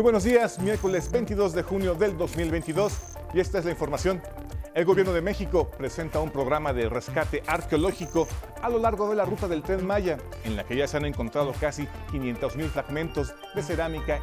Muy 0.00 0.04
buenos 0.04 0.24
días, 0.24 0.58
miércoles 0.58 1.12
22 1.12 1.52
de 1.52 1.62
junio 1.62 1.94
del 1.94 2.16
2022 2.16 2.90
y 3.34 3.40
esta 3.40 3.58
es 3.58 3.66
la 3.66 3.70
información. 3.72 4.22
El 4.74 4.86
gobierno 4.86 5.12
de 5.12 5.20
México 5.20 5.70
presenta 5.76 6.20
un 6.20 6.30
programa 6.30 6.72
de 6.72 6.88
rescate 6.88 7.42
arqueológico 7.46 8.26
a 8.62 8.70
lo 8.70 8.78
largo 8.78 9.10
de 9.10 9.16
la 9.16 9.26
ruta 9.26 9.46
del 9.46 9.62
tren 9.62 9.86
Maya, 9.86 10.16
en 10.44 10.56
la 10.56 10.64
que 10.64 10.74
ya 10.74 10.88
se 10.88 10.96
han 10.96 11.04
encontrado 11.04 11.52
casi 11.60 11.86
500 12.12 12.56
mil 12.56 12.70
fragmentos 12.70 13.34
de 13.54 13.62
cerámica 13.62 14.22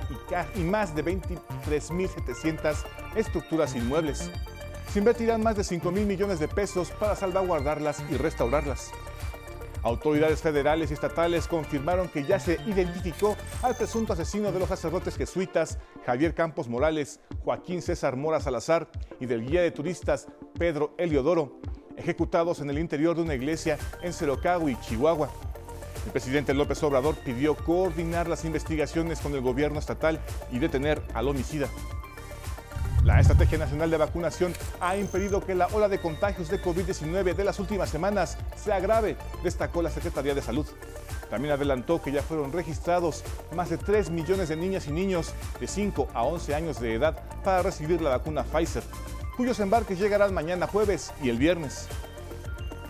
y, 0.55 0.61
más 0.61 0.95
de 0.95 1.05
23.700 1.05 2.75
estructuras 3.15 3.75
inmuebles. 3.75 4.31
Se 4.91 4.97
invertirán 4.97 5.43
más 5.43 5.57
de 5.57 5.63
5 5.63 5.91
mil 5.91 6.07
millones 6.07 6.39
de 6.39 6.47
pesos 6.47 6.89
para 6.89 7.15
salvaguardarlas 7.15 8.03
y 8.09 8.17
restaurarlas. 8.17 8.91
Autoridades 9.83 10.41
federales 10.41 10.91
y 10.91 10.93
estatales 10.93 11.47
confirmaron 11.47 12.09
que 12.09 12.23
ya 12.23 12.39
se 12.39 12.59
identificó 12.65 13.35
al 13.61 13.75
presunto 13.75 14.13
asesino 14.13 14.51
de 14.51 14.59
los 14.59 14.69
sacerdotes 14.69 15.15
jesuitas 15.15 15.77
Javier 16.05 16.33
Campos 16.33 16.67
Morales, 16.67 17.19
Joaquín 17.43 17.81
César 17.81 18.15
Mora 18.15 18.39
Salazar 18.39 18.89
y 19.19 19.25
del 19.25 19.45
guía 19.45 19.61
de 19.61 19.71
turistas 19.71 20.27
Pedro 20.57 20.93
Eliodoro, 20.97 21.59
ejecutados 21.95 22.59
en 22.59 22.69
el 22.69 22.79
interior 22.79 23.15
de 23.15 23.21
una 23.21 23.35
iglesia 23.35 23.77
en 24.01 24.13
y 24.69 24.75
Chihuahua. 24.81 25.29
El 26.05 26.11
presidente 26.11 26.53
López 26.53 26.81
Obrador 26.83 27.15
pidió 27.15 27.55
coordinar 27.55 28.27
las 28.27 28.45
investigaciones 28.45 29.19
con 29.19 29.33
el 29.33 29.41
gobierno 29.41 29.77
estatal 29.77 30.21
y 30.51 30.59
detener 30.59 31.01
al 31.13 31.27
homicida. 31.27 31.67
La 33.07 33.21
Estrategia 33.21 33.57
Nacional 33.57 33.89
de 33.89 33.95
Vacunación 33.95 34.53
ha 34.81 34.97
impedido 34.97 35.39
que 35.39 35.55
la 35.55 35.67
ola 35.67 35.87
de 35.87 35.97
contagios 35.97 36.49
de 36.49 36.61
COVID-19 36.61 37.35
de 37.35 37.43
las 37.45 37.57
últimas 37.57 37.89
semanas 37.89 38.37
se 38.61 38.73
agrave, 38.73 39.15
destacó 39.45 39.81
la 39.81 39.89
Secretaría 39.89 40.35
de 40.35 40.41
Salud. 40.41 40.65
También 41.29 41.53
adelantó 41.53 42.01
que 42.01 42.11
ya 42.11 42.21
fueron 42.21 42.51
registrados 42.51 43.23
más 43.55 43.69
de 43.69 43.77
3 43.77 44.09
millones 44.09 44.49
de 44.49 44.57
niñas 44.57 44.87
y 44.87 44.91
niños 44.91 45.33
de 45.57 45.67
5 45.67 46.09
a 46.13 46.23
11 46.23 46.53
años 46.53 46.81
de 46.81 46.95
edad 46.95 47.17
para 47.45 47.61
recibir 47.61 48.01
la 48.01 48.09
vacuna 48.09 48.43
Pfizer, 48.43 48.83
cuyos 49.37 49.61
embarques 49.61 49.97
llegarán 49.97 50.33
mañana 50.33 50.67
jueves 50.67 51.13
y 51.23 51.29
el 51.29 51.37
viernes. 51.37 51.87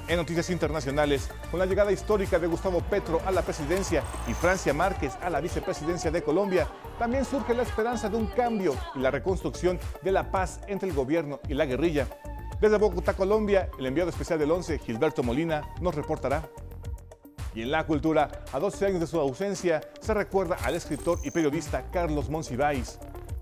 En 0.07 0.15
noticias 0.15 0.49
internacionales, 0.49 1.29
con 1.51 1.59
la 1.59 1.65
llegada 1.65 1.91
histórica 1.91 2.39
de 2.39 2.47
Gustavo 2.47 2.79
Petro 2.79 3.19
a 3.25 3.31
la 3.31 3.41
presidencia 3.41 4.03
y 4.25 4.33
Francia 4.33 4.73
Márquez 4.73 5.17
a 5.21 5.29
la 5.29 5.41
vicepresidencia 5.41 6.09
de 6.11 6.23
Colombia, 6.23 6.65
también 6.97 7.25
surge 7.25 7.53
la 7.53 7.63
esperanza 7.63 8.07
de 8.07 8.15
un 8.15 8.27
cambio 8.27 8.73
y 8.95 8.99
la 8.99 9.11
reconstrucción 9.11 9.77
de 10.01 10.11
la 10.13 10.31
paz 10.31 10.61
entre 10.67 10.87
el 10.87 10.95
gobierno 10.95 11.41
y 11.49 11.55
la 11.55 11.65
guerrilla. 11.65 12.07
Desde 12.61 12.77
Bogotá, 12.77 13.15
Colombia, 13.15 13.69
el 13.77 13.85
enviado 13.85 14.09
especial 14.09 14.39
del 14.39 14.49
11, 14.49 14.79
Gilberto 14.79 15.23
Molina, 15.23 15.73
nos 15.81 15.93
reportará. 15.93 16.49
Y 17.53 17.63
en 17.63 17.71
la 17.71 17.85
cultura, 17.85 18.45
a 18.53 18.59
12 18.59 18.85
años 18.85 19.01
de 19.01 19.07
su 19.07 19.19
ausencia, 19.19 19.81
se 19.99 20.13
recuerda 20.13 20.55
al 20.63 20.75
escritor 20.75 21.19
y 21.25 21.31
periodista 21.31 21.83
Carlos 21.91 22.29
Monsiváis. 22.29 22.97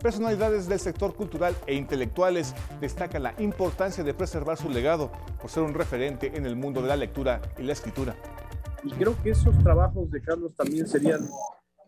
Personalidades 0.06 0.70
del 0.70 0.80
sector 0.80 1.16
cultural 1.16 1.56
e 1.66 1.74
intelectuales 1.74 2.54
destacan 2.80 3.24
la 3.24 3.34
importancia 3.40 4.04
de 4.04 4.14
preservar 4.14 4.56
su 4.56 4.70
legado 4.70 5.12
por 5.42 5.50
ser 5.50 5.64
un 5.64 5.74
referente 5.74 6.32
en 6.36 6.46
el 6.46 6.56
mundo 6.56 6.80
de 6.84 6.90
la 6.90 6.96
lectura 6.96 7.42
y 7.58 7.64
la 7.64 7.74
escritura. 7.74 8.16
Y 8.84 8.92
creo 8.92 9.16
que 9.24 9.32
esos 9.32 9.58
trabajos 9.64 10.12
de 10.12 10.22
Carlos 10.22 10.54
también 10.56 10.88
serían 10.88 11.28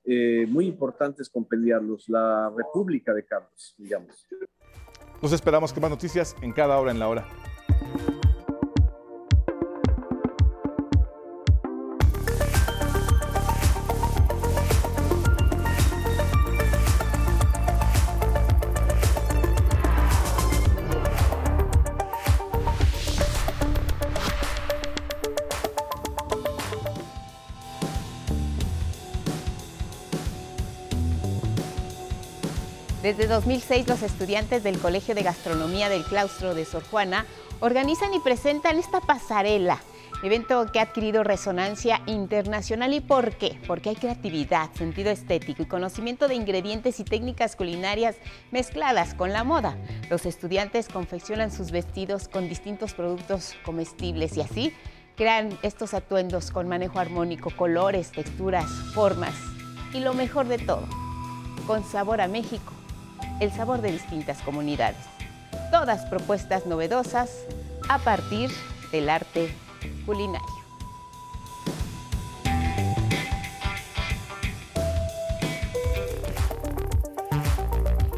eh, 0.04 0.48
muy 0.50 0.66
importantes 0.66 1.30
compendiarlos, 1.30 2.10
la 2.10 2.52
República 2.58 3.14
de 3.14 3.24
Carlos, 3.24 3.76
digamos. 3.78 4.28
Nos 5.22 5.32
esperamos 5.32 5.72
con 5.72 5.82
más 5.82 5.92
noticias 5.92 6.36
en 6.42 6.54
cada 6.54 6.80
hora 6.80 6.90
en 6.90 6.98
la 6.98 7.10
hora. 7.10 7.28
Desde 33.08 33.28
2006, 33.28 33.88
los 33.88 34.04
estudiantes 34.04 34.64
del 34.64 34.80
Colegio 34.80 35.16
de 35.16 35.24
Gastronomía 35.24 35.88
del 35.88 36.04
Claustro 36.04 36.54
de 36.54 36.66
Sor 36.66 36.84
Juana 36.84 37.26
organizan 37.62 38.14
y 38.14 38.20
presentan 38.20 38.78
esta 38.78 39.00
pasarela, 39.00 39.80
evento 40.24 40.70
que 40.74 40.80
ha 40.80 40.82
adquirido 40.82 41.24
resonancia 41.24 42.02
internacional. 42.06 42.94
¿Y 42.94 43.00
por 43.00 43.38
qué? 43.38 43.62
Porque 43.66 43.92
hay 43.92 43.96
creatividad, 43.96 44.74
sentido 44.74 45.10
estético 45.10 45.64
y 45.64 45.68
conocimiento 45.68 46.28
de 46.28 46.36
ingredientes 46.36 47.00
y 47.00 47.06
técnicas 47.06 47.56
culinarias 47.56 48.18
mezcladas 48.52 49.14
con 49.14 49.32
la 49.32 49.46
moda. 49.46 49.78
Los 50.10 50.26
estudiantes 50.26 50.90
confeccionan 50.90 51.50
sus 51.50 51.72
vestidos 51.72 52.28
con 52.28 52.50
distintos 52.50 52.94
productos 52.94 53.56
comestibles 53.64 54.36
y 54.36 54.42
así 54.42 54.74
crean 55.16 55.58
estos 55.62 55.94
atuendos 55.94 56.52
con 56.52 56.68
manejo 56.68 57.00
armónico, 57.00 57.52
colores, 57.56 58.12
texturas, 58.12 58.70
formas 58.94 59.34
y 59.94 60.02
lo 60.02 60.14
mejor 60.14 60.50
de 60.50 60.58
todo, 60.58 60.84
con 61.68 61.86
sabor 61.86 62.20
a 62.20 62.28
México 62.28 62.74
el 63.40 63.52
sabor 63.52 63.82
de 63.82 63.92
distintas 63.92 64.42
comunidades. 64.42 64.98
Todas 65.72 66.06
propuestas 66.06 66.66
novedosas 66.66 67.30
a 67.90 68.00
partir 68.00 68.52
del 68.92 69.10
arte 69.10 69.54
culinario. 70.06 70.48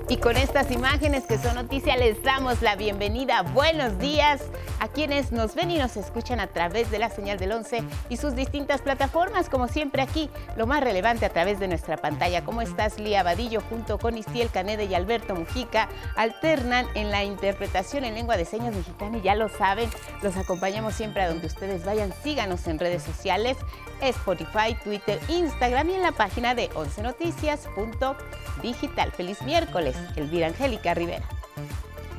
Y 0.07 0.17
con 0.17 0.37
estas 0.37 0.71
imágenes 0.71 1.25
que 1.25 1.37
son 1.37 1.55
noticia 1.55 1.95
les 1.95 2.23
damos 2.23 2.61
la 2.63 2.75
bienvenida. 2.75 3.43
Buenos 3.43 3.99
días 3.99 4.41
a 4.79 4.87
quienes 4.87 5.31
nos 5.31 5.55
ven 5.55 5.71
y 5.71 5.77
nos 5.77 5.97
escuchan 5.97 6.39
a 6.39 6.47
través 6.47 6.89
de 6.91 6.99
la 6.99 7.09
señal 7.09 7.37
del 7.37 7.51
11 7.51 7.83
y 8.09 8.17
sus 8.17 8.35
distintas 8.35 8.81
plataformas, 8.81 9.49
como 9.49 9.67
siempre 9.67 10.01
aquí, 10.01 10.29
lo 10.55 10.67
más 10.67 10.83
relevante 10.83 11.25
a 11.25 11.29
través 11.29 11.59
de 11.59 11.67
nuestra 11.67 11.97
pantalla. 11.97 12.43
¿Cómo 12.43 12.61
estás, 12.61 12.99
Lía 12.99 13.23
Vadillo, 13.23 13.61
junto 13.69 13.97
con 13.97 14.17
Istiel 14.17 14.49
Canede 14.49 14.85
y 14.85 14.95
Alberto 14.95 15.35
Mujica? 15.35 15.89
Alternan 16.15 16.87
en 16.95 17.11
la 17.11 17.23
interpretación 17.23 18.05
en 18.05 18.15
lengua 18.15 18.37
de 18.37 18.45
señas 18.45 18.75
mexicana 18.75 19.17
y 19.17 19.21
ya 19.21 19.35
lo 19.35 19.49
saben, 19.49 19.89
los 20.21 20.37
acompañamos 20.37 20.95
siempre 20.95 21.23
a 21.23 21.29
donde 21.29 21.47
ustedes 21.47 21.83
vayan. 21.85 22.13
Síganos 22.23 22.67
en 22.67 22.79
redes 22.79 23.03
sociales, 23.03 23.57
Spotify, 24.01 24.75
Twitter, 24.83 25.19
Instagram 25.27 25.89
y 25.89 25.95
en 25.95 26.01
la 26.01 26.11
página 26.11 26.55
de 26.55 26.69
11noticias.digital. 26.71 29.11
Feliz 29.11 29.41
miércoles, 29.41 29.97
Elvira 30.15 30.47
Angélica 30.47 30.93
Rivera. 30.93 31.27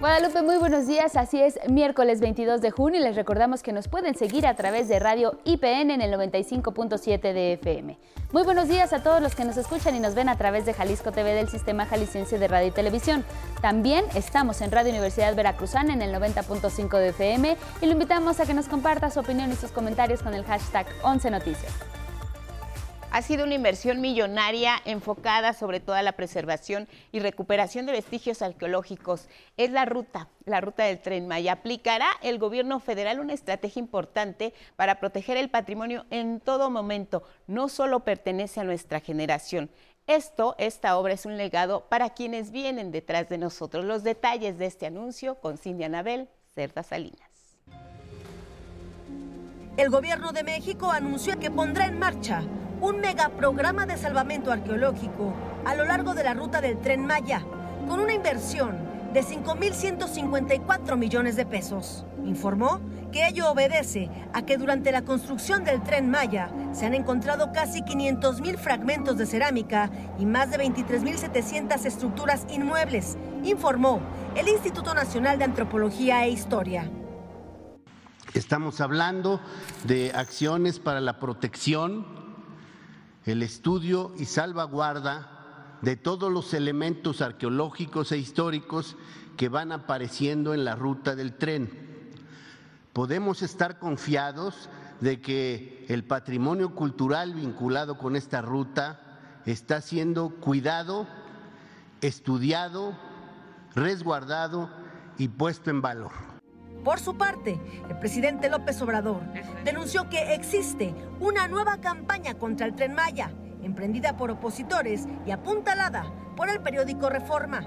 Guadalupe, 0.00 0.40
muy 0.40 0.56
buenos 0.56 0.86
días. 0.86 1.14
Así 1.14 1.38
es, 1.38 1.58
miércoles 1.68 2.20
22 2.20 2.62
de 2.62 2.70
junio 2.70 2.98
y 2.98 3.02
les 3.02 3.16
recordamos 3.16 3.62
que 3.62 3.74
nos 3.74 3.86
pueden 3.86 4.14
seguir 4.14 4.46
a 4.46 4.54
través 4.54 4.88
de 4.88 4.98
Radio 4.98 5.38
IPN 5.44 5.90
en 5.90 6.00
el 6.00 6.10
95.7 6.14 7.20
de 7.20 7.52
FM. 7.52 7.98
Muy 8.32 8.42
buenos 8.42 8.66
días 8.66 8.94
a 8.94 9.02
todos 9.02 9.20
los 9.20 9.34
que 9.34 9.44
nos 9.44 9.58
escuchan 9.58 9.94
y 9.94 10.00
nos 10.00 10.14
ven 10.14 10.30
a 10.30 10.38
través 10.38 10.64
de 10.64 10.72
Jalisco 10.72 11.12
TV 11.12 11.34
del 11.34 11.50
Sistema 11.50 11.84
Jalisciense 11.84 12.38
de 12.38 12.48
Radio 12.48 12.68
y 12.68 12.70
Televisión. 12.70 13.26
También 13.60 14.06
estamos 14.14 14.62
en 14.62 14.72
Radio 14.72 14.88
Universidad 14.88 15.34
Veracruzana 15.36 15.92
en 15.92 16.00
el 16.00 16.14
90.5 16.14 16.96
de 16.96 17.08
FM 17.10 17.56
y 17.82 17.84
lo 17.84 17.92
invitamos 17.92 18.40
a 18.40 18.46
que 18.46 18.54
nos 18.54 18.68
comparta 18.68 19.10
su 19.10 19.20
opinión 19.20 19.52
y 19.52 19.56
sus 19.56 19.70
comentarios 19.70 20.22
con 20.22 20.32
el 20.32 20.46
hashtag 20.46 20.86
11 21.02 21.30
Noticias. 21.30 21.99
Ha 23.12 23.22
sido 23.22 23.44
una 23.44 23.54
inversión 23.54 24.00
millonaria 24.00 24.76
enfocada 24.84 25.52
sobre 25.52 25.80
todo 25.80 25.96
a 25.96 26.02
la 26.02 26.12
preservación 26.12 26.86
y 27.10 27.18
recuperación 27.18 27.84
de 27.86 27.92
vestigios 27.92 28.40
arqueológicos. 28.40 29.28
Es 29.56 29.72
la 29.72 29.84
ruta, 29.84 30.28
la 30.44 30.60
ruta 30.60 30.84
del 30.84 31.00
tren 31.00 31.26
Maya. 31.26 31.54
Aplicará 31.54 32.06
el 32.22 32.38
gobierno 32.38 32.78
federal 32.78 33.18
una 33.18 33.32
estrategia 33.32 33.80
importante 33.80 34.54
para 34.76 35.00
proteger 35.00 35.36
el 35.38 35.50
patrimonio 35.50 36.06
en 36.10 36.38
todo 36.38 36.70
momento. 36.70 37.24
No 37.48 37.68
solo 37.68 38.00
pertenece 38.00 38.60
a 38.60 38.64
nuestra 38.64 39.00
generación. 39.00 39.70
Esto, 40.06 40.54
esta 40.58 40.96
obra 40.96 41.14
es 41.14 41.26
un 41.26 41.36
legado 41.36 41.86
para 41.88 42.10
quienes 42.10 42.52
vienen 42.52 42.92
detrás 42.92 43.28
de 43.28 43.38
nosotros. 43.38 43.84
Los 43.84 44.04
detalles 44.04 44.56
de 44.56 44.66
este 44.66 44.86
anuncio 44.86 45.34
con 45.36 45.58
Cindy 45.58 45.82
Anabel 45.82 46.28
Cerda 46.54 46.84
Salinas. 46.84 47.28
El 49.76 49.90
gobierno 49.90 50.30
de 50.30 50.44
México 50.44 50.92
anunció 50.92 51.40
que 51.40 51.50
pondrá 51.50 51.86
en 51.86 51.98
marcha 51.98 52.44
un 52.80 53.00
megaprograma 53.00 53.84
de 53.86 53.96
salvamento 53.96 54.50
arqueológico 54.50 55.34
a 55.66 55.74
lo 55.74 55.84
largo 55.84 56.14
de 56.14 56.24
la 56.24 56.34
ruta 56.34 56.60
del 56.60 56.78
tren 56.78 57.04
Maya, 57.06 57.42
con 57.86 58.00
una 58.00 58.14
inversión 58.14 58.76
de 59.12 59.22
5.154 59.22 60.96
millones 60.96 61.36
de 61.36 61.44
pesos. 61.44 62.04
Informó 62.24 62.80
que 63.12 63.26
ello 63.26 63.50
obedece 63.50 64.08
a 64.32 64.42
que 64.42 64.56
durante 64.56 64.92
la 64.92 65.02
construcción 65.02 65.64
del 65.64 65.82
tren 65.82 66.10
Maya 66.10 66.50
se 66.72 66.86
han 66.86 66.94
encontrado 66.94 67.52
casi 67.52 67.82
500.000 67.82 68.56
fragmentos 68.56 69.18
de 69.18 69.26
cerámica 69.26 69.90
y 70.18 70.26
más 70.26 70.50
de 70.50 70.58
23.700 70.58 71.84
estructuras 71.84 72.46
inmuebles, 72.50 73.18
informó 73.42 74.00
el 74.36 74.48
Instituto 74.48 74.94
Nacional 74.94 75.38
de 75.38 75.44
Antropología 75.44 76.24
e 76.24 76.30
Historia. 76.30 76.88
Estamos 78.32 78.80
hablando 78.80 79.40
de 79.84 80.12
acciones 80.14 80.78
para 80.78 81.00
la 81.00 81.18
protección 81.18 82.19
el 83.26 83.42
estudio 83.42 84.12
y 84.18 84.24
salvaguarda 84.24 85.78
de 85.82 85.96
todos 85.96 86.32
los 86.32 86.54
elementos 86.54 87.22
arqueológicos 87.22 88.12
e 88.12 88.18
históricos 88.18 88.96
que 89.36 89.48
van 89.48 89.72
apareciendo 89.72 90.54
en 90.54 90.64
la 90.64 90.74
ruta 90.74 91.16
del 91.16 91.34
tren. 91.34 91.70
Podemos 92.92 93.42
estar 93.42 93.78
confiados 93.78 94.68
de 95.00 95.20
que 95.20 95.86
el 95.88 96.04
patrimonio 96.04 96.74
cultural 96.74 97.34
vinculado 97.34 97.96
con 97.96 98.16
esta 98.16 98.42
ruta 98.42 99.00
está 99.46 99.80
siendo 99.80 100.30
cuidado, 100.30 101.06
estudiado, 102.02 102.96
resguardado 103.74 104.68
y 105.18 105.28
puesto 105.28 105.70
en 105.70 105.80
valor. 105.80 106.29
Por 106.84 106.98
su 106.98 107.16
parte, 107.16 107.60
el 107.88 107.98
presidente 107.98 108.48
López 108.48 108.80
Obrador 108.80 109.22
denunció 109.64 110.08
que 110.08 110.34
existe 110.34 110.94
una 111.20 111.46
nueva 111.46 111.78
campaña 111.78 112.34
contra 112.34 112.66
el 112.66 112.74
tren 112.74 112.94
Maya, 112.94 113.30
emprendida 113.62 114.16
por 114.16 114.30
opositores 114.30 115.06
y 115.26 115.30
apuntalada 115.30 116.10
por 116.36 116.48
el 116.48 116.60
periódico 116.60 117.10
Reforma. 117.10 117.60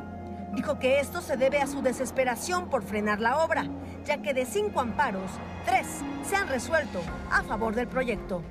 Dijo 0.56 0.80
que 0.80 1.00
esto 1.00 1.22
se 1.22 1.38
debe 1.38 1.62
a 1.62 1.68
su 1.68 1.82
desesperación 1.82 2.70
por 2.70 2.84
frenar 2.84 3.20
la 3.20 3.38
obra, 3.38 3.66
ya 4.06 4.22
que 4.22 4.34
de 4.34 4.46
cinco 4.46 4.82
amparos, 4.82 5.32
tres 5.66 5.88
se 6.24 6.36
han 6.36 6.48
resuelto 6.48 7.02
a 7.32 7.44
favor 7.44 7.76
del 7.76 7.88
proyecto. 7.88 8.44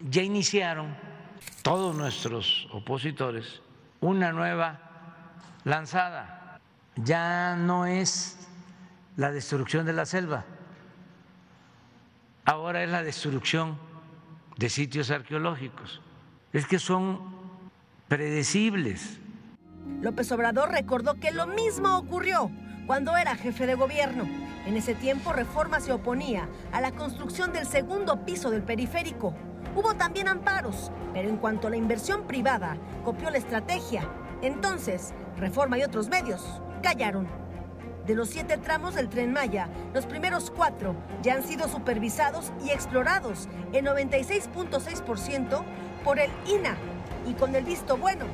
Ya 0.00 0.22
iniciaron 0.22 0.96
todos 1.62 1.94
nuestros 1.94 2.68
opositores 2.72 3.62
una 4.00 4.32
nueva 4.32 4.80
lanzada. 5.64 6.60
Ya 6.96 7.56
no 7.56 7.86
es 7.86 8.41
la 9.16 9.30
destrucción 9.30 9.86
de 9.86 9.92
la 9.92 10.06
selva, 10.06 10.44
ahora 12.44 12.82
es 12.82 12.90
la 12.90 13.02
destrucción 13.02 13.78
de 14.56 14.68
sitios 14.68 15.10
arqueológicos. 15.10 16.00
Es 16.52 16.66
que 16.66 16.78
son 16.78 17.20
predecibles. 18.08 19.18
López 20.00 20.30
Obrador 20.32 20.70
recordó 20.70 21.14
que 21.14 21.30
lo 21.30 21.46
mismo 21.46 21.96
ocurrió 21.96 22.50
cuando 22.86 23.16
era 23.16 23.36
jefe 23.36 23.66
de 23.66 23.74
gobierno. 23.74 24.24
En 24.66 24.76
ese 24.76 24.94
tiempo 24.94 25.32
Reforma 25.32 25.80
se 25.80 25.92
oponía 25.92 26.48
a 26.72 26.80
la 26.80 26.92
construcción 26.92 27.52
del 27.52 27.66
segundo 27.66 28.24
piso 28.24 28.50
del 28.50 28.62
periférico. 28.62 29.34
Hubo 29.74 29.94
también 29.94 30.28
amparos, 30.28 30.92
pero 31.12 31.28
en 31.28 31.36
cuanto 31.36 31.66
a 31.66 31.70
la 31.70 31.76
inversión 31.76 32.26
privada, 32.26 32.76
copió 33.04 33.30
la 33.30 33.38
estrategia. 33.38 34.08
Entonces, 34.42 35.14
Reforma 35.38 35.78
y 35.78 35.82
otros 35.82 36.08
medios 36.08 36.60
callaron. 36.82 37.41
De 38.06 38.16
los 38.16 38.30
siete 38.30 38.58
tramos 38.58 38.96
del 38.96 39.08
tren 39.08 39.32
Maya, 39.32 39.68
los 39.94 40.06
primeros 40.06 40.50
cuatro 40.50 40.96
ya 41.22 41.34
han 41.34 41.44
sido 41.44 41.68
supervisados 41.68 42.52
y 42.64 42.70
explorados 42.70 43.48
en 43.72 43.86
96.6% 43.86 45.62
por 46.02 46.18
el 46.18 46.30
INA 46.46 46.76
y 47.28 47.34
con 47.34 47.54
el 47.54 47.64
visto 47.64 47.96
bueno. 47.96 48.24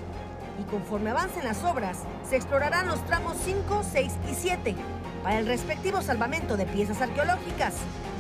Y 0.59 0.63
conforme 0.71 1.11
avancen 1.11 1.45
las 1.45 1.63
obras, 1.65 2.05
se 2.29 2.37
explorarán 2.37 2.89
los 2.89 3.05
tramos 3.05 3.37
5, 3.45 3.83
6 3.93 4.13
y 4.31 4.35
7 4.35 4.75
para 5.23 5.39
el 5.39 5.47
respectivo 5.47 6.01
salvamento 6.01 6.57
de 6.57 6.65
piezas 6.65 7.03
arqueológicas. 7.03 7.75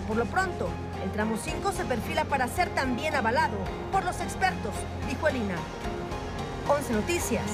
Por 0.06 0.18
lo 0.18 0.26
pronto, 0.26 0.68
el 1.02 1.10
tramo 1.12 1.38
5 1.38 1.72
se 1.72 1.84
perfila 1.86 2.26
para 2.26 2.46
ser 2.48 2.68
también 2.70 3.14
avalado 3.14 3.56
por 3.90 4.04
los 4.04 4.20
expertos, 4.20 4.74
dijo 5.08 5.28
el 5.28 5.36
INA. 5.36 5.56
11 6.68 6.92
Noticias. 6.92 7.46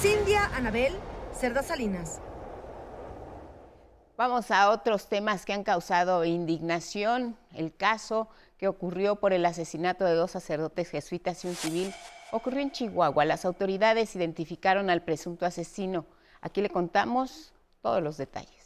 Cindia 0.00 0.50
Anabel 0.56 0.94
Cerda 1.38 1.62
Salinas. 1.62 2.20
Vamos 4.16 4.50
a 4.50 4.70
otros 4.70 5.08
temas 5.08 5.46
que 5.46 5.54
han 5.54 5.64
causado 5.64 6.24
indignación. 6.26 7.36
El 7.54 7.74
caso 7.74 8.28
que 8.58 8.68
ocurrió 8.68 9.16
por 9.16 9.32
el 9.32 9.44
asesinato 9.46 10.04
de 10.04 10.14
dos 10.14 10.30
sacerdotes 10.30 10.90
jesuitas 10.90 11.42
y 11.44 11.48
un 11.48 11.54
civil 11.54 11.94
ocurrió 12.30 12.60
en 12.60 12.70
Chihuahua. 12.70 13.24
Las 13.24 13.46
autoridades 13.46 14.14
identificaron 14.14 14.90
al 14.90 15.02
presunto 15.02 15.46
asesino. 15.46 16.04
Aquí 16.42 16.60
le 16.60 16.68
contamos 16.68 17.54
todos 17.80 18.02
los 18.02 18.18
detalles. 18.18 18.61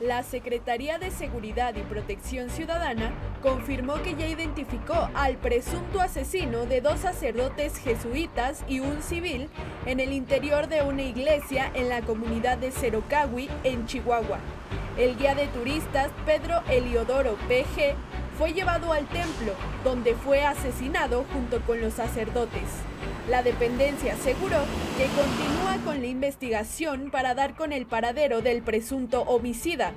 La 0.00 0.22
Secretaría 0.22 0.98
de 0.98 1.10
Seguridad 1.10 1.74
y 1.76 1.82
Protección 1.82 2.48
Ciudadana 2.48 3.12
confirmó 3.42 4.02
que 4.02 4.14
ya 4.14 4.26
identificó 4.26 5.10
al 5.12 5.36
presunto 5.36 6.00
asesino 6.00 6.64
de 6.64 6.80
dos 6.80 7.00
sacerdotes 7.00 7.76
jesuitas 7.76 8.64
y 8.66 8.80
un 8.80 9.02
civil 9.02 9.50
en 9.84 10.00
el 10.00 10.14
interior 10.14 10.68
de 10.68 10.80
una 10.80 11.02
iglesia 11.02 11.70
en 11.74 11.90
la 11.90 12.00
comunidad 12.00 12.56
de 12.56 12.70
Cerocahui, 12.70 13.50
en 13.62 13.84
Chihuahua. 13.84 14.38
El 14.96 15.18
guía 15.18 15.34
de 15.34 15.48
turistas 15.48 16.10
Pedro 16.24 16.62
Eliodoro 16.70 17.34
PG 17.46 17.94
fue 18.40 18.54
llevado 18.54 18.94
al 18.94 19.06
templo, 19.08 19.52
donde 19.84 20.14
fue 20.14 20.42
asesinado 20.46 21.26
junto 21.30 21.60
con 21.66 21.82
los 21.82 21.92
sacerdotes. 21.92 22.62
La 23.28 23.42
dependencia 23.42 24.14
aseguró 24.14 24.56
que 24.96 25.04
continúa 25.08 25.76
con 25.84 26.00
la 26.00 26.06
investigación 26.06 27.10
para 27.10 27.34
dar 27.34 27.54
con 27.54 27.70
el 27.70 27.84
paradero 27.84 28.40
del 28.40 28.62
presunto 28.62 29.20
homicida. 29.24 29.92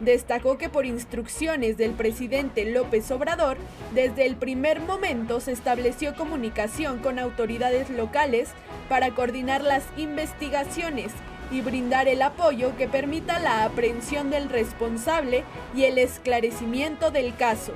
Destacó 0.00 0.58
que 0.58 0.68
por 0.68 0.86
instrucciones 0.86 1.76
del 1.76 1.92
presidente 1.92 2.64
López 2.64 3.08
Obrador, 3.12 3.58
desde 3.94 4.26
el 4.26 4.34
primer 4.34 4.80
momento 4.80 5.38
se 5.38 5.52
estableció 5.52 6.16
comunicación 6.16 6.98
con 6.98 7.20
autoridades 7.20 7.90
locales 7.90 8.48
para 8.88 9.14
coordinar 9.14 9.62
las 9.62 9.84
investigaciones 9.96 11.12
y 11.50 11.60
brindar 11.60 12.08
el 12.08 12.22
apoyo 12.22 12.76
que 12.76 12.88
permita 12.88 13.38
la 13.38 13.64
aprehensión 13.64 14.30
del 14.30 14.48
responsable 14.48 15.44
y 15.74 15.84
el 15.84 15.98
esclarecimiento 15.98 17.10
del 17.10 17.36
caso. 17.36 17.72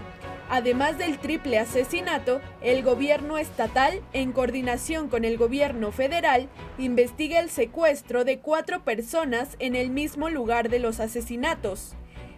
Además 0.51 0.97
del 0.97 1.19
triple 1.19 1.59
asesinato, 1.59 2.41
el 2.63 2.83
gobierno 2.83 3.37
estatal, 3.37 4.01
en 4.15 4.33
coordinación 4.33 5.09
con 5.09 5.27
el 5.27 5.37
gobierno 5.37 5.93
federal, 5.93 6.49
investiga 6.79 7.39
el 7.39 7.51
secuestro 7.51 8.25
de 8.25 8.39
cuatro 8.39 8.83
personas 8.83 9.57
en 9.59 9.77
el 9.77 9.91
mismo 9.91 10.31
lugar 10.31 10.71
de 10.71 10.79
los 10.79 11.01
asesinatos. 11.01 11.95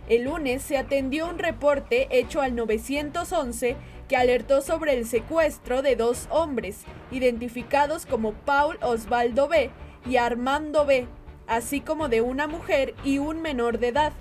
El 0.08 0.24
lunes 0.24 0.62
se 0.62 0.76
atendió 0.76 1.28
un 1.28 1.38
reporte 1.38 2.08
hecho 2.10 2.40
al 2.40 2.56
911 2.56 3.76
que 4.08 4.16
alertó 4.16 4.60
sobre 4.60 4.94
el 4.94 5.06
secuestro 5.06 5.82
de 5.82 5.94
dos 5.94 6.26
hombres, 6.30 6.80
identificados 7.12 8.06
como 8.06 8.32
Paul 8.32 8.76
Osvaldo 8.82 9.46
B. 9.46 9.70
y 10.04 10.16
Armando 10.16 10.84
B., 10.84 11.06
así 11.50 11.80
como 11.80 12.08
de 12.08 12.20
una 12.20 12.46
mujer 12.46 12.94
y 13.04 13.18
un 13.18 13.42
menor 13.42 13.78
de 13.78 13.88
edad. 13.88 14.12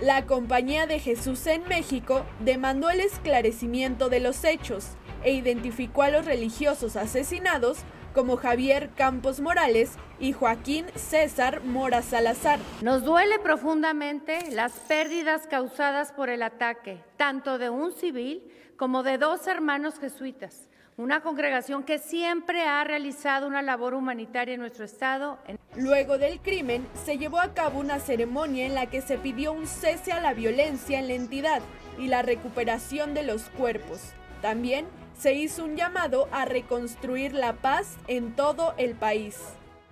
La 0.00 0.26
Compañía 0.26 0.86
de 0.86 0.98
Jesús 1.00 1.46
en 1.46 1.66
México 1.66 2.22
demandó 2.40 2.90
el 2.90 3.00
esclarecimiento 3.00 4.10
de 4.10 4.20
los 4.20 4.44
hechos 4.44 4.90
e 5.24 5.32
identificó 5.32 6.02
a 6.02 6.10
los 6.10 6.26
religiosos 6.26 6.96
asesinados 6.96 7.78
como 8.14 8.36
Javier 8.36 8.90
Campos 8.94 9.40
Morales 9.40 9.92
y 10.20 10.32
Joaquín 10.32 10.84
César 10.94 11.64
Mora 11.64 12.02
Salazar. 12.02 12.60
Nos 12.82 13.04
duele 13.04 13.38
profundamente 13.38 14.38
las 14.50 14.72
pérdidas 14.72 15.46
causadas 15.46 16.12
por 16.12 16.28
el 16.28 16.42
ataque, 16.42 17.02
tanto 17.16 17.56
de 17.56 17.70
un 17.70 17.90
civil 17.92 18.42
como 18.76 19.02
de 19.02 19.16
dos 19.16 19.46
hermanos 19.46 19.98
jesuitas 19.98 20.68
una 20.96 21.22
congregación 21.22 21.84
que 21.84 21.98
siempre 21.98 22.62
ha 22.62 22.82
realizado 22.82 23.46
una 23.46 23.60
labor 23.60 23.92
humanitaria 23.92 24.54
en 24.54 24.60
nuestro 24.60 24.84
estado. 24.86 25.38
Luego 25.76 26.16
del 26.16 26.40
crimen, 26.40 26.88
se 27.04 27.18
llevó 27.18 27.38
a 27.38 27.52
cabo 27.52 27.80
una 27.80 28.00
ceremonia 28.00 28.64
en 28.64 28.74
la 28.74 28.88
que 28.88 29.02
se 29.02 29.18
pidió 29.18 29.52
un 29.52 29.66
cese 29.66 30.12
a 30.12 30.20
la 30.20 30.32
violencia 30.32 30.98
en 30.98 31.08
la 31.08 31.14
entidad 31.14 31.60
y 31.98 32.08
la 32.08 32.22
recuperación 32.22 33.12
de 33.12 33.24
los 33.24 33.42
cuerpos. 33.42 34.00
También 34.40 34.86
se 35.18 35.34
hizo 35.34 35.64
un 35.64 35.76
llamado 35.76 36.28
a 36.32 36.46
reconstruir 36.46 37.34
la 37.34 37.60
paz 37.60 37.96
en 38.08 38.34
todo 38.34 38.74
el 38.78 38.94
país. 38.94 39.36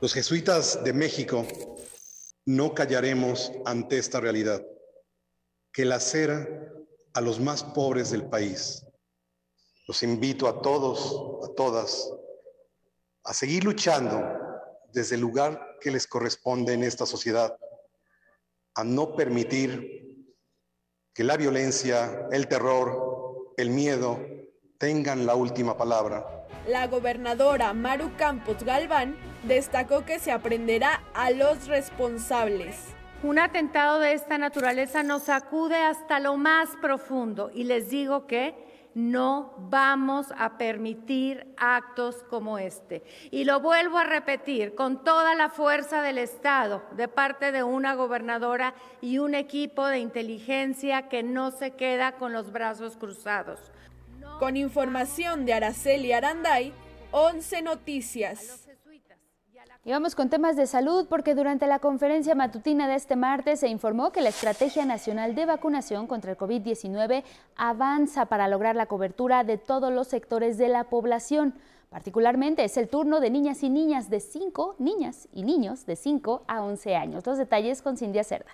Los 0.00 0.14
jesuitas 0.14 0.82
de 0.84 0.92
México 0.94 1.46
no 2.46 2.74
callaremos 2.74 3.52
ante 3.66 3.98
esta 3.98 4.20
realidad, 4.20 4.62
que 5.72 5.84
lacera 5.84 6.46
a 7.12 7.20
los 7.20 7.40
más 7.40 7.62
pobres 7.62 8.10
del 8.10 8.24
país 8.24 8.84
los 9.86 10.02
invito 10.02 10.48
a 10.48 10.62
todos, 10.62 11.48
a 11.48 11.54
todas, 11.54 12.10
a 13.24 13.34
seguir 13.34 13.64
luchando 13.64 14.22
desde 14.92 15.16
el 15.16 15.20
lugar 15.20 15.76
que 15.80 15.90
les 15.90 16.06
corresponde 16.06 16.72
en 16.72 16.84
esta 16.84 17.06
sociedad, 17.06 17.56
a 18.74 18.84
no 18.84 19.14
permitir 19.14 20.04
que 21.12 21.24
la 21.24 21.36
violencia, 21.36 22.28
el 22.32 22.48
terror, 22.48 23.52
el 23.56 23.70
miedo 23.70 24.20
tengan 24.78 25.26
la 25.26 25.34
última 25.34 25.76
palabra. 25.76 26.46
La 26.66 26.86
gobernadora 26.86 27.72
Maru 27.74 28.16
Campos 28.16 28.64
Galván 28.64 29.16
destacó 29.46 30.04
que 30.04 30.18
se 30.18 30.32
aprenderá 30.32 31.04
a 31.14 31.30
los 31.30 31.66
responsables. 31.66 32.76
Un 33.22 33.38
atentado 33.38 34.00
de 34.00 34.12
esta 34.12 34.38
naturaleza 34.38 35.02
nos 35.02 35.24
sacude 35.24 35.76
hasta 35.76 36.20
lo 36.20 36.36
más 36.36 36.70
profundo 36.80 37.50
y 37.54 37.64
les 37.64 37.90
digo 37.90 38.26
que 38.26 38.54
no 38.94 39.52
vamos 39.70 40.28
a 40.38 40.56
permitir 40.56 41.52
actos 41.56 42.24
como 42.30 42.58
este. 42.58 43.02
Y 43.30 43.44
lo 43.44 43.60
vuelvo 43.60 43.98
a 43.98 44.04
repetir 44.04 44.74
con 44.74 45.02
toda 45.02 45.34
la 45.34 45.50
fuerza 45.50 46.00
del 46.02 46.18
Estado, 46.18 46.82
de 46.96 47.08
parte 47.08 47.52
de 47.52 47.62
una 47.62 47.94
gobernadora 47.94 48.74
y 49.00 49.18
un 49.18 49.34
equipo 49.34 49.86
de 49.86 49.98
inteligencia 49.98 51.08
que 51.08 51.22
no 51.22 51.50
se 51.50 51.72
queda 51.72 52.12
con 52.12 52.32
los 52.32 52.52
brazos 52.52 52.96
cruzados. 52.96 53.72
Con 54.38 54.56
información 54.56 55.44
de 55.44 55.54
Araceli 55.54 56.12
Aranday, 56.12 56.72
11 57.10 57.62
Noticias. 57.62 58.63
Y 59.86 59.90
vamos 59.90 60.14
con 60.14 60.30
temas 60.30 60.56
de 60.56 60.66
salud 60.66 61.06
porque 61.10 61.34
durante 61.34 61.66
la 61.66 61.78
conferencia 61.78 62.34
matutina 62.34 62.88
de 62.88 62.94
este 62.94 63.16
martes 63.16 63.60
se 63.60 63.68
informó 63.68 64.12
que 64.12 64.22
la 64.22 64.30
Estrategia 64.30 64.86
Nacional 64.86 65.34
de 65.34 65.44
Vacunación 65.44 66.06
contra 66.06 66.30
el 66.30 66.38
COVID-19 66.38 67.22
avanza 67.54 68.24
para 68.24 68.48
lograr 68.48 68.76
la 68.76 68.86
cobertura 68.86 69.44
de 69.44 69.58
todos 69.58 69.92
los 69.92 70.08
sectores 70.08 70.56
de 70.56 70.68
la 70.68 70.84
población. 70.84 71.52
Particularmente 71.90 72.64
es 72.64 72.78
el 72.78 72.88
turno 72.88 73.20
de 73.20 73.28
niñas 73.28 73.62
y 73.62 73.68
niñas 73.68 74.08
de 74.08 74.20
5, 74.20 74.76
niñas 74.78 75.28
y 75.34 75.42
niños 75.42 75.84
de 75.84 75.96
5 75.96 76.44
a 76.46 76.62
11 76.62 76.96
años. 76.96 77.26
Los 77.26 77.36
detalles 77.36 77.82
con 77.82 77.98
Cindy 77.98 78.24
Cerda. 78.24 78.50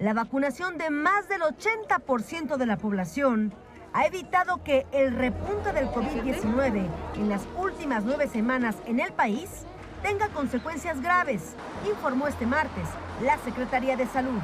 La 0.00 0.12
vacunación 0.12 0.76
de 0.76 0.90
más 0.90 1.28
del 1.28 1.42
80% 1.42 2.56
de 2.56 2.66
la 2.66 2.78
población 2.78 3.54
ha 3.94 4.06
evitado 4.06 4.62
que 4.64 4.86
el 4.92 5.14
repunte 5.14 5.72
del 5.72 5.86
COVID-19 5.86 6.88
en 7.14 7.28
las 7.28 7.46
últimas 7.56 8.04
nueve 8.04 8.28
semanas 8.28 8.74
en 8.86 8.98
el 8.98 9.12
país 9.12 9.48
tenga 10.02 10.28
consecuencias 10.30 11.00
graves, 11.00 11.54
informó 11.88 12.26
este 12.26 12.44
martes 12.44 12.88
la 13.22 13.38
Secretaría 13.38 13.96
de 13.96 14.06
Salud. 14.06 14.40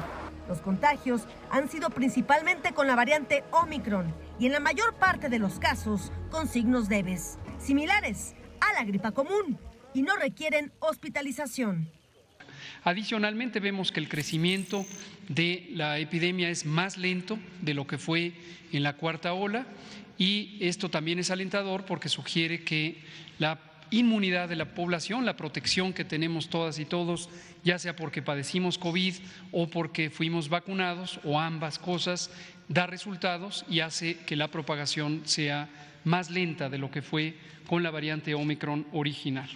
Los 0.47 0.61
contagios 0.61 1.27
han 1.51 1.69
sido 1.69 1.89
principalmente 1.89 2.73
con 2.73 2.87
la 2.87 2.95
variante 2.95 3.43
Omicron 3.51 4.13
y 4.39 4.45
en 4.45 4.53
la 4.53 4.61
mayor 4.61 4.93
parte 4.95 5.27
de 5.27 5.37
los 5.37 5.59
casos 5.59 6.13
con 6.31 6.47
signos 6.47 6.87
leves, 6.87 7.37
similares 7.59 8.33
a 8.61 8.73
la 8.73 8.85
gripa 8.85 9.11
común 9.11 9.59
y 9.93 10.01
no 10.01 10.15
requieren 10.15 10.71
hospitalización. 10.79 12.00
Adicionalmente 12.83 13.59
vemos 13.59 13.91
que 13.91 13.99
el 13.99 14.09
crecimiento 14.09 14.85
de 15.27 15.69
la 15.73 15.99
epidemia 15.99 16.49
es 16.49 16.65
más 16.65 16.97
lento 16.97 17.37
de 17.61 17.73
lo 17.75 17.85
que 17.85 17.99
fue 17.99 18.33
en 18.71 18.81
la 18.81 18.93
cuarta 18.93 19.33
ola 19.33 19.67
y 20.17 20.57
esto 20.59 20.89
también 20.89 21.19
es 21.19 21.29
alentador 21.29 21.85
porque 21.85 22.09
sugiere 22.09 22.63
que 22.63 22.97
la 23.37 23.59
inmunidad 23.91 24.49
de 24.49 24.55
la 24.55 24.73
población, 24.73 25.25
la 25.25 25.37
protección 25.37 25.93
que 25.93 26.05
tenemos 26.05 26.49
todas 26.49 26.79
y 26.79 26.85
todos, 26.85 27.29
ya 27.63 27.77
sea 27.77 27.95
porque 27.95 28.21
padecimos 28.21 28.77
COVID 28.77 29.15
o 29.51 29.69
porque 29.69 30.09
fuimos 30.09 30.49
vacunados 30.49 31.19
o 31.23 31.39
ambas 31.39 31.77
cosas, 31.77 32.31
da 32.67 32.87
resultados 32.87 33.65
y 33.69 33.81
hace 33.81 34.17
que 34.25 34.35
la 34.35 34.47
propagación 34.47 35.21
sea 35.25 35.69
más 36.03 36.31
lenta 36.31 36.69
de 36.69 36.77
lo 36.77 36.89
que 36.89 37.01
fue 37.01 37.35
con 37.67 37.83
la 37.83 37.91
variante 37.91 38.33
Omicron 38.33 38.87
original. 38.91 39.49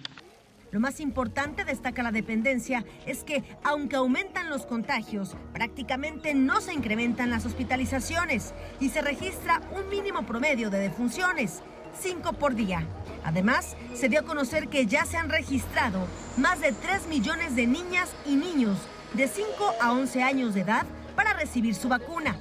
Lo 0.75 0.81
más 0.81 0.99
importante, 0.99 1.63
destaca 1.63 2.03
la 2.03 2.11
dependencia, 2.11 2.83
es 3.05 3.23
que 3.23 3.45
aunque 3.63 3.95
aumentan 3.95 4.49
los 4.49 4.65
contagios, 4.65 5.37
prácticamente 5.53 6.33
no 6.33 6.59
se 6.59 6.73
incrementan 6.73 7.29
las 7.29 7.45
hospitalizaciones 7.45 8.53
y 8.81 8.89
se 8.89 9.01
registra 9.01 9.61
un 9.71 9.87
mínimo 9.87 10.25
promedio 10.25 10.69
de 10.69 10.79
defunciones, 10.79 11.61
cinco 11.97 12.33
por 12.33 12.55
día. 12.55 12.85
Además, 13.23 13.77
se 13.93 14.09
dio 14.09 14.19
a 14.19 14.23
conocer 14.23 14.67
que 14.67 14.85
ya 14.85 15.05
se 15.05 15.15
han 15.15 15.29
registrado 15.29 16.09
más 16.35 16.59
de 16.59 16.73
3 16.73 17.07
millones 17.07 17.55
de 17.55 17.67
niñas 17.67 18.13
y 18.25 18.35
niños 18.35 18.77
de 19.13 19.29
5 19.29 19.47
a 19.79 19.93
11 19.93 20.23
años 20.23 20.53
de 20.55 20.59
edad 20.59 20.85
para 21.15 21.31
recibir 21.31 21.73
su 21.73 21.87
vacuna. 21.87 22.35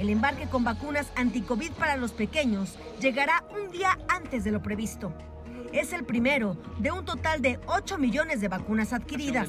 El 0.00 0.10
embarque 0.10 0.48
con 0.48 0.64
vacunas 0.64 1.06
anti-COVID 1.14 1.70
para 1.74 1.96
los 1.96 2.10
pequeños 2.10 2.76
llegará 2.98 3.44
un 3.56 3.70
día 3.70 3.96
antes 4.08 4.42
de 4.42 4.50
lo 4.50 4.60
previsto 4.60 5.12
es 5.78 5.92
el 5.92 6.04
primero 6.04 6.56
de 6.78 6.90
un 6.90 7.04
total 7.04 7.42
de 7.42 7.58
8 7.66 7.98
millones 7.98 8.40
de 8.40 8.48
vacunas 8.48 8.92
adquiridas. 8.92 9.48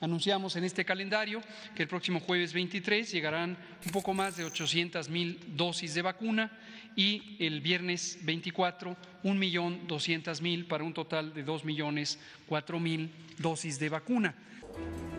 Anunciamos 0.00 0.56
en 0.56 0.64
este 0.64 0.84
calendario 0.84 1.40
que 1.74 1.82
el 1.82 1.88
próximo 1.88 2.20
jueves 2.20 2.52
23 2.52 3.10
llegarán 3.10 3.56
un 3.84 3.92
poco 3.92 4.12
más 4.12 4.36
de 4.36 4.44
800 4.44 5.08
mil 5.08 5.40
dosis 5.56 5.94
de 5.94 6.02
vacuna 6.02 6.52
y 6.96 7.36
el 7.38 7.60
viernes 7.60 8.18
24 8.22 8.96
un 9.22 9.38
millón 9.38 9.86
200 9.86 10.42
mil 10.42 10.66
para 10.66 10.84
un 10.84 10.92
total 10.92 11.32
de 11.32 11.42
2 11.44 11.64
millones 11.64 12.18
4 12.46 12.80
mil 12.80 13.10
dosis 13.38 13.78
de 13.78 13.88
vacuna. 13.88 14.34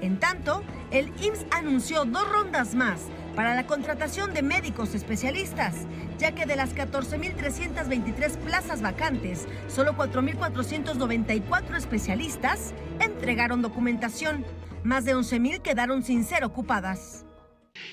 En 0.01 0.19
tanto, 0.19 0.63
el 0.91 1.07
IMSS 1.21 1.45
anunció 1.51 2.05
dos 2.05 2.29
rondas 2.29 2.75
más 2.75 3.01
para 3.35 3.55
la 3.55 3.67
contratación 3.67 4.33
de 4.33 4.41
médicos 4.41 4.95
especialistas, 4.95 5.75
ya 6.17 6.33
que 6.33 6.45
de 6.45 6.55
las 6.55 6.75
14.323 6.75 8.37
plazas 8.37 8.81
vacantes, 8.81 9.47
solo 9.67 9.93
4.494 9.93 11.77
especialistas 11.77 12.73
entregaron 12.99 13.61
documentación. 13.61 14.45
Más 14.83 15.05
de 15.05 15.15
11.000 15.15 15.61
quedaron 15.61 16.03
sin 16.03 16.23
ser 16.23 16.43
ocupadas. 16.43 17.25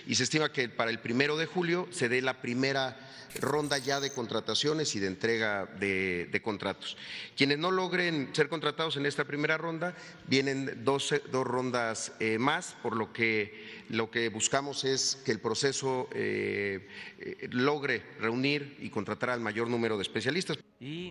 Y 0.06 0.14
se 0.14 0.24
estima 0.24 0.50
que 0.50 0.68
para 0.68 0.90
el 0.90 0.98
primero 0.98 1.36
de 1.36 1.46
julio 1.46 1.88
se 1.90 2.08
dé 2.08 2.22
la 2.22 2.40
primera 2.40 2.96
ronda 3.40 3.78
ya 3.78 4.00
de 4.00 4.10
contrataciones 4.10 4.94
y 4.94 5.00
de 5.00 5.06
entrega 5.06 5.66
de, 5.66 6.40
contratos. 6.42 6.96
Quienes 7.36 7.58
no 7.58 7.70
logren 7.70 8.30
ser 8.34 8.48
contratados 8.48 8.96
en 8.96 9.06
esta 9.06 9.24
primera 9.24 9.56
ronda, 9.56 9.94
vienen 10.26 10.84
dos, 10.84 11.14
dos 11.30 11.46
rondas 11.46 12.12
eh, 12.20 12.38
más, 12.38 12.76
por 12.82 12.96
lo 12.96 13.12
que 13.12 13.84
lo 13.88 14.10
que 14.10 14.28
buscamos 14.28 14.84
es 14.84 15.16
que 15.24 15.32
el 15.32 15.40
proceso 15.40 16.08
eh, 16.14 16.88
eh, 17.18 17.48
logre 17.50 18.02
reunir 18.18 18.76
y 18.80 18.90
contratar 18.90 19.30
al 19.30 19.40
mayor 19.40 19.68
número 19.68 19.96
de 19.96 20.02
especialistas. 20.02 20.58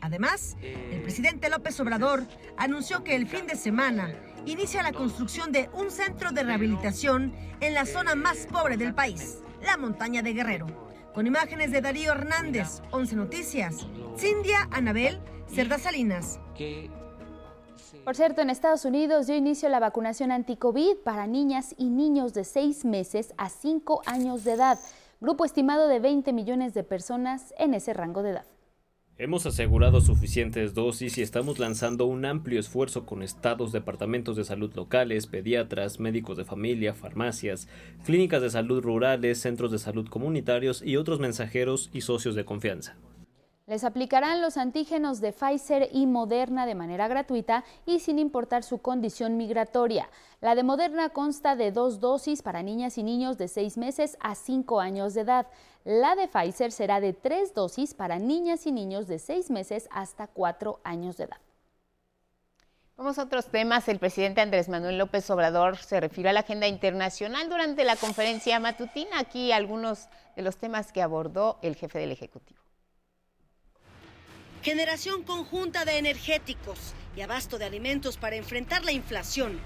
Además, 0.02 0.56
el 0.62 1.02
presidente 1.02 1.50
López 1.50 1.80
Obrador 1.80 2.24
anunció 2.58 3.04
que 3.04 3.16
el 3.16 3.28
fin 3.28 3.48
de 3.48 3.56
semana 3.56 4.14
inicia 4.46 4.84
la 4.84 4.92
construcción 4.92 5.52
de 5.52 5.70
un 5.74 5.90
centro 5.92 6.32
de 6.32 6.44
rehabilitación 6.44 7.34
en 7.60 7.74
la 7.74 7.86
zona 7.86 8.16
más 8.16 8.48
pobre 8.48 8.78
del 8.78 8.94
país, 8.94 9.40
la 9.62 9.78
montaña 9.78 10.22
de 10.22 10.34
Guerrero. 10.34 10.93
Con 11.14 11.28
imágenes 11.28 11.72
de 11.72 11.80
Darío 11.80 12.12
Hernández, 12.12 12.82
11 12.92 13.16
Noticias, 13.16 13.86
Cindia 14.18 14.68
Anabel, 14.72 15.20
Cerda 15.48 15.78
Salinas. 15.78 16.40
Por 18.04 18.16
cierto, 18.16 18.42
en 18.42 18.50
Estados 18.50 18.84
Unidos 18.84 19.28
dio 19.28 19.36
inicio 19.36 19.70
la 19.70 19.80
vacunación 19.80 20.32
anti-COVID 20.32 20.98
para 21.04 21.28
niñas 21.28 21.76
y 21.78 21.90
niños 21.90 22.34
de 22.34 22.44
6 22.44 22.86
meses 22.86 23.36
a 23.38 23.50
5 23.50 24.02
años 24.08 24.44
de 24.44 24.54
edad, 24.54 24.80
grupo 25.22 25.46
estimado 25.46 25.88
de 25.88 26.00
20 26.00 26.34
millones 26.34 26.74
de 26.74 26.84
personas 26.84 27.54
en 27.60 27.76
ese 27.76 27.94
rango 27.94 28.24
de 28.24 28.32
edad. 28.32 28.46
Hemos 29.20 29.46
asegurado 29.46 30.02
suficientes 30.02 30.74
dosis 30.74 31.20
y 31.20 31.22
estamos 31.22 31.60
lanzando 31.60 32.08
un 32.08 32.26
amplio 32.26 32.60
esfuerzo 32.60 33.06
con 33.06 33.22
estados, 33.22 33.72
departamentos 33.72 34.36
de 34.36 34.44
salud 34.44 34.74
locales, 34.74 35.28
pediatras, 35.28 36.00
médicos 36.00 36.36
de 36.36 36.46
familia, 36.46 36.96
farmacias, 36.96 37.68
clínicas 38.06 38.42
de 38.42 38.50
salud 38.50 38.82
rurales, 38.82 39.40
centros 39.40 39.72
de 39.72 39.78
salud 39.78 40.08
comunitarios 40.10 40.82
y 40.84 40.98
otros 40.98 41.20
mensajeros 41.20 41.92
y 41.94 42.02
socios 42.02 42.34
de 42.34 42.46
confianza. 42.46 42.96
Les 43.66 43.86
aplicarán 43.86 44.42
los 44.42 44.58
antígenos 44.58 45.22
de 45.22 45.32
Pfizer 45.32 45.88
y 45.94 46.06
Moderna 46.06 46.66
de 46.66 46.76
manera 46.76 47.08
gratuita 47.08 47.64
y 47.86 48.02
sin 48.02 48.20
importar 48.20 48.62
su 48.62 48.80
condición 48.80 49.38
migratoria. 49.38 50.10
La 50.42 50.54
de 50.54 50.64
Moderna 50.64 51.12
consta 51.12 51.56
de 51.56 51.72
dos 51.72 52.02
dosis 52.02 52.42
para 52.42 52.62
niñas 52.62 52.98
y 52.98 53.04
niños 53.04 53.38
de 53.38 53.48
seis 53.48 53.78
meses 53.78 54.18
a 54.20 54.36
cinco 54.36 54.82
años 54.82 55.14
de 55.14 55.22
edad. 55.22 55.48
La 55.86 56.16
de 56.16 56.28
Pfizer 56.28 56.74
será 56.74 57.00
de 57.00 57.14
tres 57.14 57.54
dosis 57.54 57.94
para 57.94 58.20
niñas 58.20 58.68
y 58.68 58.74
niños 58.74 59.08
de 59.08 59.18
seis 59.18 59.50
meses 59.50 59.88
hasta 59.92 60.28
cuatro 60.28 60.82
años 60.84 61.16
de 61.16 61.24
edad. 61.26 61.38
Vamos 62.98 63.18
a 63.18 63.24
otros 63.24 63.46
temas. 63.48 63.88
El 63.88 64.00
presidente 64.00 64.42
Andrés 64.42 64.68
Manuel 64.68 64.98
López 64.98 65.30
Obrador 65.30 65.78
se 65.78 66.02
refirió 66.02 66.32
a 66.32 66.34
la 66.34 66.42
agenda 66.42 66.68
internacional 66.68 67.48
durante 67.48 67.86
la 67.86 67.96
conferencia 67.96 68.60
matutina. 68.60 69.20
Aquí 69.20 69.54
algunos 69.54 70.10
de 70.36 70.42
los 70.42 70.58
temas 70.58 70.92
que 70.92 71.02
abordó 71.02 71.60
el 71.62 71.78
jefe 71.78 72.00
del 72.00 72.12
Ejecutivo 72.12 72.63
generación 74.64 75.24
conjunta 75.24 75.84
de 75.84 75.98
energéticos 75.98 76.96
y 77.16 77.22
abasto 77.22 77.60
de 77.60 77.66
alimentos 77.66 78.18
para 78.18 78.38
enfrentar 78.38 78.84
la 78.86 78.92
inflación, 78.92 79.60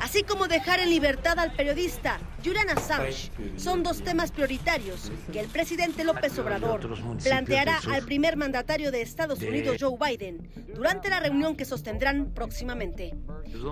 así 0.00 0.22
como 0.22 0.46
dejar 0.46 0.80
en 0.80 0.90
libertad 0.90 1.38
al 1.38 1.52
periodista 1.52 2.18
Julian 2.42 2.70
Assange, 2.70 3.30
son 3.56 3.82
dos 3.82 4.02
temas 4.02 4.30
prioritarios 4.30 5.10
que 5.32 5.40
el 5.40 5.48
presidente 5.48 6.04
López 6.04 6.38
Obrador 6.38 6.88
planteará 7.22 7.80
al 7.90 8.04
primer 8.04 8.36
mandatario 8.36 8.90
de 8.90 9.02
Estados 9.02 9.42
Unidos, 9.42 9.76
Joe 9.80 9.98
Biden, 9.98 10.48
durante 10.74 11.10
la 11.10 11.20
reunión 11.20 11.56
que 11.56 11.64
sostendrán 11.64 12.32
próximamente. 12.32 13.14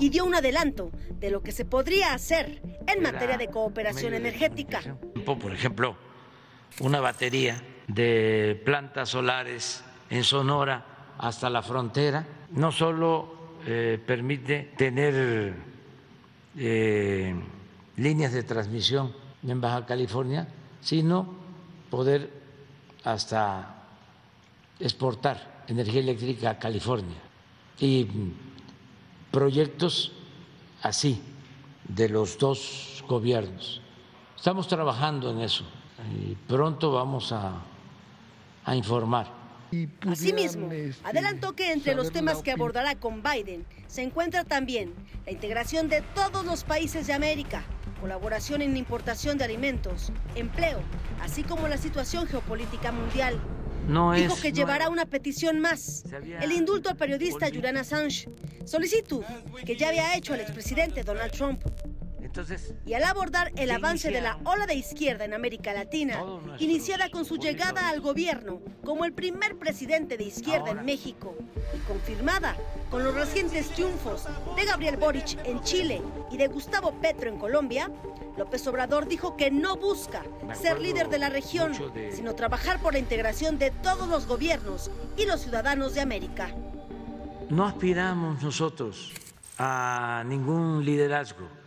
Y 0.01 0.11
dio 0.11 0.25
un 0.25 0.35
adelanto 0.35 0.91
de 1.11 1.31
lo 1.31 1.43
que 1.43 1.53
se 1.53 1.65
podría 1.65 2.13
hacer 2.13 2.61
en 2.87 3.03
materia 3.03 3.39
de 3.39 3.49
cooperación 3.49 4.15
energética. 4.15 4.81
Por 5.25 5.53
ejemplo, 5.53 5.97
una 6.81 7.01
batería 7.01 7.63
de 7.89 8.61
plantas 8.65 9.11
solares 9.11 9.85
en 10.13 10.25
Sonora 10.25 10.85
hasta 11.17 11.49
la 11.49 11.63
frontera, 11.63 12.27
no 12.51 12.71
solo 12.71 13.57
eh, 13.65 13.99
permite 14.05 14.75
tener 14.77 15.55
eh, 16.55 17.35
líneas 17.97 18.35
de 18.35 18.43
transmisión 18.43 19.11
en 19.43 19.59
Baja 19.59 19.87
California, 19.87 20.47
sino 20.83 21.27
poder 21.89 22.31
hasta 23.05 23.85
exportar 24.79 25.65
energía 25.67 26.01
eléctrica 26.01 26.51
a 26.51 26.59
California. 26.59 27.17
Y 27.81 28.07
proyectos 29.31 30.13
así 30.83 31.23
de 31.89 32.11
los 32.11 32.37
dos 32.37 33.03
gobiernos. 33.09 33.81
Estamos 34.37 34.69
trabajando 34.69 35.31
en 35.31 35.41
eso 35.41 35.65
y 36.21 36.35
pronto 36.35 36.93
vamos 36.93 37.33
a, 37.33 37.63
a 38.67 38.77
informar 38.77 39.42
Asimismo, 40.07 40.69
adelantó 41.03 41.55
que 41.55 41.73
entre 41.73 41.95
los 41.95 42.13
temas 42.13 42.43
que 42.43 42.53
abordará 42.53 42.95
con 42.95 43.23
Biden 43.23 43.65
se 43.87 44.03
encuentra 44.03 44.45
también 44.45 44.93
la 45.25 45.33
integración 45.33 45.89
de 45.89 46.03
todos 46.15 46.45
los 46.45 46.65
países 46.65 47.07
de 47.07 47.15
América, 47.15 47.65
colaboración 48.01 48.63
en 48.63 48.77
importación 48.77 49.39
de 49.39 49.45
alimentos, 49.45 50.13
empleo, 50.35 50.81
así 51.21 51.43
como 51.43 51.69
la 51.69 51.79
situación 51.79 52.27
geopolítica 52.27 52.93
mundial. 52.93 53.41
Dijo 54.15 54.37
que 54.41 54.53
llevará 54.53 54.89
una 54.89 55.07
petición 55.07 55.59
más, 55.59 56.05
el 56.41 56.53
indulto 56.53 56.89
al 56.91 56.97
periodista 56.97 57.49
Julian 57.49 57.77
Assange, 57.77 58.29
solicitud 58.65 59.25
que 59.65 59.77
ya 59.77 59.89
había 59.89 60.17
hecho 60.17 60.35
el 60.35 60.41
expresidente 60.41 61.03
Donald 61.03 61.33
Trump 61.33 61.63
y 62.87 62.95
al 62.95 63.05
abordar 63.05 63.53
el 63.57 63.71
avance 63.71 64.11
de 64.11 64.21
la 64.21 64.39
ola 64.45 64.67
de 64.67 64.75
izquierda 64.75 65.25
en 65.25 65.35
América 65.35 65.73
Latina, 65.73 66.23
iniciada 66.59 67.11
con 67.11 67.25
su 67.25 67.37
llegada 67.37 67.89
al 67.89 68.01
gobierno 68.01 68.61
como 68.85 69.05
el 69.05 69.13
primer 69.13 69.59
presidente 69.59 70.17
de 70.17 70.25
izquierda 70.25 70.71
en 70.71 70.85
México 70.85 71.37
y 71.75 71.79
confirmada 71.81 72.57
con 72.91 73.05
los 73.05 73.15
recientes 73.15 73.69
triunfos 73.71 74.27
de 74.57 74.65
Gabriel 74.65 74.97
Boric 74.97 75.39
en 75.45 75.61
Chile 75.63 76.03
y 76.31 76.37
de 76.37 76.49
Gustavo 76.49 76.93
Petro 77.01 77.29
en 77.29 77.39
Colombia, 77.39 77.91
López 78.37 78.67
Obrador 78.67 79.07
dijo 79.07 79.37
que 79.37 79.51
no 79.51 79.77
busca 79.77 80.23
ser 80.55 80.81
líder 80.81 81.09
de 81.09 81.19
la 81.19 81.29
región, 81.29 81.73
sino 82.13 82.35
trabajar 82.35 82.81
por 82.81 82.95
la 82.95 82.99
integración 82.99 83.59
de 83.59 83.71
todos 83.71 84.09
los 84.09 84.27
gobiernos 84.27 84.91
y 85.17 85.27
los 85.27 85.41
ciudadanos 85.41 85.95
de 85.95 86.01
América. 86.01 86.51
No 87.51 87.67
aspiramos 87.67 88.43
nosotros 88.43 89.13
a 89.59 90.25
ningún 90.27 90.85
liderazgo 90.85 91.62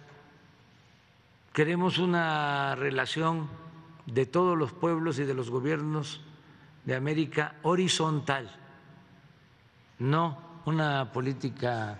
Queremos 1.55 1.99
una 1.99 2.75
relación 2.75 3.47
de 4.05 4.25
todos 4.25 4.57
los 4.57 4.73
pueblos 4.73 5.19
y 5.19 5.23
de 5.23 5.33
los 5.33 5.49
gobiernos 5.49 6.19
de 6.83 6.95
América 6.95 7.55
horizontal, 7.61 8.51
no 9.99 10.61
una 10.65 11.13
política 11.13 11.97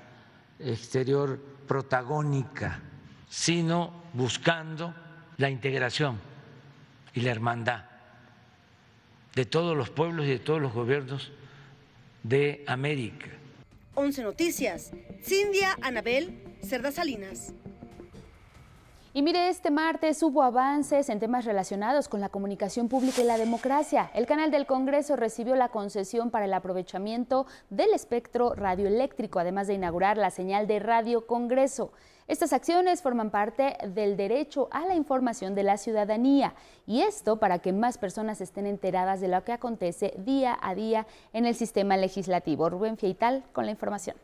exterior 0.60 1.40
protagónica, 1.70 2.82
sino 3.30 4.04
buscando 4.12 4.94
la 5.38 5.50
integración 5.50 6.20
y 7.14 7.22
la 7.22 7.32
hermandad 7.32 7.86
de 9.36 9.46
todos 9.46 9.78
los 9.78 9.90
pueblos 9.90 10.26
y 10.26 10.32
de 10.32 10.40
todos 10.40 10.62
los 10.62 10.74
gobiernos 10.74 11.32
de 12.24 12.66
América. 12.68 13.30
11 13.94 14.22
Noticias, 14.22 14.92
Cindia 15.24 15.78
Anabel 15.82 16.44
Cerda 16.62 16.92
Salinas. 16.92 17.54
Y 19.16 19.22
mire, 19.22 19.48
este 19.48 19.72
martes 19.72 20.22
hubo 20.24 20.44
avances 20.44 21.08
en 21.08 21.22
temas 21.22 21.46
relacionados 21.46 22.10
con 22.10 22.20
la 22.20 22.28
comunicación 22.28 22.90
pública 22.90 23.22
y 23.22 23.24
la 23.24 23.38
democracia. 23.38 24.12
El 24.14 24.26
canal 24.26 24.52
del 24.52 24.66
Congreso 24.66 25.16
recibió 25.16 25.56
la 25.56 25.70
concesión 25.70 26.32
para 26.32 26.44
el 26.44 26.54
aprovechamiento 26.54 27.46
del 27.70 27.94
espectro 27.94 28.54
radioeléctrico, 28.56 29.40
además 29.40 29.68
de 29.68 29.76
inaugurar 29.76 30.18
la 30.18 30.32
señal 30.32 30.68
de 30.68 30.80
Radio 30.80 31.28
Congreso. 31.28 31.94
Estas 32.28 32.52
acciones 32.52 33.02
forman 33.02 33.32
parte 33.32 33.78
del 33.88 34.18
derecho 34.18 34.68
a 34.70 34.86
la 34.86 34.96
información 34.96 35.56
de 35.56 35.64
la 35.64 35.78
ciudadanía 35.78 36.54
y 36.86 37.00
esto 37.00 37.40
para 37.40 37.60
que 37.60 37.72
más 37.72 37.98
personas 37.98 38.42
estén 38.42 38.66
enteradas 38.66 39.22
de 39.22 39.30
lo 39.30 39.42
que 39.46 39.54
acontece 39.54 40.14
día 40.18 40.60
a 40.62 40.76
día 40.76 41.08
en 41.32 41.46
el 41.46 41.56
sistema 41.56 41.96
legislativo. 41.96 42.70
Rubén 42.70 42.98
Fieital 42.98 43.46
con 43.54 43.64
la 43.64 43.72
información. 43.72 44.18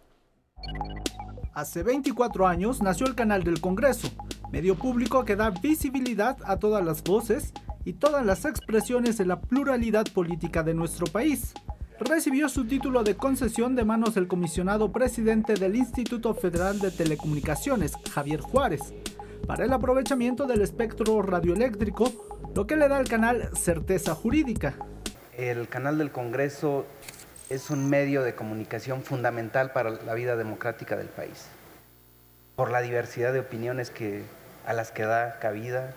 Hace 1.62 1.84
24 1.84 2.48
años 2.48 2.82
nació 2.82 3.06
el 3.06 3.14
Canal 3.14 3.44
del 3.44 3.62
Congreso, 3.62 4.10
medio 4.52 4.74
público 4.74 5.26
que 5.26 5.36
da 5.36 5.52
visibilidad 5.52 6.36
a 6.44 6.58
todas 6.58 6.84
las 6.84 7.04
voces 7.04 7.54
y 7.86 7.94
todas 7.94 8.26
las 8.26 8.46
expresiones 8.46 9.20
de 9.20 9.28
la 9.28 9.40
pluralidad 9.40 10.08
política 10.12 10.64
de 10.64 10.74
nuestro 10.74 11.06
país. 11.06 11.54
Recibió 12.00 12.50
su 12.50 12.66
título 12.66 13.04
de 13.04 13.16
concesión 13.16 13.76
de 13.76 13.86
manos 13.86 14.16
del 14.16 14.28
comisionado 14.28 14.92
presidente 14.92 15.54
del 15.54 15.76
Instituto 15.76 16.34
Federal 16.34 16.80
de 16.80 16.90
Telecomunicaciones, 16.90 17.94
Javier 18.12 18.42
Juárez, 18.42 18.82
para 19.46 19.64
el 19.64 19.72
aprovechamiento 19.72 20.48
del 20.48 20.64
espectro 20.64 21.22
radioeléctrico, 21.22 22.12
lo 22.56 22.66
que 22.66 22.76
le 22.76 22.88
da 22.88 22.98
al 22.98 23.08
canal 23.08 23.52
certeza 23.56 24.16
jurídica. 24.16 24.78
El 25.38 25.68
canal 25.68 26.00
del 26.00 26.12
Congreso 26.12 26.88
es 27.52 27.70
un 27.70 27.90
medio 27.90 28.24
de 28.24 28.34
comunicación 28.34 29.04
fundamental 29.04 29.74
para 29.74 29.90
la 29.90 30.14
vida 30.14 30.38
democrática 30.38 30.96
del 30.96 31.08
país, 31.10 31.48
por 32.56 32.72
la 32.72 32.82
diversidad 32.82 33.34
de 33.34 33.42
opiniones 33.42 33.90
que, 33.90 34.24
a 34.66 34.72
las 34.72 34.92
que 34.92 35.04
da 35.04 35.38
cabida 35.40 35.94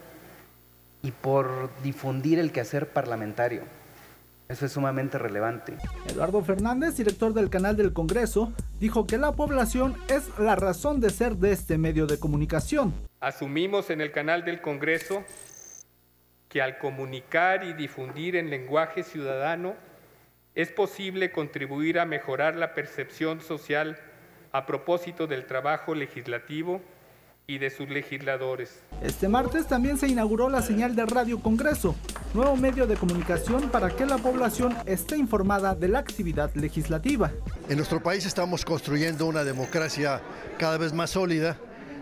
y 1.03 1.13
por 1.13 1.71
difundir 1.85 2.41
el 2.41 2.51
quehacer 2.51 2.89
parlamentario. 2.89 3.63
Eso 4.49 4.67
es 4.67 4.73
sumamente 4.73 5.17
relevante. 5.17 5.75
Eduardo 6.07 6.43
Fernández, 6.43 6.97
director 6.97 7.33
del 7.33 7.51
canal 7.51 7.77
del 7.77 7.93
Congreso, 7.93 8.53
dijo 8.81 9.07
que 9.07 9.17
la 9.17 9.33
población 9.33 9.95
es 10.09 10.37
la 10.39 10.57
razón 10.57 11.01
de 11.01 11.11
ser 11.11 11.37
de 11.37 11.53
este 11.53 11.79
medio 11.79 12.07
de 12.07 12.19
comunicación. 12.19 12.93
Asumimos 13.21 13.91
en 13.91 14.01
el 14.01 14.11
canal 14.11 14.45
del 14.45 14.61
Congreso 14.61 15.23
que 16.49 16.61
al 16.61 16.79
comunicar 16.79 17.63
y 17.65 17.75
difundir 17.75 18.35
en 18.35 18.51
lenguaje 18.51 19.05
ciudadano 19.05 19.75
es 20.55 20.71
posible 20.71 21.33
contribuir 21.33 21.99
a 21.99 22.05
mejorar 22.05 22.57
la 22.57 22.75
percepción 22.75 23.41
social 23.41 23.99
a 24.53 24.67
propósito 24.67 25.27
del 25.27 25.47
trabajo 25.47 25.95
legislativo 25.95 26.81
y 27.47 27.59
de 27.59 27.71
sus 27.71 27.89
legisladores. 27.91 28.81
Este 29.03 29.29
martes 29.29 29.67
también 29.67 29.99
se 29.99 30.09
inauguró 30.09 30.49
la 30.49 30.63
señal 30.63 30.97
de 30.97 31.05
Radio 31.05 31.41
Congreso, 31.41 31.95
nuevo 32.33 32.57
medio 32.57 32.87
de 32.87 32.97
comunicación 32.97 33.69
para 33.71 33.91
que 33.91 34.07
la 34.07 34.17
población 34.19 34.75
esté 34.87 35.17
informada 35.17 35.75
de 35.75 35.89
la 35.89 35.99
actividad 35.99 36.55
legislativa. 36.55 37.33
En 37.69 37.77
nuestro 37.77 38.03
país 38.03 38.25
estamos 38.25 38.65
construyendo 38.65 39.27
una 39.27 39.45
democracia 39.45 40.23
cada 40.57 40.79
vez 40.79 40.93
más 40.93 41.11
sólida 41.11 41.59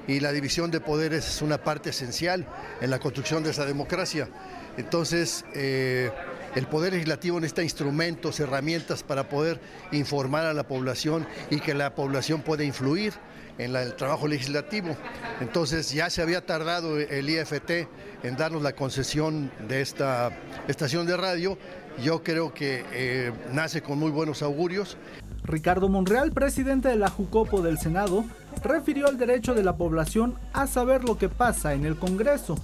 y 0.07 0.21
la 0.21 0.31
división 0.31 0.71
de 0.71 0.81
poderes 0.81 1.27
es 1.27 1.43
una 1.43 1.59
parte 1.59 1.91
esencial 1.91 2.47
en 2.81 2.91
la 2.91 2.99
construcción 2.99 3.43
de 3.43 3.51
esa 3.51 3.65
democracia. 3.65 4.29
Entonces, 4.77 5.45
eh, 5.55 6.11
el 6.55 6.67
Poder 6.67 6.93
Legislativo 6.93 7.41
necesita 7.41 7.63
instrumentos, 7.63 8.39
herramientas 8.41 9.03
para 9.03 9.29
poder 9.29 9.61
informar 9.91 10.45
a 10.45 10.53
la 10.53 10.67
población 10.67 11.27
y 11.51 11.61
que 11.61 11.75
la 11.75 11.95
población 11.95 12.43
pueda 12.43 12.63
influir 12.65 13.15
en 13.59 13.75
el 13.75 13.95
trabajo 13.97 14.27
legislativo. 14.27 14.97
Entonces 15.41 15.93
ya 15.93 16.11
se 16.11 16.23
había 16.23 16.45
tardado 16.45 16.99
el 16.99 17.29
IFT 17.29 17.89
en 18.23 18.37
darnos 18.37 18.63
la 18.63 18.73
concesión 18.73 19.51
de 19.69 19.81
esta 19.81 20.31
estación 20.69 21.07
de 21.07 21.17
radio. 21.17 21.59
Yo 22.03 22.23
creo 22.23 22.53
que 22.53 22.85
eh, 22.93 23.33
nace 23.53 23.83
con 23.83 23.99
muy 23.99 24.11
buenos 24.11 24.43
augurios. 24.43 24.97
Ricardo 25.45 25.89
Monreal, 25.89 26.33
presidente 26.33 26.89
de 26.89 26.97
la 26.97 27.09
Jucopo 27.09 27.63
del 27.63 27.79
Senado, 27.79 28.25
refirió 28.63 29.09
al 29.09 29.19
derecho 29.19 29.55
de 29.55 29.63
la 29.63 29.77
población 29.77 30.35
a 30.53 30.67
saber 30.67 31.05
lo 31.05 31.19
que 31.19 31.29
pasa 31.29 31.75
en 31.75 31.85
el 31.85 31.97
Congreso. 31.97 32.57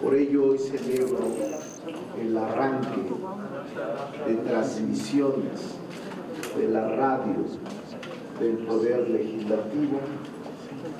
Por 0.00 0.14
ello 0.14 0.50
hoy 0.50 0.58
celebro 0.58 1.18
el 2.20 2.36
arranque 2.36 3.02
de 4.26 4.34
transmisiones 4.36 5.60
de 6.56 6.68
la 6.68 6.88
radio 6.88 7.44
del 8.38 8.56
Poder 8.58 9.08
Legislativo 9.08 10.00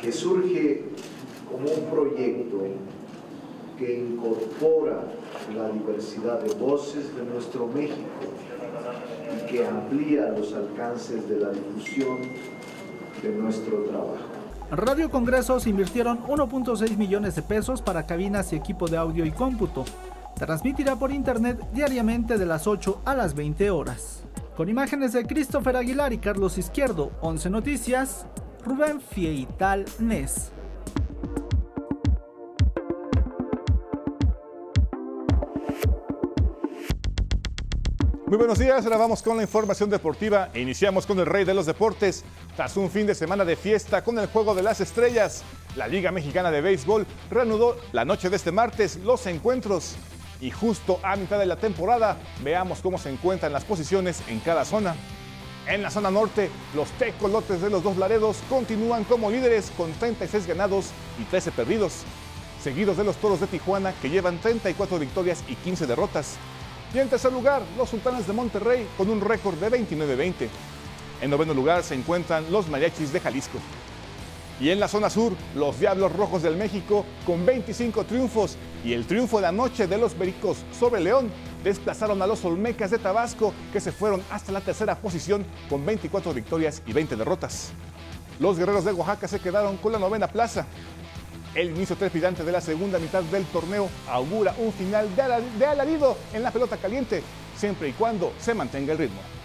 que 0.01 0.13
surge 0.13 0.85
como 1.51 1.69
un 1.71 1.91
proyecto 1.91 2.59
que 3.79 3.99
incorpora 3.99 5.03
la 5.57 5.69
diversidad 5.71 6.41
de 6.41 6.55
voces 6.55 7.15
de 7.17 7.25
nuestro 7.25 7.67
México 7.67 8.07
y 9.37 9.51
que 9.51 9.67
amplía 9.67 10.29
los 10.29 10.53
alcances 10.55 11.29
de 11.29 11.41
la 11.41 11.51
difusión 11.51 12.19
de 13.23 13.31
nuestro 13.31 13.79
trabajo. 13.85 14.33
Radio 14.71 15.11
Congresos 15.11 15.67
invirtieron 15.67 16.23
1.6 16.23 16.97
millones 16.97 17.35
de 17.35 17.43
pesos 17.43 17.83
para 17.83 18.07
cabinas 18.07 18.53
y 18.53 18.57
equipo 18.57 18.89
de 18.89 18.97
audio 18.97 19.27
y 19.27 19.31
cómputo. 19.31 19.85
Transmitirá 20.37 20.97
por 20.97 21.13
internet 21.13 21.59
diariamente 21.73 22.39
de 22.39 22.47
las 22.47 22.67
8 22.67 23.03
a 23.05 23.15
las 23.15 23.35
20 23.35 23.71
horas. 23.71 24.25
Con 24.57 24.69
imágenes 24.69 25.13
de 25.13 25.25
Christopher 25.25 25.77
Aguilar 25.77 26.13
y 26.13 26.19
Carlos 26.19 26.59
Izquierdo, 26.59 27.13
11 27.21 27.51
Noticias, 27.51 28.27
Rubén 28.65 29.01
Fieital 29.01 29.85
Nes. 29.99 30.53
Muy 38.33 38.39
buenos 38.39 38.59
días, 38.59 38.83
ahora 38.85 38.97
vamos 38.97 39.23
con 39.23 39.37
la 39.37 39.43
información 39.43 39.91
deportiva 39.91 40.49
e 40.55 40.61
iniciamos 40.61 41.05
con 41.05 41.19
el 41.19 41.27
rey 41.27 41.45
de 41.45 41.53
los 41.53 41.67
deportes. 41.67 42.25
Tras 42.57 42.79
un 42.79 42.91
fin 42.91 43.07
de 43.07 43.15
semana 43.15 43.45
de 43.45 43.57
fiesta 43.57 44.03
con 44.03 44.19
el 44.19 44.27
Juego 44.27 44.55
de 44.55 44.63
las 44.63 44.81
Estrellas, 44.81 45.45
la 45.77 45.87
Liga 45.87 46.11
Mexicana 46.11 46.51
de 46.51 46.63
Béisbol 46.63 47.07
reanudó 47.31 47.77
la 47.93 48.07
noche 48.07 48.31
de 48.31 48.37
este 48.37 48.51
martes 48.51 48.97
los 49.05 49.27
encuentros. 49.27 49.97
Y 50.43 50.51
justo 50.51 50.99
a 51.05 51.15
mitad 51.15 51.39
de 51.39 51.47
la 51.47 51.55
temporada, 51.55 52.17
veamos 52.43 52.81
cómo 52.81 52.99
se 52.99 53.09
encuentran 53.09 53.53
las 53.53 53.65
posiciones 53.65 54.21
en 54.27 54.41
cada 54.41 54.65
zona. 54.65 54.97
En 55.69 55.83
la 55.83 55.91
zona 55.93 56.11
norte, 56.11 56.51
los 56.75 56.91
tecolotes 56.99 57.63
de 57.63 57.71
los 57.71 57.85
dos 57.85 57.97
Laredos 57.97 58.39
continúan 58.49 59.05
como 59.05 59.31
líderes 59.31 59.71
con 59.77 59.93
36 59.93 60.49
ganados 60.49 60.87
y 61.21 61.25
13 61.27 61.53
perdidos, 61.53 62.03
seguidos 62.61 62.97
de 62.97 63.05
los 63.05 63.15
toros 63.19 63.39
de 63.39 63.47
Tijuana 63.47 63.95
que 64.03 64.11
llevan 64.11 64.41
34 64.41 64.99
victorias 64.99 65.45
y 65.47 65.55
15 65.55 65.87
derrotas. 65.87 66.35
Y 66.93 66.99
en 66.99 67.09
tercer 67.09 67.33
lugar, 67.33 67.63
los 67.79 67.91
Sultanes 67.91 68.27
de 68.27 68.33
Monterrey 68.33 68.89
con 68.99 69.09
un 69.11 69.21
récord 69.21 69.55
de 69.55 69.71
29-20. 69.71 70.49
En 71.21 71.31
noveno 71.31 71.55
lugar 71.55 71.85
se 71.85 71.95
encuentran 71.95 72.51
los 72.51 72.67
Mariachis 72.67 73.13
de 73.13 73.21
Jalisco. 73.21 73.59
Y 74.63 74.71
en 74.71 74.79
la 74.79 74.87
zona 74.87 75.11
sur, 75.11 75.33
los 75.57 75.81
Diablos 75.81 76.13
Rojos 76.13 76.45
del 76.45 76.57
México 76.57 77.05
con 77.27 77.45
25 77.45 78.05
triunfos 78.05 78.57
y 78.85 78.93
el 78.93 79.09
triunfo 79.09 79.39
de 79.39 79.43
la 79.43 79.51
noche 79.51 79.89
de 79.89 79.99
los 79.99 80.17
Bericos 80.17 80.59
sobre 80.79 81.01
León 81.01 81.33
desplazaron 81.65 82.23
a 82.23 82.29
los 82.29 82.45
Olmecas 82.45 82.93
de 82.93 82.99
Tabasco 82.99 83.53
que 83.73 83.81
se 83.81 83.91
fueron 83.91 84.23
hasta 84.31 84.53
la 84.53 84.61
tercera 84.61 84.95
posición 84.95 85.45
con 85.69 85.85
24 85.85 86.33
victorias 86.33 86.81
y 86.87 86.93
20 86.93 87.17
derrotas. 87.17 87.73
Los 88.39 88.57
Guerreros 88.57 88.85
de 88.85 88.93
Oaxaca 88.93 89.27
se 89.27 89.41
quedaron 89.41 89.79
con 89.79 89.91
la 89.91 89.99
novena 89.99 90.29
plaza. 90.29 90.65
El 91.57 91.71
inicio 91.71 91.97
trepidante 91.97 92.45
de 92.45 92.53
la 92.53 92.61
segunda 92.61 93.01
mitad 93.01 93.25
del 93.25 93.45
torneo 93.47 93.89
augura 94.09 94.55
un 94.59 94.73
final 94.73 95.09
de 95.59 95.67
alarido 95.67 96.17
en 96.33 96.45
la 96.45 96.53
pelota 96.53 96.77
caliente, 96.77 97.25
siempre 97.57 97.89
y 97.89 97.93
cuando 97.95 98.33
se 98.39 98.55
mantenga 98.55 98.93
el 98.93 98.99
ritmo 98.99 99.42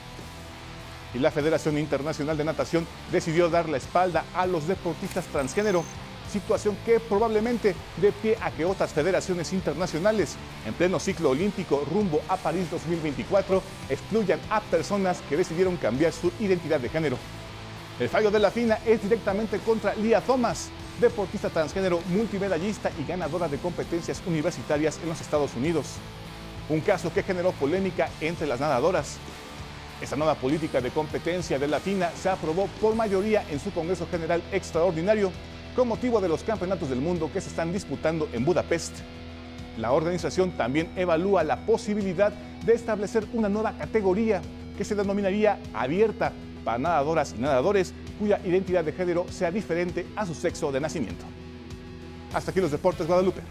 y 1.13 1.19
la 1.19 1.31
Federación 1.31 1.77
Internacional 1.77 2.37
de 2.37 2.43
Natación 2.43 2.87
decidió 3.11 3.49
dar 3.49 3.69
la 3.69 3.77
espalda 3.77 4.25
a 4.33 4.45
los 4.45 4.67
deportistas 4.67 5.25
transgénero, 5.25 5.83
situación 6.31 6.77
que 6.85 6.99
probablemente 6.99 7.75
dé 8.01 8.11
pie 8.11 8.37
a 8.41 8.51
que 8.51 8.65
otras 8.65 8.91
federaciones 8.91 9.53
internacionales 9.53 10.35
en 10.65 10.73
pleno 10.73 10.99
ciclo 10.99 11.29
olímpico 11.29 11.85
rumbo 11.91 12.21
a 12.27 12.37
París 12.37 12.69
2024 12.69 13.63
excluyan 13.89 14.39
a 14.49 14.61
personas 14.61 15.21
que 15.29 15.37
decidieron 15.37 15.77
cambiar 15.77 16.11
su 16.11 16.31
identidad 16.39 16.79
de 16.79 16.89
género. 16.89 17.17
El 17.99 18.09
fallo 18.09 18.29
de 18.29 18.39
la 18.39 18.51
FINA 18.51 18.77
es 18.85 19.01
directamente 19.01 19.57
contra 19.59 19.95
Lia 19.95 20.21
Thomas, 20.21 20.69
deportista 20.99 21.49
transgénero 21.49 21.99
multimedallista 22.09 22.91
y 22.99 23.05
ganadora 23.07 23.47
de 23.47 23.57
competencias 23.57 24.21
universitarias 24.27 24.99
en 25.01 25.09
los 25.09 25.21
Estados 25.21 25.55
Unidos. 25.55 25.87
Un 26.69 26.81
caso 26.81 27.11
que 27.13 27.23
generó 27.23 27.53
polémica 27.53 28.09
entre 28.21 28.45
las 28.45 28.59
nadadoras. 28.59 29.17
Esta 30.01 30.15
nueva 30.15 30.36
política 30.36 30.79
de 30.79 30.91
competencia 30.91 31.57
de 31.57 31.67
la 31.67 31.79
FINA 31.79 32.12
se 32.12 32.29
aprobó 32.29 32.67
por 32.79 32.93
mayoría 32.95 33.43
en 33.49 33.60
su 33.60 33.71
Congreso 33.71 34.07
General 34.12 34.43
Extraordinario 34.51 35.31
con 35.75 35.88
motivo 35.88 36.21
de 36.21 36.29
los 36.29 36.43
campeonatos 36.43 36.89
del 36.89 37.01
mundo 37.01 37.31
que 37.33 37.41
se 37.41 37.49
están 37.49 37.73
disputando 37.73 38.29
en 38.31 38.45
Budapest. 38.45 38.95
La 39.75 39.91
organización 39.91 40.51
también 40.51 40.91
evalúa 40.95 41.43
la 41.43 41.65
posibilidad 41.65 42.31
de 42.63 42.75
establecer 42.75 43.27
una 43.33 43.49
nueva 43.49 43.73
categoría 43.73 44.41
que 44.77 44.86
se 44.86 44.93
denominaría 44.93 45.60
abierta 45.73 46.31
para 46.63 46.77
nadadoras 46.77 47.33
y 47.36 47.41
nadadores 47.41 47.93
cuya 48.19 48.39
identidad 48.45 48.83
de 48.83 48.93
género 48.93 49.25
sea 49.31 49.49
diferente 49.49 50.05
a 50.15 50.27
su 50.27 50.36
sexo 50.36 50.71
de 50.71 50.79
nacimiento. 50.79 51.25
Hasta 52.33 52.51
aquí 52.51 52.62
los 52.62 52.71
deportes 52.71 53.07
Guadalupe. 53.07 53.41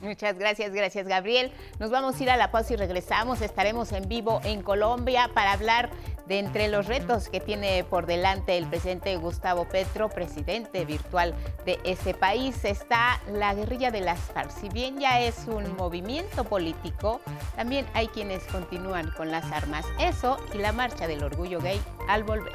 Muchas 0.00 0.38
gracias, 0.38 0.72
gracias 0.72 1.06
Gabriel. 1.06 1.52
Nos 1.78 1.90
vamos 1.90 2.18
a 2.18 2.22
ir 2.22 2.30
a 2.30 2.36
la 2.36 2.50
pausa 2.50 2.74
y 2.74 2.76
regresamos. 2.76 3.40
Estaremos 3.40 3.92
en 3.92 4.08
vivo 4.08 4.40
en 4.44 4.62
Colombia 4.62 5.30
para 5.34 5.52
hablar 5.52 5.90
de 6.26 6.38
entre 6.38 6.68
los 6.68 6.86
retos 6.86 7.28
que 7.28 7.40
tiene 7.40 7.84
por 7.84 8.06
delante 8.06 8.56
el 8.58 8.66
presidente 8.66 9.16
Gustavo 9.16 9.68
Petro, 9.68 10.08
presidente 10.08 10.84
virtual 10.84 11.34
de 11.64 11.78
ese 11.84 12.14
país. 12.14 12.64
Está 12.64 13.20
la 13.32 13.54
guerrilla 13.54 13.90
de 13.90 14.00
las 14.00 14.20
FARC. 14.20 14.50
Si 14.50 14.68
bien 14.68 14.98
ya 14.98 15.20
es 15.20 15.46
un 15.46 15.76
movimiento 15.76 16.44
político, 16.44 17.20
también 17.54 17.86
hay 17.94 18.08
quienes 18.08 18.42
continúan 18.44 19.10
con 19.16 19.30
las 19.30 19.50
armas. 19.52 19.86
Eso 19.98 20.36
y 20.52 20.58
la 20.58 20.72
marcha 20.72 21.06
del 21.06 21.22
orgullo 21.22 21.60
gay 21.60 21.80
al 22.08 22.24
volver. 22.24 22.54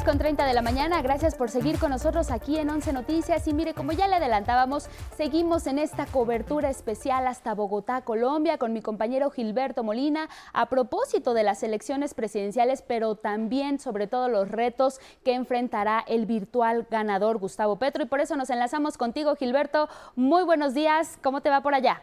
6 0.00 0.04
con 0.04 0.18
30 0.18 0.46
de 0.46 0.54
la 0.54 0.62
mañana, 0.62 1.02
gracias 1.02 1.34
por 1.34 1.50
seguir 1.50 1.78
con 1.78 1.90
nosotros 1.90 2.30
aquí 2.30 2.56
en 2.56 2.70
11 2.70 2.92
Noticias. 2.92 3.46
Y 3.48 3.52
mire, 3.52 3.74
como 3.74 3.92
ya 3.92 4.08
le 4.08 4.16
adelantábamos, 4.16 4.88
seguimos 5.16 5.66
en 5.66 5.78
esta 5.78 6.06
cobertura 6.06 6.70
especial 6.70 7.26
hasta 7.26 7.54
Bogotá, 7.54 8.02
Colombia, 8.02 8.56
con 8.56 8.72
mi 8.72 8.82
compañero 8.82 9.30
Gilberto 9.30 9.82
Molina, 9.82 10.28
a 10.52 10.68
propósito 10.68 11.34
de 11.34 11.42
las 11.42 11.62
elecciones 11.62 12.14
presidenciales, 12.14 12.82
pero 12.82 13.16
también 13.16 13.78
sobre 13.78 14.06
todo 14.06 14.28
los 14.28 14.50
retos 14.50 15.00
que 15.24 15.34
enfrentará 15.34 16.04
el 16.06 16.24
virtual 16.24 16.86
ganador 16.90 17.38
Gustavo 17.38 17.76
Petro. 17.76 18.04
Y 18.04 18.06
por 18.06 18.20
eso 18.20 18.36
nos 18.36 18.48
enlazamos 18.48 18.96
contigo 18.96 19.34
Gilberto, 19.36 19.88
muy 20.14 20.44
buenos 20.44 20.72
días, 20.72 21.18
¿cómo 21.22 21.40
te 21.40 21.50
va 21.50 21.62
por 21.62 21.74
allá? 21.74 22.00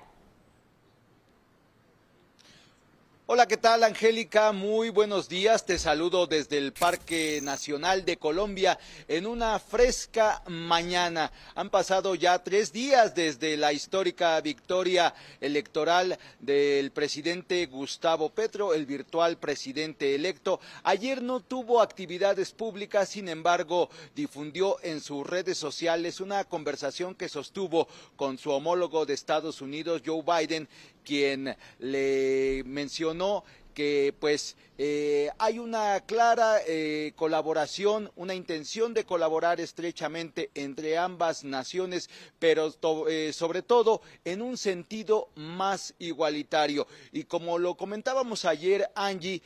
Hola, 3.30 3.46
¿qué 3.46 3.58
tal 3.58 3.84
Angélica? 3.84 4.54
Muy 4.54 4.88
buenos 4.88 5.28
días. 5.28 5.66
Te 5.66 5.78
saludo 5.78 6.28
desde 6.28 6.58
el 6.58 6.72
Parque 6.72 7.42
Nacional 7.44 8.06
de 8.06 8.16
Colombia 8.16 8.80
en 9.10 9.28
una 9.28 9.60
fresca 9.60 10.42
mañana. 10.48 11.34
Han 11.54 11.70
pasado 11.70 12.16
ya 12.16 12.42
tres 12.42 12.72
días 12.72 13.16
desde 13.16 13.58
la 13.58 13.74
histórica 13.74 14.40
victoria 14.40 15.14
electoral 15.42 16.18
del 16.40 16.92
presidente 16.92 17.66
Gustavo 17.66 18.30
Petro, 18.30 18.74
el 18.74 18.86
virtual 18.86 19.36
presidente 19.36 20.16
electo. 20.16 20.62
Ayer 20.84 21.22
no 21.22 21.42
tuvo 21.42 21.82
actividades 21.82 22.54
públicas, 22.54 23.10
sin 23.10 23.28
embargo, 23.28 23.90
difundió 24.16 24.78
en 24.84 25.02
sus 25.02 25.28
redes 25.28 25.58
sociales 25.58 26.22
una 26.22 26.46
conversación 26.46 27.14
que 27.14 27.28
sostuvo 27.28 27.90
con 28.16 28.38
su 28.38 28.52
homólogo 28.52 29.06
de 29.06 29.16
Estados 29.16 29.60
Unidos, 29.60 30.02
Joe 30.06 30.24
Biden, 30.24 30.70
quien 31.08 31.56
le 31.80 32.64
mencionó 32.66 33.46
que 33.74 34.14
pues 34.20 34.58
eh, 34.78 35.30
hay 35.38 35.60
una 35.60 36.02
clara 36.02 36.58
eh, 36.68 37.14
colaboración, 37.16 38.12
una 38.16 38.34
intención 38.34 38.94
de 38.94 39.06
colaborar 39.06 39.62
estrechamente 39.62 40.50
entre 40.54 40.98
ambas 40.98 41.46
naciones, 41.46 42.10
pero 42.40 42.74
eh, 43.08 43.32
sobre 43.34 43.62
todo 43.62 44.02
en 44.26 44.42
un 44.42 44.58
sentido 44.58 45.30
más 45.36 45.94
igualitario. 46.00 46.88
Y 47.14 47.24
como 47.24 47.58
lo 47.58 47.76
comentábamos 47.76 48.44
ayer, 48.44 48.90
Angie, 48.96 49.42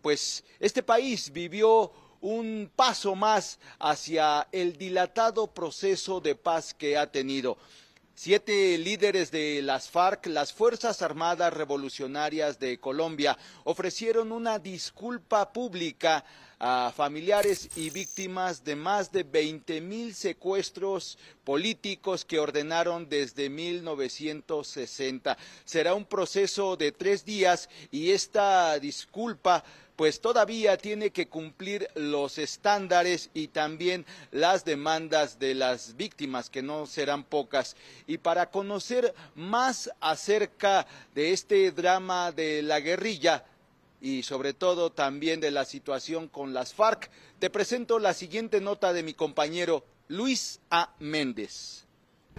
pues 0.00 0.42
este 0.58 0.82
país 0.82 1.30
vivió 1.32 1.92
un 2.22 2.70
paso 2.74 3.14
más 3.14 3.58
hacia 3.78 4.48
el 4.50 4.78
dilatado 4.78 5.48
proceso 5.48 6.20
de 6.20 6.34
paz 6.34 6.72
que 6.72 6.96
ha 6.96 7.10
tenido. 7.12 7.58
Siete 8.14 8.76
líderes 8.76 9.30
de 9.30 9.62
las 9.62 9.88
FARC, 9.88 10.26
las 10.26 10.52
Fuerzas 10.52 11.00
Armadas 11.00 11.52
Revolucionarias 11.52 12.58
de 12.58 12.78
Colombia, 12.78 13.38
ofrecieron 13.64 14.32
una 14.32 14.58
disculpa 14.58 15.50
pública 15.50 16.22
a 16.58 16.92
familiares 16.94 17.70
y 17.74 17.90
víctimas 17.90 18.62
de 18.62 18.76
más 18.76 19.10
de 19.10 19.24
20 19.24 19.80
mil 19.80 20.14
secuestros 20.14 21.18
políticos 21.42 22.24
que 22.24 22.38
ordenaron 22.38 23.08
desde 23.08 23.48
1960. 23.48 25.36
Será 25.64 25.94
un 25.94 26.04
proceso 26.04 26.76
de 26.76 26.92
tres 26.92 27.24
días 27.24 27.68
y 27.90 28.10
esta 28.10 28.78
disculpa 28.78 29.64
pues 29.96 30.20
todavía 30.20 30.76
tiene 30.76 31.10
que 31.10 31.28
cumplir 31.28 31.88
los 31.94 32.38
estándares 32.38 33.30
y 33.34 33.48
también 33.48 34.06
las 34.30 34.64
demandas 34.64 35.38
de 35.38 35.54
las 35.54 35.96
víctimas, 35.96 36.50
que 36.50 36.62
no 36.62 36.86
serán 36.86 37.24
pocas. 37.24 37.76
Y 38.06 38.18
para 38.18 38.50
conocer 38.50 39.14
más 39.34 39.90
acerca 40.00 40.86
de 41.14 41.32
este 41.32 41.70
drama 41.70 42.32
de 42.32 42.62
la 42.62 42.80
guerrilla, 42.80 43.44
y 44.00 44.24
sobre 44.24 44.52
todo 44.52 44.90
también 44.90 45.40
de 45.40 45.52
la 45.52 45.64
situación 45.64 46.26
con 46.26 46.52
las 46.52 46.74
FARC, 46.74 47.08
te 47.38 47.50
presento 47.50 48.00
la 48.00 48.14
siguiente 48.14 48.60
nota 48.60 48.92
de 48.92 49.04
mi 49.04 49.14
compañero 49.14 49.84
Luis 50.08 50.60
A. 50.70 50.92
Méndez. 50.98 51.86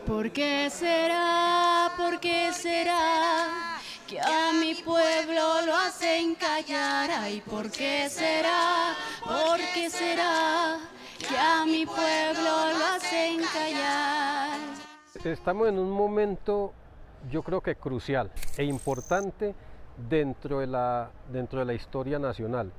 ¿Por 0.05 0.31
qué 0.31 0.69
será? 0.69 1.91
¿Por 1.97 2.19
qué 2.19 2.51
será? 2.53 3.73
que 4.07 4.19
a 4.19 4.51
mi 4.59 4.75
pueblo 4.75 5.65
lo 5.65 5.75
hacen 5.75 6.35
callar. 6.35 7.09
Ay, 7.11 7.41
¿por 7.41 7.71
qué 7.71 8.09
será? 8.09 8.93
¿Por 9.23 9.59
qué 9.73 9.89
será 9.89 10.77
que 11.17 11.37
a 11.37 11.65
mi 11.65 11.85
pueblo 11.85 12.77
lo 12.77 12.85
hacen 12.95 13.39
callar? 13.51 14.59
Estamos 15.23 15.69
en 15.69 15.79
un 15.79 15.89
momento, 15.89 16.73
yo 17.31 17.43
creo 17.43 17.61
que 17.61 17.75
crucial 17.75 18.29
e 18.57 18.65
importante 18.65 19.55
dentro 20.09 20.59
de 20.59 20.67
la, 20.67 21.09
dentro 21.31 21.59
de 21.59 21.65
la 21.65 21.73
historia 21.73 22.19
nacional, 22.19 22.71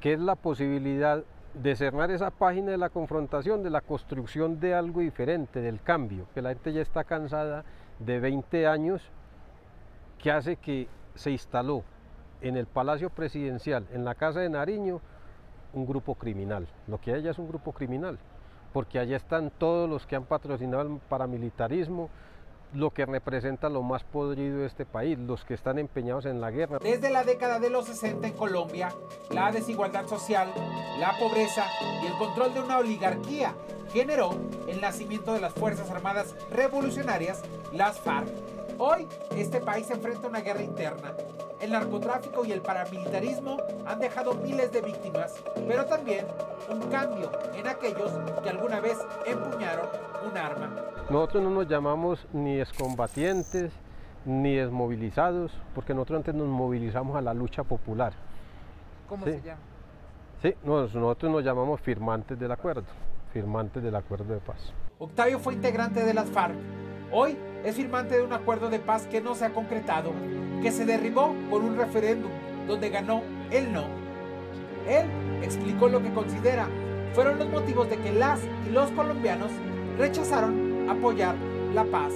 que 0.00 0.14
es 0.14 0.18
la 0.18 0.34
posibilidad 0.34 1.22
de 1.54 1.76
cerrar 1.76 2.10
esa 2.10 2.30
página 2.30 2.70
de 2.70 2.78
la 2.78 2.88
confrontación, 2.88 3.62
de 3.62 3.70
la 3.70 3.80
construcción 3.80 4.58
de 4.58 4.74
algo 4.74 5.00
diferente, 5.00 5.60
del 5.60 5.80
cambio, 5.82 6.26
que 6.34 6.42
la 6.42 6.50
gente 6.50 6.72
ya 6.72 6.80
está 6.80 7.04
cansada 7.04 7.64
de 7.98 8.20
20 8.20 8.66
años 8.66 9.02
que 10.18 10.30
hace 10.30 10.56
que 10.56 10.88
se 11.14 11.30
instaló 11.30 11.84
en 12.40 12.56
el 12.56 12.66
Palacio 12.66 13.10
Presidencial, 13.10 13.86
en 13.92 14.04
la 14.04 14.14
Casa 14.14 14.40
de 14.40 14.48
Nariño, 14.48 15.00
un 15.74 15.86
grupo 15.86 16.14
criminal. 16.14 16.66
Lo 16.86 17.00
que 17.00 17.12
hay 17.12 17.26
es 17.28 17.38
un 17.38 17.48
grupo 17.48 17.72
criminal, 17.72 18.18
porque 18.72 18.98
allá 18.98 19.16
están 19.16 19.50
todos 19.50 19.88
los 19.88 20.06
que 20.06 20.16
han 20.16 20.24
patrocinado 20.24 20.82
el 20.82 21.00
paramilitarismo, 21.08 22.08
lo 22.74 22.90
que 22.90 23.06
representa 23.06 23.68
lo 23.68 23.82
más 23.82 24.04
podrido 24.04 24.58
de 24.58 24.66
este 24.66 24.86
país, 24.86 25.18
los 25.18 25.44
que 25.44 25.54
están 25.54 25.78
empeñados 25.78 26.26
en 26.26 26.40
la 26.40 26.50
guerra. 26.50 26.78
Desde 26.78 27.10
la 27.10 27.24
década 27.24 27.58
de 27.58 27.70
los 27.70 27.86
60 27.86 28.26
en 28.26 28.32
Colombia, 28.34 28.88
la 29.30 29.52
desigualdad 29.52 30.06
social, 30.06 30.52
la 30.98 31.18
pobreza 31.18 31.66
y 32.02 32.06
el 32.06 32.14
control 32.14 32.54
de 32.54 32.60
una 32.60 32.78
oligarquía 32.78 33.54
generó 33.92 34.34
el 34.66 34.80
nacimiento 34.80 35.34
de 35.34 35.40
las 35.40 35.52
Fuerzas 35.52 35.90
Armadas 35.90 36.34
Revolucionarias, 36.50 37.42
las 37.72 38.00
FARC. 38.00 38.28
Hoy, 38.78 39.06
este 39.36 39.60
país 39.60 39.90
enfrenta 39.90 40.28
una 40.28 40.40
guerra 40.40 40.62
interna. 40.62 41.14
El 41.60 41.72
narcotráfico 41.72 42.44
y 42.44 42.52
el 42.52 42.62
paramilitarismo 42.62 43.58
han 43.86 44.00
dejado 44.00 44.34
miles 44.34 44.72
de 44.72 44.80
víctimas, 44.80 45.34
pero 45.68 45.84
también 45.84 46.26
un 46.68 46.80
cambio 46.90 47.30
en 47.54 47.68
aquellos 47.68 48.10
que 48.42 48.50
alguna 48.50 48.80
vez 48.80 48.98
empuñaron 49.26 49.88
un 50.28 50.36
arma. 50.36 50.91
Nosotros 51.10 51.42
no 51.42 51.50
nos 51.50 51.68
llamamos 51.68 52.26
ni 52.32 52.60
excombatientes 52.60 53.72
ni 54.24 54.54
desmovilizados, 54.54 55.52
porque 55.74 55.94
nosotros 55.94 56.18
antes 56.18 56.34
nos 56.34 56.46
movilizamos 56.46 57.16
a 57.16 57.20
la 57.20 57.34
lucha 57.34 57.64
popular. 57.64 58.12
¿Cómo 59.08 59.24
Sí. 59.26 59.32
se 59.32 59.42
llama? 59.42 59.60
Sí, 60.42 60.54
nos- 60.64 60.94
nosotros 60.94 61.32
nos 61.32 61.44
llamamos 61.44 61.80
firmantes 61.80 62.38
del 62.38 62.52
acuerdo, 62.52 62.84
firmantes 63.32 63.82
del 63.82 63.94
acuerdo 63.96 64.32
de 64.32 64.40
paz. 64.40 64.72
Octavio 64.98 65.38
fue 65.40 65.54
integrante 65.54 66.04
de 66.04 66.14
las 66.14 66.30
FARC. 66.30 66.54
Hoy 67.10 67.36
es 67.64 67.74
firmante 67.76 68.16
de 68.16 68.22
un 68.22 68.32
acuerdo 68.32 68.70
de 68.70 68.78
paz 68.78 69.06
que 69.06 69.20
no 69.20 69.34
se 69.34 69.44
ha 69.44 69.50
concretado, 69.52 70.12
que 70.62 70.70
se 70.70 70.84
derribó 70.86 71.34
por 71.50 71.62
un 71.62 71.76
referéndum 71.76 72.30
donde 72.68 72.88
ganó 72.90 73.22
el 73.50 73.72
no. 73.72 73.84
Él 74.88 75.06
explicó 75.42 75.88
lo 75.88 76.00
que 76.00 76.12
considera 76.12 76.68
fueron 77.12 77.38
los 77.38 77.48
motivos 77.50 77.90
de 77.90 77.98
que 77.98 78.12
las 78.12 78.40
y 78.68 78.72
los 78.72 78.90
colombianos 78.92 79.50
rechazaron 79.98 80.71
apoyar 80.88 81.34
la 81.74 81.84
paz. 81.84 82.12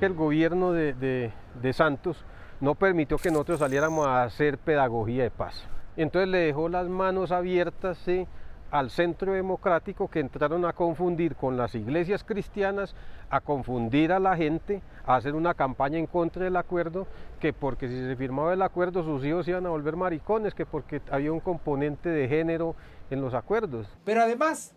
El 0.00 0.14
gobierno 0.14 0.72
de, 0.72 0.92
de- 0.94 1.32
de 1.60 1.72
Santos 1.72 2.24
no 2.60 2.74
permitió 2.74 3.16
que 3.18 3.30
nosotros 3.30 3.58
saliéramos 3.58 4.06
a 4.06 4.22
hacer 4.22 4.58
pedagogía 4.58 5.24
de 5.24 5.30
paz. 5.30 5.64
Entonces 5.96 6.28
le 6.28 6.38
dejó 6.38 6.68
las 6.68 6.88
manos 6.88 7.32
abiertas 7.32 7.98
¿sí? 8.04 8.26
al 8.70 8.90
centro 8.90 9.32
democrático 9.32 10.08
que 10.08 10.20
entraron 10.20 10.64
a 10.64 10.72
confundir 10.72 11.34
con 11.34 11.56
las 11.56 11.74
iglesias 11.74 12.22
cristianas, 12.24 12.94
a 13.28 13.40
confundir 13.40 14.12
a 14.12 14.20
la 14.20 14.36
gente, 14.36 14.80
a 15.04 15.16
hacer 15.16 15.34
una 15.34 15.54
campaña 15.54 15.98
en 15.98 16.06
contra 16.06 16.44
del 16.44 16.56
acuerdo, 16.56 17.06
que 17.40 17.52
porque 17.52 17.88
si 17.88 17.98
se 17.98 18.16
firmaba 18.16 18.54
el 18.54 18.62
acuerdo 18.62 19.02
sus 19.02 19.24
hijos 19.24 19.48
iban 19.48 19.66
a 19.66 19.70
volver 19.70 19.96
maricones, 19.96 20.54
que 20.54 20.64
porque 20.66 21.02
había 21.10 21.32
un 21.32 21.40
componente 21.40 22.08
de 22.08 22.28
género 22.28 22.76
en 23.10 23.20
los 23.20 23.34
acuerdos. 23.34 23.88
Pero 24.04 24.22
además, 24.22 24.74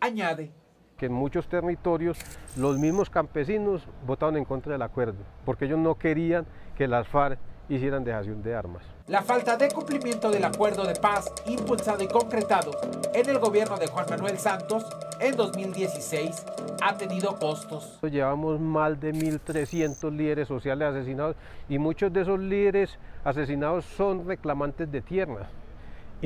añade, 0.00 0.52
que 0.96 1.06
en 1.06 1.12
muchos 1.12 1.48
territorios 1.48 2.18
los 2.56 2.78
mismos 2.78 3.10
campesinos 3.10 3.82
votaron 4.06 4.36
en 4.36 4.44
contra 4.44 4.72
del 4.72 4.82
acuerdo, 4.82 5.18
porque 5.44 5.64
ellos 5.66 5.78
no 5.78 5.96
querían 5.96 6.46
que 6.76 6.88
las 6.88 7.08
FARC 7.08 7.38
hicieran 7.68 8.04
dejación 8.04 8.42
de 8.42 8.54
armas. 8.54 8.82
la 9.06 9.22
falta 9.22 9.56
de 9.56 9.70
cumplimiento 9.70 10.30
del 10.30 10.44
acuerdo 10.44 10.84
de 10.84 10.94
paz 10.94 11.30
impulsado 11.46 12.02
y 12.02 12.08
concretado 12.08 12.72
en 13.14 13.28
el 13.28 13.38
gobierno 13.38 13.76
de 13.76 13.86
Juan 13.86 14.06
Manuel 14.08 14.38
Santos 14.38 14.84
en 15.20 15.36
2016 15.36 16.44
ha 16.82 16.96
tenido 16.96 17.38
costos. 17.38 17.98
Llevamos 18.02 18.60
más 18.60 19.00
de 19.00 19.12
1.300 19.12 20.10
líderes 20.14 20.48
sociales 20.48 20.88
asesinados 20.88 21.36
y 21.68 21.78
muchos 21.78 22.12
de 22.12 22.22
esos 22.22 22.38
líderes 22.38 22.98
asesinados 23.24 23.84
son 23.96 24.26
reclamantes 24.26 24.90
de 24.90 25.00
tierras. 25.00 25.48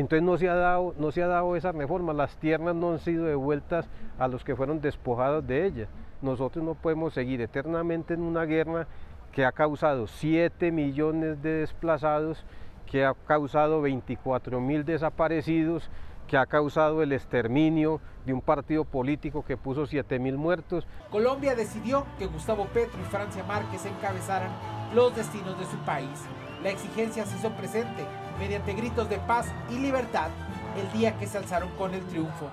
Entonces 0.01 0.23
no 0.23 0.39
se, 0.39 0.49
ha 0.49 0.55
dado, 0.55 0.95
no 0.97 1.11
se 1.11 1.25
ha 1.25 1.27
dado 1.27 1.57
esa 1.57 1.73
reforma, 1.73 2.13
las 2.13 2.37
tierras 2.37 2.73
no 2.73 2.93
han 2.93 3.01
sido 3.01 3.25
devueltas 3.25 3.89
a 4.17 4.29
los 4.29 4.45
que 4.45 4.55
fueron 4.55 4.81
despojados 4.81 5.45
de 5.45 5.67
ellas. 5.67 5.89
Nosotros 6.23 6.65
no 6.65 6.77
podemos 6.77 7.15
seguir 7.15 7.41
eternamente 7.41 8.15
en 8.15 8.21
una 8.21 8.45
guerra 8.45 8.87
que 9.33 9.45
ha 9.45 9.51
causado 9.51 10.07
7 10.07 10.71
millones 10.71 11.43
de 11.43 11.53
desplazados, 11.55 12.45
que 12.87 13.05
ha 13.05 13.13
causado 13.27 13.81
24 13.81 14.61
mil 14.61 14.85
desaparecidos, 14.85 15.91
que 16.29 16.37
ha 16.37 16.47
causado 16.47 17.03
el 17.03 17.13
exterminio 17.13 18.01
de 18.25 18.35
un 18.35 18.41
partido 18.41 18.85
político 18.85 19.45
que 19.45 19.57
puso 19.57 19.85
7 19.85 20.21
mil 20.21 20.37
muertos. 20.37 20.87
Colombia 21.11 21.57
decidió 21.57 22.07
que 22.21 22.27
Gustavo 22.27 22.67
Petro 22.67 23.01
y 23.01 23.05
Francia 23.05 23.43
Márquez 23.43 23.85
encabezaran 23.85 24.53
los 24.95 25.17
destinos 25.17 25.59
de 25.59 25.67
su 25.67 25.77
país. 25.79 26.25
La 26.63 26.71
exigencia 26.71 27.27
se 27.27 27.37
hizo 27.37 27.51
presente 27.51 28.05
mediante 28.38 28.72
gritos 28.72 29.09
de 29.09 29.18
paz 29.18 29.46
y 29.70 29.79
libertad 29.79 30.31
el 30.77 30.98
día 30.98 31.18
que 31.18 31.27
se 31.27 31.38
alzaron 31.38 31.70
con 31.77 31.94
el 31.94 32.07
triunfo. 32.07 32.51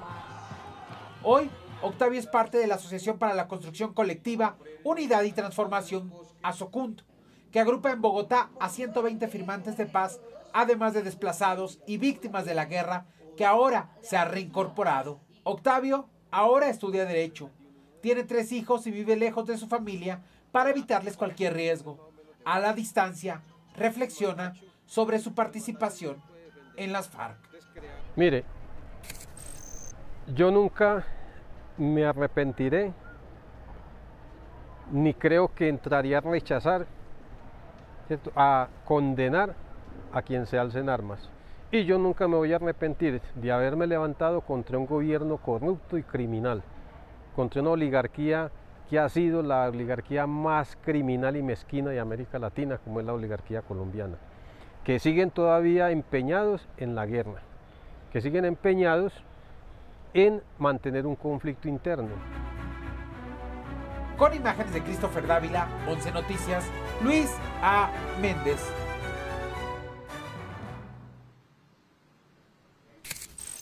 Hoy, 1.23 1.49
Octavio 1.81 2.19
es 2.19 2.27
parte 2.27 2.57
de 2.57 2.67
la 2.67 2.75
Asociación 2.75 3.17
para 3.17 3.35
la 3.35 3.47
Construcción 3.47 3.93
Colectiva, 3.93 4.57
Unidad 4.83 5.23
y 5.23 5.31
Transformación, 5.31 6.11
ASOCUNT, 6.41 7.01
que 7.51 7.59
agrupa 7.59 7.91
en 7.91 8.01
Bogotá 8.01 8.49
a 8.59 8.69
120 8.69 9.27
firmantes 9.27 9.77
de 9.77 9.85
paz, 9.85 10.19
además 10.53 10.93
de 10.93 11.03
desplazados 11.03 11.79
y 11.85 11.97
víctimas 11.97 12.45
de 12.45 12.55
la 12.55 12.65
guerra, 12.65 13.05
que 13.37 13.45
ahora 13.45 13.91
se 14.01 14.17
ha 14.17 14.25
reincorporado. 14.25 15.19
Octavio 15.43 16.09
ahora 16.31 16.69
estudia 16.69 17.05
Derecho, 17.05 17.51
tiene 18.01 18.23
tres 18.23 18.51
hijos 18.51 18.87
y 18.87 18.91
vive 18.91 19.15
lejos 19.15 19.45
de 19.45 19.57
su 19.57 19.67
familia 19.67 20.21
para 20.51 20.69
evitarles 20.69 21.17
cualquier 21.17 21.53
riesgo. 21.53 22.11
A 22.45 22.59
la 22.59 22.73
distancia, 22.73 23.41
reflexiona 23.75 24.53
sobre 24.85 25.19
su 25.19 25.33
participación 25.33 26.21
en 26.77 26.91
las 26.91 27.09
FARC. 27.09 27.37
Mire, 28.15 28.43
yo 30.33 30.51
nunca 30.51 31.05
me 31.77 32.05
arrepentiré, 32.05 32.93
ni 34.91 35.13
creo 35.13 35.53
que 35.53 35.67
entraría 35.67 36.19
a 36.19 36.21
rechazar, 36.21 36.85
a 38.35 38.67
condenar 38.85 39.55
a 40.13 40.21
quien 40.21 40.45
se 40.45 40.57
alce 40.57 40.79
en 40.79 40.89
armas. 40.89 41.29
Y 41.71 41.85
yo 41.85 41.97
nunca 41.97 42.27
me 42.27 42.37
voy 42.37 42.53
a 42.53 42.57
arrepentir 42.57 43.21
de 43.35 43.51
haberme 43.51 43.87
levantado 43.87 44.41
contra 44.41 44.77
un 44.77 44.85
gobierno 44.85 45.37
corrupto 45.37 45.97
y 45.97 46.03
criminal, 46.03 46.63
contra 47.35 47.61
una 47.61 47.71
oligarquía 47.71 48.51
que 48.89 48.99
ha 48.99 49.09
sido 49.09 49.41
la 49.41 49.67
oligarquía 49.67 50.27
más 50.27 50.77
criminal 50.83 51.35
y 51.35 51.43
mezquina 51.43 51.89
de 51.89 51.99
América 51.99 52.39
Latina, 52.39 52.77
como 52.77 52.99
es 52.99 53.05
la 53.05 53.13
oligarquía 53.13 53.61
colombiana, 53.61 54.17
que 54.85 54.99
siguen 54.99 55.31
todavía 55.31 55.89
empeñados 55.89 56.61
en 56.77 56.93
la 56.93 57.07
guerra, 57.07 57.41
que 58.13 58.21
siguen 58.21 58.45
empeñados 58.45 59.11
en 60.13 60.43
mantener 60.59 61.07
un 61.07 61.15
conflicto 61.15 61.67
interno. 61.67 62.11
Con 64.15 64.33
imágenes 64.33 64.73
de 64.73 64.81
Christopher 64.81 65.25
Dávila, 65.25 65.67
11 65.89 66.11
Noticias, 66.11 66.63
Luis 67.03 67.29
A. 67.61 67.89
Méndez. 68.21 68.61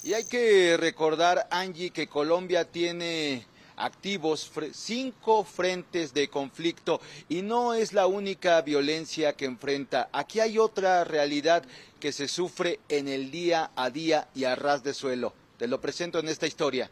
Y 0.04 0.14
hay 0.14 0.26
que 0.26 0.76
recordar, 0.78 1.48
Angie, 1.50 1.92
que 1.92 2.08
Colombia 2.08 2.66
tiene 2.66 3.46
activos 3.78 4.52
cinco 4.74 5.44
frentes 5.44 6.14
de 6.14 6.28
conflicto 6.28 7.02
y 7.30 7.42
no 7.42 7.74
es 7.74 7.94
la 7.94 8.08
única 8.08 8.62
violencia 8.62 9.34
que 9.34 9.46
enfrenta. 9.46 10.10
Aquí 10.12 10.40
hay 10.40 10.58
otra 10.58 11.04
realidad 11.04 11.64
que 12.00 12.12
se 12.12 12.28
sufre 12.28 12.80
en 12.90 13.08
el 13.08 13.32
día 13.32 13.72
a 13.76 13.90
día 13.90 14.28
y 14.36 14.44
a 14.44 14.56
ras 14.56 14.84
de 14.84 14.94
suelo. 14.94 15.34
Te 15.58 15.68
lo 15.68 15.80
presento 15.80 16.20
en 16.20 16.28
esta 16.28 16.48
historia. 16.48 16.90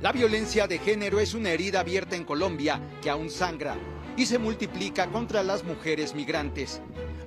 La 0.00 0.12
violencia 0.12 0.68
de 0.68 0.78
género 0.78 1.18
es 1.18 1.34
una 1.34 1.50
herida 1.50 1.80
abierta 1.80 2.14
en 2.14 2.24
Colombia 2.24 2.80
que 3.02 3.10
aún 3.10 3.30
sangra 3.30 3.76
y 4.16 4.26
se 4.26 4.38
multiplica 4.38 5.08
contra 5.08 5.42
las 5.42 5.64
mujeres 5.64 6.14
migrantes. 6.14 6.80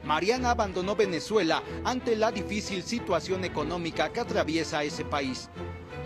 Mariana 0.03 0.51
abandonó 0.51 0.95
Venezuela 0.95 1.61
ante 1.83 2.15
la 2.15 2.31
difícil 2.31 2.83
situación 2.83 3.45
económica 3.45 4.11
que 4.11 4.19
atraviesa 4.19 4.83
ese 4.83 5.05
país. 5.05 5.49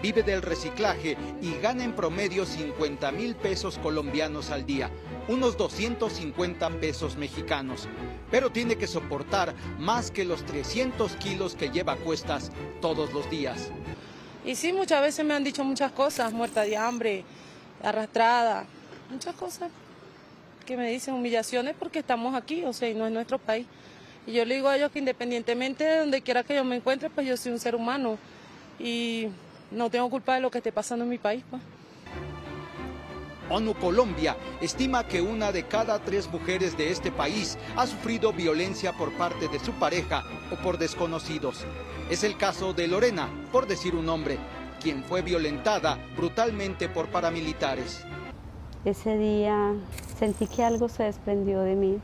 Vive 0.02 0.22
del 0.22 0.42
reciclaje 0.42 1.18
y 1.42 1.54
gana 1.62 1.84
en 1.84 1.96
promedio 1.96 2.46
50 2.46 3.12
mil 3.14 3.36
pesos 3.36 3.78
colombianos 3.78 4.52
al 4.52 4.66
día, 4.66 4.92
unos 5.28 5.58
250 5.58 6.70
pesos 6.82 7.16
mexicanos. 7.16 7.88
Pero 8.30 8.52
tiene 8.52 8.76
que 8.76 8.86
soportar 8.86 9.56
más 9.80 10.12
que 10.12 10.26
los 10.26 10.46
300 10.46 11.14
kilos 11.14 11.56
que 11.56 11.70
lleva 11.70 11.94
a 11.94 11.98
cuestas 11.98 12.52
todos 12.82 13.14
los 13.14 13.30
días. 13.30 13.72
Y 14.46 14.56
sí, 14.56 14.74
muchas 14.74 15.02
veces 15.02 15.26
me 15.26 15.34
han 15.34 15.44
dicho 15.44 15.64
muchas 15.64 15.92
cosas, 15.94 16.34
muerta 16.34 16.62
de 16.62 16.78
hambre, 16.78 17.24
arrastrada, 17.82 18.66
muchas 19.10 19.34
cosas 19.36 19.72
que 20.66 20.76
me 20.78 20.92
dicen 20.92 21.14
humillaciones 21.14 21.76
porque 21.80 22.00
estamos 22.00 22.36
aquí, 22.36 22.64
o 22.66 22.74
sea, 22.74 22.90
y 22.90 22.94
no 22.94 23.08
es 23.08 23.12
nuestro 23.12 23.40
país. 23.40 23.66
Y 24.28 24.34
yo 24.34 24.46
le 24.46 24.56
digo 24.56 24.70
a 24.70 24.78
ellos 24.78 24.92
que 24.92 25.00
independientemente 25.00 25.84
de 25.84 26.00
donde 26.00 26.22
quiera 26.22 26.44
que 26.44 26.56
yo 26.56 26.64
me 26.64 26.76
encuentre, 26.76 27.10
pues 27.10 27.28
yo 27.28 27.38
soy 27.38 27.52
un 27.52 27.60
ser 27.60 27.76
humano 27.76 28.18
y 28.80 29.28
no 29.72 29.90
tengo 29.90 30.10
culpa 30.10 30.36
de 30.36 30.42
lo 30.42 30.50
que 30.50 30.58
esté 30.58 30.72
pasando 30.72 31.04
en 31.04 31.10
mi 31.10 31.18
país. 31.18 31.44
Pues. 31.50 31.62
ONU 33.50 33.76
Colombia 33.76 34.36
estima 34.60 35.06
que 35.06 35.22
una 35.22 35.52
de 35.52 35.64
cada 35.64 36.00
tres 36.00 36.28
mujeres 36.32 36.76
de 36.76 36.90
este 36.90 37.12
país 37.12 37.58
ha 37.76 37.86
sufrido 37.86 38.34
violencia 38.34 38.94
por 38.94 39.12
parte 39.14 39.48
de 39.48 39.60
su 39.60 39.72
pareja 39.74 40.24
o 40.52 40.56
por 40.56 40.80
desconocidos. 40.80 41.64
Es 42.10 42.24
el 42.24 42.38
caso 42.38 42.74
de 42.74 42.88
Lorena, 42.88 43.30
por 43.52 43.68
decir 43.68 43.96
un 43.96 44.08
nombre, 44.08 44.40
quien 44.82 45.04
fue 45.04 45.22
violentada 45.22 46.00
brutalmente 46.18 46.90
por 46.90 47.08
paramilitares. 47.08 48.04
Ese 48.84 49.18
día 49.18 49.74
sentí 50.18 50.48
que 50.48 50.64
algo 50.64 50.90
se 50.90 51.04
desprendió 51.04 51.62
de 51.62 51.76
mí. 51.76 52.00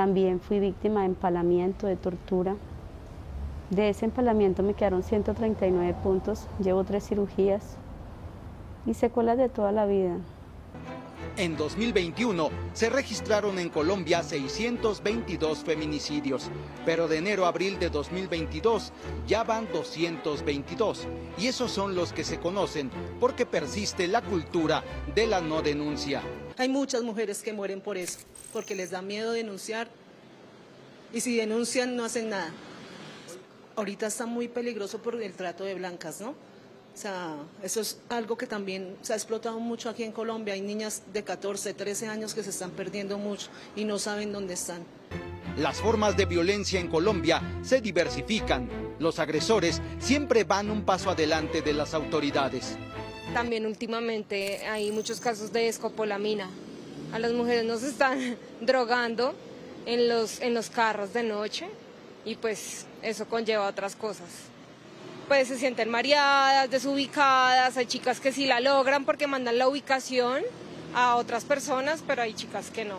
También 0.00 0.40
fui 0.40 0.60
víctima 0.60 1.00
de 1.00 1.08
empalamiento, 1.08 1.86
de 1.86 1.94
tortura. 1.94 2.56
De 3.68 3.90
ese 3.90 4.06
empalamiento 4.06 4.62
me 4.62 4.72
quedaron 4.72 5.02
139 5.02 5.94
puntos, 6.02 6.46
llevo 6.58 6.84
tres 6.84 7.06
cirugías 7.06 7.76
y 8.86 8.94
secuelas 8.94 9.36
de 9.36 9.50
toda 9.50 9.72
la 9.72 9.84
vida. 9.84 10.16
En 11.36 11.54
2021 11.58 12.48
se 12.72 12.88
registraron 12.88 13.58
en 13.58 13.68
Colombia 13.68 14.22
622 14.22 15.58
feminicidios, 15.58 16.50
pero 16.86 17.06
de 17.06 17.18
enero 17.18 17.44
a 17.44 17.48
abril 17.48 17.78
de 17.78 17.90
2022 17.90 18.94
ya 19.26 19.44
van 19.44 19.68
222. 19.70 21.08
Y 21.36 21.48
esos 21.48 21.70
son 21.70 21.94
los 21.94 22.14
que 22.14 22.24
se 22.24 22.40
conocen 22.40 22.90
porque 23.20 23.44
persiste 23.44 24.08
la 24.08 24.22
cultura 24.22 24.82
de 25.14 25.26
la 25.26 25.42
no 25.42 25.60
denuncia. 25.60 26.22
Hay 26.56 26.68
muchas 26.68 27.02
mujeres 27.02 27.42
que 27.42 27.52
mueren 27.52 27.80
por 27.80 27.96
eso, 27.96 28.18
porque 28.52 28.74
les 28.74 28.90
da 28.90 29.02
miedo 29.02 29.32
denunciar 29.32 29.88
y 31.12 31.20
si 31.20 31.36
denuncian 31.36 31.96
no 31.96 32.04
hacen 32.04 32.30
nada. 32.30 32.52
Ahorita 33.76 34.06
está 34.06 34.26
muy 34.26 34.48
peligroso 34.48 34.98
por 34.98 35.20
el 35.20 35.32
trato 35.32 35.64
de 35.64 35.74
blancas, 35.74 36.20
¿no? 36.20 36.30
O 36.30 36.96
sea, 36.96 37.36
eso 37.62 37.80
es 37.80 37.98
algo 38.08 38.36
que 38.36 38.46
también 38.46 38.96
se 39.00 39.12
ha 39.12 39.16
explotado 39.16 39.58
mucho 39.60 39.88
aquí 39.88 40.02
en 40.02 40.12
Colombia. 40.12 40.54
Hay 40.54 40.60
niñas 40.60 41.02
de 41.12 41.22
14, 41.22 41.72
13 41.72 42.08
años 42.08 42.34
que 42.34 42.42
se 42.42 42.50
están 42.50 42.72
perdiendo 42.72 43.16
mucho 43.16 43.48
y 43.76 43.84
no 43.84 43.98
saben 43.98 44.32
dónde 44.32 44.54
están. 44.54 44.84
Las 45.56 45.78
formas 45.80 46.16
de 46.16 46.26
violencia 46.26 46.80
en 46.80 46.88
Colombia 46.88 47.42
se 47.62 47.80
diversifican. 47.80 48.68
Los 48.98 49.18
agresores 49.18 49.80
siempre 49.98 50.44
van 50.44 50.70
un 50.70 50.84
paso 50.84 51.10
adelante 51.10 51.62
de 51.62 51.72
las 51.72 51.94
autoridades. 51.94 52.76
También 53.34 53.66
últimamente 53.66 54.66
hay 54.66 54.90
muchos 54.90 55.20
casos 55.20 55.52
de 55.52 55.68
escopolamina. 55.68 56.48
A 57.12 57.18
las 57.18 57.32
mujeres 57.32 57.64
nos 57.64 57.82
están 57.82 58.36
drogando 58.60 59.34
en 59.86 60.08
los, 60.08 60.40
en 60.40 60.54
los 60.54 60.70
carros 60.70 61.12
de 61.12 61.22
noche 61.22 61.66
y 62.24 62.34
pues 62.34 62.86
eso 63.02 63.26
conlleva 63.26 63.66
otras 63.66 63.96
cosas 63.96 64.26
pues 65.30 65.46
se 65.46 65.56
sienten 65.58 65.88
mareadas, 65.88 66.68
desubicadas, 66.68 67.76
hay 67.76 67.86
chicas 67.86 68.18
que 68.18 68.32
sí 68.32 68.46
la 68.46 68.58
logran 68.58 69.04
porque 69.04 69.28
mandan 69.28 69.58
la 69.58 69.68
ubicación 69.68 70.42
a 70.92 71.14
otras 71.14 71.44
personas, 71.44 72.02
pero 72.04 72.22
hay 72.22 72.34
chicas 72.34 72.72
que 72.72 72.84
no. 72.84 72.98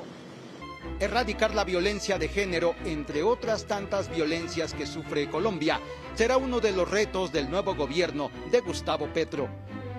Erradicar 1.01 1.53
la 1.53 1.65
violencia 1.65 2.17
de 2.17 2.29
género, 2.29 2.73
entre 2.85 3.21
otras 3.21 3.65
tantas 3.65 4.09
violencias 4.09 4.73
que 4.73 4.87
sufre 4.87 5.29
Colombia, 5.29 5.81
será 6.15 6.37
uno 6.37 6.61
de 6.61 6.71
los 6.71 6.89
retos 6.89 7.33
del 7.33 7.49
nuevo 7.51 7.75
gobierno 7.75 8.31
de 8.49 8.61
Gustavo 8.61 9.07
Petro, 9.07 9.49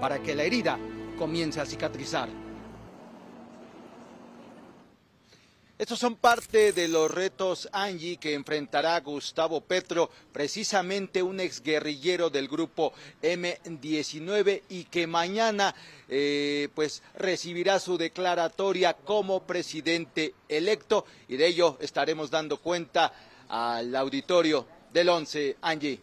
para 0.03 0.21
que 0.21 0.35
la 0.35 0.43
herida 0.43 0.81
comience 1.17 1.61
a 1.61 1.65
cicatrizar. 1.65 2.29
Estos 5.79 6.01
son 6.01 6.17
parte 6.17 6.73
de 6.73 6.89
los 6.89 7.09
retos, 7.09 7.69
Angie, 7.71 8.17
que 8.17 8.35
enfrentará 8.35 8.99
Gustavo 8.99 9.61
Petro, 9.61 10.11
precisamente 10.33 11.23
un 11.23 11.39
exguerrillero 11.39 12.31
del 12.31 12.49
grupo 12.49 12.93
M19 13.23 14.63
y 14.71 14.85
que 14.87 15.07
mañana 15.07 15.73
eh, 16.09 16.69
pues 16.75 17.05
recibirá 17.15 17.79
su 17.79 17.97
declaratoria 17.97 18.95
como 18.95 19.45
presidente 19.45 20.35
electo 20.49 21.07
y 21.29 21.37
de 21.37 21.47
ello 21.47 21.79
estaremos 21.81 22.29
dando 22.29 22.57
cuenta 22.57 23.13
al 23.49 23.95
auditorio 23.95 24.67
del 24.93 25.11
11, 25.11 25.59
Angie. 25.63 26.01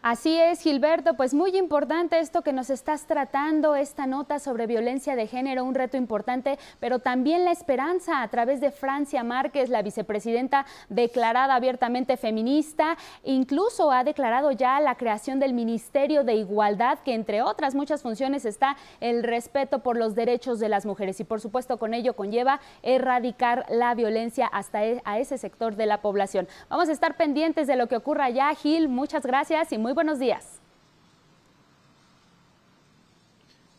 Así 0.00 0.38
es, 0.38 0.60
Gilberto, 0.60 1.14
pues 1.14 1.34
muy 1.34 1.56
importante 1.56 2.20
esto 2.20 2.42
que 2.42 2.52
nos 2.52 2.70
estás 2.70 3.06
tratando, 3.06 3.74
esta 3.74 4.06
nota 4.06 4.38
sobre 4.38 4.68
violencia 4.68 5.16
de 5.16 5.26
género, 5.26 5.64
un 5.64 5.74
reto 5.74 5.96
importante, 5.96 6.56
pero 6.78 7.00
también 7.00 7.44
la 7.44 7.50
esperanza 7.50 8.22
a 8.22 8.28
través 8.28 8.60
de 8.60 8.70
Francia 8.70 9.24
Márquez, 9.24 9.68
la 9.68 9.82
vicepresidenta 9.82 10.66
declarada 10.88 11.56
abiertamente 11.56 12.16
feminista, 12.16 12.96
incluso 13.24 13.90
ha 13.90 14.04
declarado 14.04 14.52
ya 14.52 14.78
la 14.78 14.94
creación 14.94 15.40
del 15.40 15.52
Ministerio 15.52 16.22
de 16.22 16.34
Igualdad, 16.34 17.00
que 17.00 17.14
entre 17.14 17.42
otras 17.42 17.74
muchas 17.74 18.02
funciones 18.02 18.44
está 18.44 18.76
el 19.00 19.24
respeto 19.24 19.80
por 19.80 19.96
los 19.96 20.14
derechos 20.14 20.60
de 20.60 20.68
las 20.68 20.86
mujeres 20.86 21.18
y 21.18 21.24
por 21.24 21.40
supuesto 21.40 21.76
con 21.76 21.92
ello 21.92 22.14
conlleva 22.14 22.60
erradicar 22.84 23.66
la 23.68 23.96
violencia 23.96 24.46
hasta 24.46 24.84
e, 24.84 25.02
a 25.04 25.18
ese 25.18 25.38
sector 25.38 25.74
de 25.74 25.86
la 25.86 26.02
población. 26.02 26.46
Vamos 26.68 26.88
a 26.88 26.92
estar 26.92 27.16
pendientes 27.16 27.66
de 27.66 27.74
lo 27.74 27.88
que 27.88 27.96
ocurra 27.96 28.26
allá, 28.26 28.54
Gil, 28.54 28.88
muchas 28.88 29.26
gracias 29.26 29.72
y 29.72 29.78
muy 29.78 29.87
buenos 29.94 30.18
días. 30.18 30.58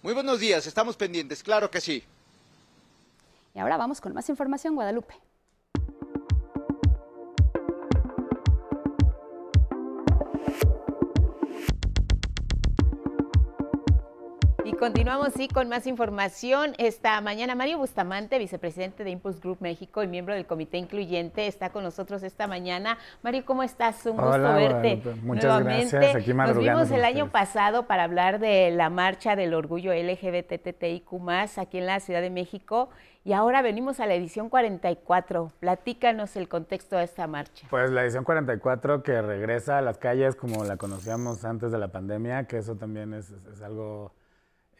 Muy 0.02 0.14
buenos 0.14 0.40
días, 0.40 0.66
estamos 0.66 0.96
pendientes, 0.96 1.44
claro 1.44 1.70
que 1.70 1.82
sí. 1.82 2.04
Y 3.54 3.60
ahora 3.60 3.78
vamos 3.78 4.00
con 4.00 4.14
más 4.14 4.30
información, 4.30 4.76
Guadalupe. 4.76 5.16
Continuamos 14.80 15.34
sí 15.34 15.50
con 15.50 15.68
más 15.68 15.86
información. 15.88 16.74
Esta 16.78 17.20
mañana 17.20 17.54
Mario 17.54 17.78
Bustamante, 17.78 18.40
vicepresidente 18.40 19.04
de 19.04 19.10
Impulse 19.10 19.42
Group 19.42 19.58
México 19.60 20.02
y 20.04 20.08
miembro 20.08 20.34
del 20.34 20.46
Comité 20.46 20.78
Incluyente, 20.78 21.48
está 21.48 21.72
con 21.72 21.84
nosotros 21.84 22.24
esta 22.24 22.48
mañana. 22.48 22.98
Mario, 23.22 23.44
¿cómo 23.46 23.62
estás? 23.64 24.06
Un 24.06 24.16
gusto 24.16 24.54
verte. 24.54 25.02
Muchas 25.22 25.64
gracias. 25.64 26.16
Aquí 26.16 26.34
Nos 26.34 26.58
vimos 26.58 26.92
el 26.92 27.04
año 27.04 27.30
pasado 27.30 27.88
para 27.88 28.06
hablar 28.06 28.40
de 28.40 28.72
la 28.72 28.90
marcha 28.90 29.36
del 29.36 29.54
orgullo 29.54 29.92
LGBTTIQ+, 29.94 31.06
aquí 31.58 31.78
en 31.78 31.86
la 31.86 32.00
Ciudad 32.00 32.22
de 32.22 32.30
México. 32.30 32.90
Y 33.26 33.34
ahora 33.34 33.62
venimos 33.62 34.00
a 34.00 34.06
la 34.06 34.16
edición 34.16 34.48
44. 34.48 35.52
Platícanos 35.60 36.38
el 36.38 36.48
contexto 36.48 36.96
de 36.96 37.04
esta 37.04 37.28
marcha. 37.28 37.68
Pues 37.70 37.92
la 37.92 38.04
edición 38.04 38.24
44 38.24 39.04
que 39.04 39.22
regresa 39.22 39.78
a 39.78 39.82
las 39.82 39.98
calles 39.98 40.36
como 40.36 40.64
la 40.64 40.78
conocíamos 40.78 41.44
antes 41.44 41.72
de 41.74 41.78
la 41.78 41.90
pandemia, 41.90 42.46
que 42.46 42.58
eso 42.58 42.76
también 42.76 43.14
es, 43.14 43.30
es 43.52 43.62
algo 43.62 44.14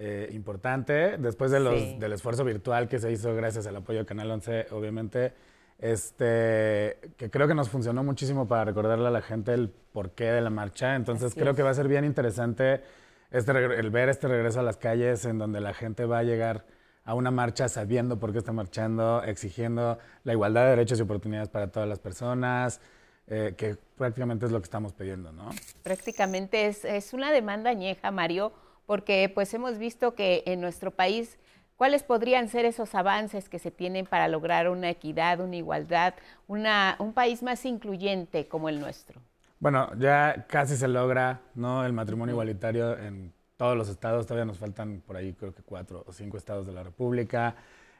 eh, 0.02 0.30
importante. 0.32 1.18
Después 1.18 1.52
de 1.52 1.60
los, 1.60 2.00
del 2.00 2.14
esfuerzo 2.14 2.46
virtual 2.46 2.88
que 2.88 3.00
se 3.00 3.12
hizo 3.12 3.36
gracias 3.36 3.68
al 3.68 3.76
apoyo 3.76 4.00
de 4.00 4.06
Canal 4.06 4.32
11, 4.32 4.68
obviamente, 4.72 5.34
este, 5.78 6.98
que 7.18 7.30
creo 7.30 7.50
que 7.50 7.54
nos 7.54 7.70
funcionó 7.70 8.02
muchísimo 8.02 8.48
para 8.48 8.64
recordarle 8.64 9.08
a 9.08 9.12
la 9.12 9.22
gente 9.22 9.54
el 9.54 9.70
porqué 9.70 10.32
de 10.32 10.40
la 10.40 10.50
marcha. 10.50 10.96
Entonces 10.96 11.36
creo 11.36 11.54
que 11.54 11.64
va 11.64 11.72
a 11.72 11.74
ser 11.74 11.90
bien 11.90 12.06
interesante 12.06 12.82
este, 13.30 13.52
el 13.52 13.90
ver 13.90 14.08
este 14.08 14.30
regreso 14.30 14.62
a 14.62 14.64
las 14.64 14.78
calles 14.78 15.26
en 15.26 15.38
donde 15.38 15.60
la 15.60 15.74
gente 15.74 16.06
va 16.06 16.20
a 16.20 16.24
llegar 16.24 16.66
a 17.04 17.14
una 17.14 17.32
marcha 17.32 17.68
sabiendo 17.68 18.20
por 18.20 18.32
qué 18.32 18.38
está 18.38 18.54
marchando, 18.54 19.22
exigiendo 19.24 19.98
la 20.24 20.32
igualdad 20.32 20.64
de 20.64 20.70
derechos 20.70 21.00
y 21.00 21.02
oportunidades 21.02 21.50
para 21.50 21.68
todas 21.72 21.90
las 21.90 22.00
personas, 22.00 22.80
eh, 23.28 23.54
que 23.58 23.76
prácticamente 23.98 24.46
es 24.46 24.54
lo 24.54 24.60
que 24.60 24.66
estamos 24.66 24.94
pidiendo, 24.94 25.34
¿no? 25.34 25.50
Prácticamente 25.84 26.68
es, 26.68 26.86
es 26.86 27.12
una 27.12 27.32
demanda 27.32 27.70
añeja, 27.70 28.12
Mario 28.12 28.54
porque 28.90 29.32
pues 29.32 29.54
hemos 29.54 29.78
visto 29.78 30.16
que 30.16 30.42
en 30.48 30.62
nuestro 30.62 30.90
país 30.90 31.38
¿Cuáles 31.78 32.04
podrían 32.04 32.50
ser 32.50 32.66
esos 32.66 32.94
avances 32.94 33.48
que 33.48 33.58
se 33.58 33.72
tienen 33.72 34.06
para 34.06 34.28
lograr 34.28 34.68
una 34.68 34.90
equidad, 34.90 35.40
una 35.40 35.56
igualdad, 35.56 36.14
una, 36.46 36.98
un 37.00 37.14
país 37.14 37.42
más 37.42 37.64
incluyente 37.64 38.50
como 38.50 38.68
el 38.68 38.82
nuestro? 38.82 39.22
Bueno, 39.62 39.90
ya 39.98 40.46
casi 40.50 40.76
se 40.76 40.90
logra 40.90 41.40
¿no? 41.56 41.86
el 41.86 41.94
matrimonio 41.94 42.34
igualitario 42.34 42.98
en 42.98 43.32
todos 43.56 43.78
los 43.78 43.88
estados, 43.88 44.28
todavía 44.28 44.44
nos 44.44 44.58
faltan 44.58 45.02
por 45.08 45.16
ahí 45.16 45.32
creo 45.32 45.56
que 45.56 45.64
cuatro 45.64 46.04
o 46.06 46.12
cinco 46.12 46.36
estados 46.36 46.68
de 46.68 46.74
la 46.74 46.84
República, 46.84 47.56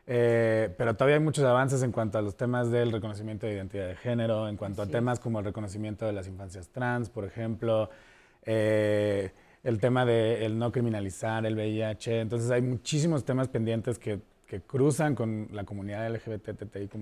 eh, 0.06 0.76
pero 0.78 0.96
todavía 0.96 1.16
hay 1.16 1.24
muchos 1.24 1.46
avances 1.46 1.82
en 1.82 1.94
cuanto 1.94 2.18
a 2.18 2.22
los 2.22 2.36
temas 2.36 2.72
del 2.72 2.92
reconocimiento 2.92 3.48
de 3.48 3.54
identidad 3.54 3.88
de 3.88 3.96
género, 3.96 4.50
en 4.50 4.58
cuanto 4.58 4.82
a 4.82 4.88
temas 4.88 5.22
como 5.22 5.40
el 5.40 5.46
reconocimiento 5.46 6.06
de 6.06 6.12
las 6.12 6.28
infancias 6.28 6.68
trans, 6.68 7.10
por 7.10 7.24
ejemplo. 7.24 7.90
Eh, 8.44 9.32
el 9.64 9.80
tema 9.80 10.06
de 10.06 10.46
el 10.46 10.58
no 10.58 10.72
criminalizar 10.72 11.46
el 11.46 11.56
VIH. 11.56 12.22
Entonces 12.22 12.50
hay 12.52 12.62
muchísimos 12.62 13.26
temas 13.26 13.48
pendientes 13.48 14.00
que, 14.00 14.20
que 14.48 14.62
cruzan 14.62 15.16
con 15.16 15.50
la 15.52 15.64
comunidad 15.64 16.10
LGBTTIQ+, 16.10 16.98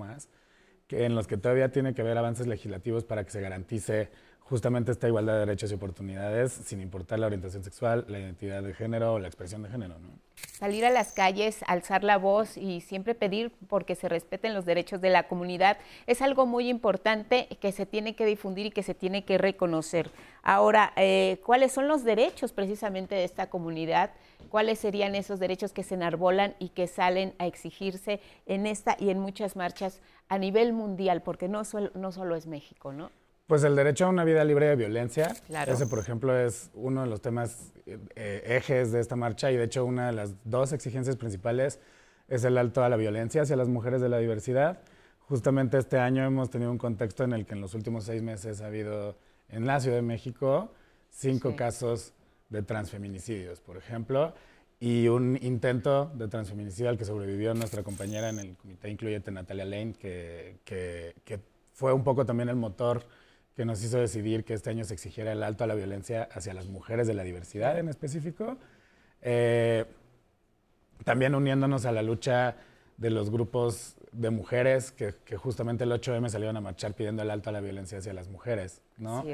que, 0.88 1.06
en 1.06 1.16
los 1.16 1.28
que 1.28 1.38
todavía 1.38 1.72
tiene 1.72 1.94
que 1.94 2.02
haber 2.02 2.18
avances 2.18 2.48
legislativos 2.48 3.04
para 3.04 3.24
que 3.24 3.32
se 3.32 3.42
garantice 3.42 4.10
justamente 4.50 4.92
esta 4.92 5.08
igualdad 5.08 5.34
de 5.34 5.40
derechos 5.40 5.72
y 5.72 5.76
oportunidades 5.76 6.52
sin 6.52 6.82
importar 6.82 7.20
la 7.20 7.28
orientación 7.28 7.64
sexual, 7.64 8.06
la 8.08 8.20
identidad 8.20 8.64
de 8.64 8.74
género 8.74 9.14
o 9.14 9.20
la 9.20 9.28
expresión 9.28 9.64
de 9.64 9.70
género. 9.70 10.00
¿no? 10.00 10.28
salir 10.58 10.86
a 10.86 10.90
las 10.90 11.14
calles, 11.14 11.64
alzar 11.68 12.04
la 12.04 12.18
voz 12.18 12.58
y 12.58 12.82
siempre 12.82 13.16
pedir 13.16 13.52
porque 13.68 13.96
se 13.96 14.10
respeten 14.10 14.54
los 14.54 14.66
derechos 14.66 15.02
de 15.02 15.10
la 15.10 15.28
comunidad 15.28 15.78
es 16.08 16.22
algo 16.22 16.46
muy 16.46 16.70
importante 16.70 17.48
que 17.60 17.72
se 17.72 17.86
tiene 17.86 18.16
que 18.16 18.26
difundir 18.26 18.68
y 18.68 18.72
que 18.72 18.84
se 18.84 18.96
tiene 18.96 19.24
que 19.24 19.38
reconocer. 19.38 20.10
Ahora, 20.42 20.94
eh, 20.96 21.40
¿cuáles 21.46 21.72
son 21.72 21.88
los 21.88 22.04
derechos 22.04 22.54
precisamente 22.54 23.16
de 23.16 23.24
esta 23.24 23.50
comunidad? 23.50 24.12
¿Cuáles 24.50 24.80
serían 24.80 25.16
esos 25.16 25.40
derechos 25.40 25.74
que 25.74 25.84
se 25.84 25.96
enarbolan 25.96 26.56
y 26.60 26.70
que 26.70 26.88
salen 26.88 27.34
a 27.38 27.48
exigirse 27.48 28.20
en 28.46 28.66
esta 28.66 28.96
y 29.00 29.10
en 29.10 29.20
muchas 29.20 29.56
marchas 29.56 30.02
a 30.30 30.38
nivel 30.38 30.74
mundial? 30.74 31.22
Porque 31.22 31.48
no, 31.48 31.62
no 31.94 32.12
solo 32.12 32.36
es 32.36 32.48
México, 32.48 32.94
¿no? 32.94 33.12
Pues 33.48 33.64
el 33.64 33.78
derecho 33.78 34.06
a 34.06 34.10
una 34.10 34.26
vida 34.26 34.44
libre 34.44 34.68
de 34.68 34.76
violencia. 34.76 35.34
Ese, 35.66 35.88
por 35.88 36.00
ejemplo, 36.00 36.38
es 36.38 36.70
uno 36.74 37.04
de 37.04 37.08
los 37.08 37.22
temas 37.22 37.72
eh, 37.86 38.44
ejes 38.46 38.92
de 38.92 39.00
esta 39.00 39.16
marcha 39.16 39.50
y 39.54 39.56
de 39.56 39.64
hecho 39.64 39.86
una 39.86 40.08
de 40.08 40.12
las 40.12 40.36
dos 40.44 40.74
exigencias 40.74 41.16
principales 41.16 41.80
es 42.28 42.44
el 42.44 42.58
alto 42.58 42.84
a 42.84 42.90
la 42.90 42.98
violencia 42.98 43.44
hacia 43.44 43.56
las 43.56 43.70
mujeres 43.70 44.02
de 44.02 44.10
la 44.10 44.18
diversidad. 44.18 44.82
Justamente 45.20 45.78
este 45.78 45.98
año 45.98 46.26
hemos 46.26 46.50
tenido 46.50 46.70
un 46.70 46.78
contexto 46.78 47.24
en 47.24 47.32
el 47.32 47.46
que 47.46 47.54
en 47.54 47.62
los 47.62 47.74
últimos 47.74 48.04
seis 48.04 48.22
meses 48.22 48.60
ha 48.60 48.68
habido 48.68 49.18
en 49.48 49.66
la 49.66 49.80
Ciudad 49.80 49.96
de 49.96 50.02
México 50.02 50.74
cinco 51.10 51.56
casos 51.56 52.14
de 52.50 52.64
transfeminicidios, 52.64 53.62
por 53.62 53.78
ejemplo, 53.78 54.34
y 54.78 55.08
un 55.08 55.40
intento 55.42 56.12
de 56.16 56.28
transfeminicidio 56.28 56.90
al 56.90 56.98
que 56.98 57.06
sobrevivió 57.06 57.54
nuestra 57.54 57.82
compañera 57.82 58.28
en 58.28 58.40
el 58.40 58.58
comité 58.58 58.90
Incluyete, 58.90 59.32
Natalia 59.32 59.64
Lane, 59.64 59.94
que, 59.94 60.58
que, 60.66 61.16
que 61.24 61.40
fue 61.72 61.94
un 61.94 62.04
poco 62.04 62.26
también 62.26 62.50
el 62.50 62.58
motor 62.58 63.06
que 63.58 63.66
nos 63.66 63.84
hizo 63.84 63.98
decidir 63.98 64.46
que 64.46 64.54
este 64.54 64.70
año 64.70 64.84
se 64.84 64.94
exigiera 64.94 65.32
el 65.32 65.42
alto 65.42 65.64
a 65.64 65.68
la 65.68 65.74
violencia 65.74 66.30
hacia 66.32 66.54
las 66.54 66.68
mujeres 66.68 67.08
de 67.08 67.16
la 67.16 67.24
diversidad 67.24 67.80
en 67.80 67.90
específico. 67.90 68.56
Eh, 69.24 69.84
también 71.04 71.34
uniéndonos 71.34 71.86
a 71.86 71.92
la 71.92 72.04
lucha 72.04 72.56
de 72.98 73.10
los 73.10 73.32
grupos 73.32 73.96
de 74.12 74.30
mujeres 74.30 74.92
que, 74.92 75.12
justamente 75.38 75.86
el 75.86 75.92
8M 75.92 76.30
salieron 76.30 76.56
a 76.56 76.62
marchar 76.62 76.94
pidiendo 76.94 77.24
el 77.24 77.32
alto 77.32 77.50
a 77.50 77.54
la 77.54 77.60
violencia 77.60 77.98
hacia 77.98 78.14
las 78.14 78.30
mujeres, 78.30 78.84
¿no? 78.98 79.26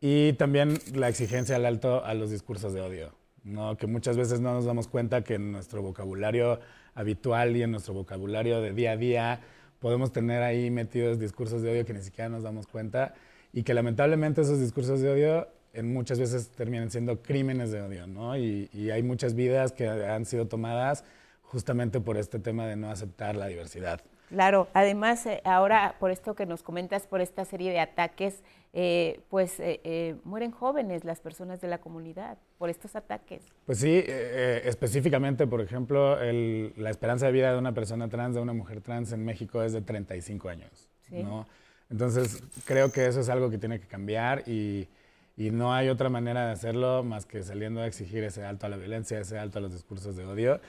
Y 0.00 0.32
también 0.32 0.78
la 0.92 1.08
exigencia 1.08 1.54
al 1.54 1.64
alto 1.64 2.04
a 2.04 2.14
los 2.14 2.30
discursos 2.32 2.74
de 2.74 2.80
odio, 2.80 3.14
¿no? 3.44 3.76
Que 3.76 3.86
muchas 3.86 4.16
veces 4.16 4.40
no 4.40 4.54
nos 4.54 4.64
damos 4.64 4.88
cuenta 4.88 5.22
que 5.22 5.34
en 5.34 5.52
nuestro 5.52 5.82
vocabulario 5.82 6.58
habitual 6.96 7.56
y 7.56 7.62
en 7.62 7.70
nuestro 7.70 7.94
vocabulario 7.94 8.60
de 8.60 8.72
día 8.72 8.92
a 8.92 8.96
día 8.96 9.40
podemos 9.78 10.10
tener 10.10 10.42
ahí 10.42 10.68
metidos 10.72 11.20
discursos 11.20 11.62
de 11.62 11.70
odio 11.70 11.86
que 11.86 11.94
ni 11.94 12.02
siquiera 12.02 12.28
nos 12.28 12.42
damos 12.42 12.66
cuenta 12.66 13.14
y 13.52 13.62
que 13.62 13.74
lamentablemente 13.74 14.40
esos 14.40 14.60
discursos 14.60 15.00
de 15.00 15.10
odio 15.10 15.48
en 15.74 15.92
muchas 15.92 16.18
veces 16.18 16.50
terminan 16.50 16.90
siendo 16.90 17.22
crímenes 17.22 17.70
de 17.70 17.82
odio, 17.82 18.06
¿no? 18.06 18.36
Y, 18.36 18.68
hay 18.90 19.02
muchas 19.02 19.34
vidas 19.34 19.72
que 19.72 19.88
han 19.88 20.26
sido 20.26 20.46
tomadas 20.46 21.04
justamente 21.42 22.00
por 22.00 22.16
este 22.16 22.38
tema 22.38 22.66
de 22.66 22.76
no 22.76 22.90
aceptar 22.90 23.36
la 23.36 23.46
diversidad. 23.46 24.00
Claro, 24.28 24.68
además 24.72 25.26
eh, 25.26 25.42
ahora 25.44 25.96
por 25.98 26.10
esto 26.10 26.34
que 26.34 26.46
nos 26.46 26.62
comentas, 26.62 27.06
por 27.06 27.20
esta 27.20 27.44
serie 27.44 27.70
de 27.70 27.80
ataques, 27.80 28.42
eh, 28.72 29.20
pues 29.28 29.60
eh, 29.60 30.16
mueren 30.24 30.50
jóvenes 30.50 31.04
las 31.04 31.20
personas 31.20 31.60
de 31.60 31.68
la 31.68 31.78
comunidad 31.78 32.38
por 32.56 32.70
estos 32.70 32.96
ataques. 32.96 33.42
Pues 33.66 33.78
sí, 33.78 34.02
específicamente, 34.06 35.46
por 35.46 35.60
ejemplo, 35.60 36.16
la 36.16 36.88
esperanza 36.88 37.26
de 37.26 37.32
vida 37.32 37.52
de 37.52 37.58
una 37.58 37.74
persona 37.74 38.08
trans, 38.08 38.34
de 38.34 38.40
una 38.40 38.54
mujer 38.54 38.80
trans 38.80 39.12
en 39.12 39.22
México 39.22 39.62
es 39.62 39.74
de 39.74 39.82
35 39.82 40.48
años, 40.48 40.88
¿no? 41.10 41.46
Entonces, 41.92 42.42
creo 42.64 42.90
que 42.90 43.06
eso 43.06 43.20
es 43.20 43.28
algo 43.28 43.50
que 43.50 43.58
tiene 43.58 43.78
que 43.78 43.86
cambiar 43.86 44.48
y, 44.48 44.88
no 45.36 45.74
hay 45.74 45.88
otra 45.88 46.08
manera 46.08 46.46
de 46.46 46.52
hacerlo 46.52 47.02
más 47.02 47.26
que 47.26 47.42
saliendo 47.42 47.80
a 47.80 47.86
exigir 47.88 48.22
ese 48.22 48.44
alto 48.44 48.66
a 48.66 48.68
la 48.68 48.76
violencia, 48.76 49.18
ese 49.18 49.38
alto 49.40 49.58
a 49.58 49.62
los 49.62 49.72
discursos 49.72 50.16
de 50.16 50.24
odio. 50.24 50.60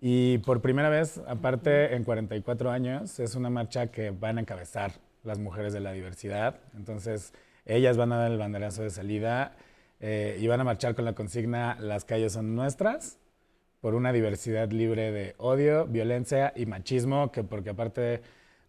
Y 0.00 0.38
por 0.38 0.62
primera 0.62 0.88
vez, 0.88 1.20
aparte, 1.26 1.96
en 1.96 2.04
44 2.04 2.70
años, 2.70 3.18
es 3.18 3.34
una 3.34 3.50
marcha 3.50 3.88
que 3.88 4.10
van 4.10 4.38
a 4.38 4.42
encabezar 4.42 4.92
las 5.24 5.40
mujeres 5.40 5.72
de 5.72 5.80
la 5.80 5.90
diversidad. 5.92 6.60
Entonces, 6.76 7.32
ellas 7.66 7.96
van 7.96 8.12
a 8.12 8.18
dar 8.18 8.30
el 8.30 8.38
banderazo 8.38 8.82
de 8.82 8.90
salida 8.90 9.56
eh, 9.98 10.38
y 10.40 10.46
van 10.46 10.60
a 10.60 10.64
marchar 10.64 10.94
con 10.94 11.04
la 11.04 11.14
consigna 11.14 11.76
Las 11.80 12.04
calles 12.04 12.32
son 12.34 12.54
nuestras, 12.54 13.18
por 13.80 13.94
una 13.94 14.12
diversidad 14.12 14.70
libre 14.70 15.10
de 15.10 15.34
odio, 15.38 15.86
violencia 15.86 16.52
y 16.54 16.66
machismo, 16.66 17.32
que 17.32 17.42
porque 17.42 17.70
aparte 17.70 18.22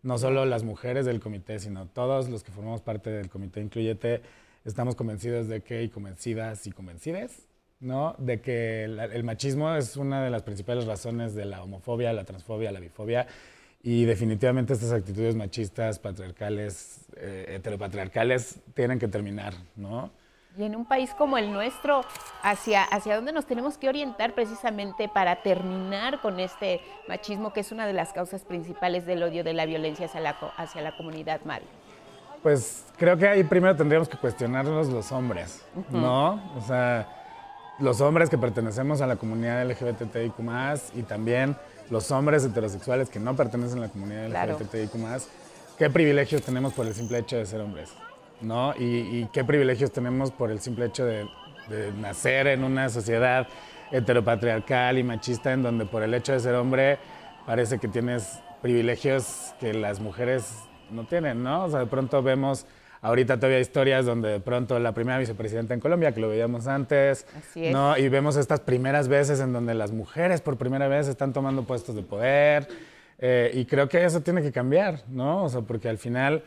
no 0.04 0.18
solo 0.18 0.46
las 0.46 0.64
mujeres 0.64 1.06
del 1.06 1.20
comité, 1.20 1.60
sino 1.60 1.88
todos 1.88 2.30
los 2.30 2.44
que 2.44 2.52
formamos 2.52 2.82
parte 2.82 3.10
del 3.10 3.30
comité 3.30 3.62
Incluyete, 3.62 4.22
estamos 4.66 4.96
convencidos 4.96 5.48
de 5.48 5.62
que, 5.62 5.84
y 5.84 5.90
convencidas 5.90 6.66
y 6.68 6.72
convencidas, 6.72 7.48
¿no? 7.80 8.16
De 8.18 8.42
que 8.42 8.84
el, 8.84 9.24
machismo 9.24 9.74
es 9.76 9.98
una 9.98 10.24
de 10.24 10.30
las 10.30 10.44
principales 10.44 10.86
razones 10.86 11.34
de 11.34 11.46
la 11.46 11.64
homofobia, 11.64 12.14
la 12.14 12.24
transfobia, 12.24 12.72
la 12.72 12.80
bifobia, 12.80 13.28
y 13.84 14.06
definitivamente 14.06 14.74
estas 14.74 14.92
actitudes 14.92 15.36
machistas, 15.36 15.98
patriarcales, 15.98 17.06
eh, 17.18 17.56
heteropatriarcales, 17.56 18.60
tienen 18.76 19.00
que 19.00 19.08
terminar, 19.08 19.56
¿no? 19.76 20.12
Y 20.58 20.64
en 20.64 20.76
un 20.76 20.86
país 20.86 21.12
como 21.18 21.38
el 21.38 21.54
nuestro, 21.54 22.04
¿hacia, 22.44 22.84
¿hacia 22.84 23.16
dónde 23.16 23.32
nos 23.32 23.46
tenemos 23.46 23.78
que 23.78 23.88
orientar 23.88 24.34
precisamente 24.34 25.08
para 25.08 25.42
terminar 25.42 26.20
con 26.20 26.40
este 26.42 26.82
machismo 27.08 27.54
que 27.54 27.62
es 27.62 27.72
una 27.72 27.88
de 27.88 27.94
las 27.94 28.12
causas 28.12 28.44
principales 28.44 29.06
del 29.06 29.24
odio, 29.24 29.46
de 29.46 29.54
la 29.54 29.66
violencia 29.66 30.08
hacia 30.08 30.20
la, 30.20 30.32
hacia 30.58 30.82
la 30.82 30.98
comunidad 30.98 31.42
mal? 31.46 31.62
Pues 32.44 32.86
creo 32.98 33.18
que 33.18 33.28
ahí 33.28 33.44
primero 33.44 33.76
tendríamos 33.76 34.10
que 34.10 34.18
cuestionarnos 34.18 34.90
los 34.90 35.12
hombres, 35.12 35.64
¿no? 35.90 36.42
O 36.58 36.62
sea, 36.62 37.08
los 37.80 38.02
hombres 38.02 38.30
que 38.30 38.38
pertenecemos 38.38 39.00
a 39.02 39.08
la 39.08 39.16
comunidad 39.16 39.66
LGBTIQ 39.66 40.34
y 40.96 41.04
también 41.04 41.56
los 41.90 42.12
hombres 42.12 42.44
heterosexuales 42.44 43.10
que 43.10 43.20
no 43.20 43.36
pertenecen 43.36 43.78
a 43.80 43.82
la 43.84 43.90
comunidad 43.90 44.28
LGBTIQ 44.28 44.92
¿qué 45.78 45.90
privilegios 45.90 46.42
tenemos 46.42 46.74
por 46.74 46.88
el 46.88 46.94
simple 46.94 47.20
hecho 47.20 47.38
de 47.38 47.46
ser 47.46 47.62
hombres? 47.62 47.90
¿No? 48.42 48.74
Y, 48.78 49.26
qué 49.32 49.44
privilegios 49.44 49.92
tenemos 49.92 50.32
por 50.32 50.52
el 50.52 50.60
simple 50.60 50.86
hecho 50.86 51.06
de, 51.06 51.28
nacer 52.02 52.48
en 52.48 52.66
una 52.66 52.90
sociedad 52.90 53.48
heteropatriarcal 53.92 54.98
y 54.98 55.04
machista 55.04 55.54
en 55.54 55.64
donde 55.64 55.86
por 55.86 56.04
el 56.04 56.14
hecho 56.14 56.34
de 56.34 56.40
ser 56.42 56.56
hombre 56.56 56.98
parece 57.46 57.80
que 57.80 57.88
tienes 57.88 58.40
privilegios 58.62 59.54
que 59.60 59.74
las 59.74 60.02
mujeres 60.02 60.54
no 60.90 61.06
tienen, 61.06 61.44
¿no? 61.44 61.66
O 61.66 61.70
sea, 61.70 61.80
de 61.80 61.86
pronto 61.86 62.22
vemos 62.22 62.66
ahorita 63.02 63.38
todavía 63.38 63.60
historias 63.60 64.06
donde 64.06 64.30
de 64.30 64.40
pronto 64.40 64.78
la 64.80 64.94
primera 64.94 65.18
vicepresidenta 65.18 65.74
en 65.74 65.80
Colombia, 65.80 66.14
que 66.14 66.20
lo 66.20 66.30
veíamos 66.30 66.68
antes, 66.68 67.26
¿no? 67.56 67.98
Y 67.98 68.10
vemos 68.10 68.36
estas 68.36 68.60
primeras 68.60 69.08
veces 69.08 69.40
en 69.40 69.54
donde 69.54 69.74
las 69.74 69.92
mujeres 69.92 70.42
por 70.42 70.58
primera 70.58 70.88
vez 70.88 71.08
están 71.08 71.32
tomando 71.32 71.64
puestos 71.64 71.96
de 71.96 72.04
poder. 72.04 72.68
Eh, 73.20 73.52
y 73.54 73.66
creo 73.66 73.88
que 73.88 74.04
eso 74.04 74.22
tiene 74.22 74.42
que 74.42 74.52
cambiar, 74.52 75.04
¿no? 75.08 75.44
O 75.44 75.50
sea, 75.50 75.62
porque 75.62 75.88
al 75.88 75.98
final 75.98 76.44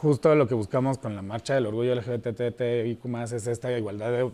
justo 0.00 0.32
lo 0.36 0.46
que 0.46 0.54
buscamos 0.54 0.96
con 0.96 1.16
la 1.16 1.22
marcha 1.22 1.54
del 1.54 1.66
orgullo 1.66 1.92
LGBTTIQ 1.96 3.04
es 3.32 3.46
esta 3.48 3.76
igualdad 3.76 4.12
de, 4.12 4.30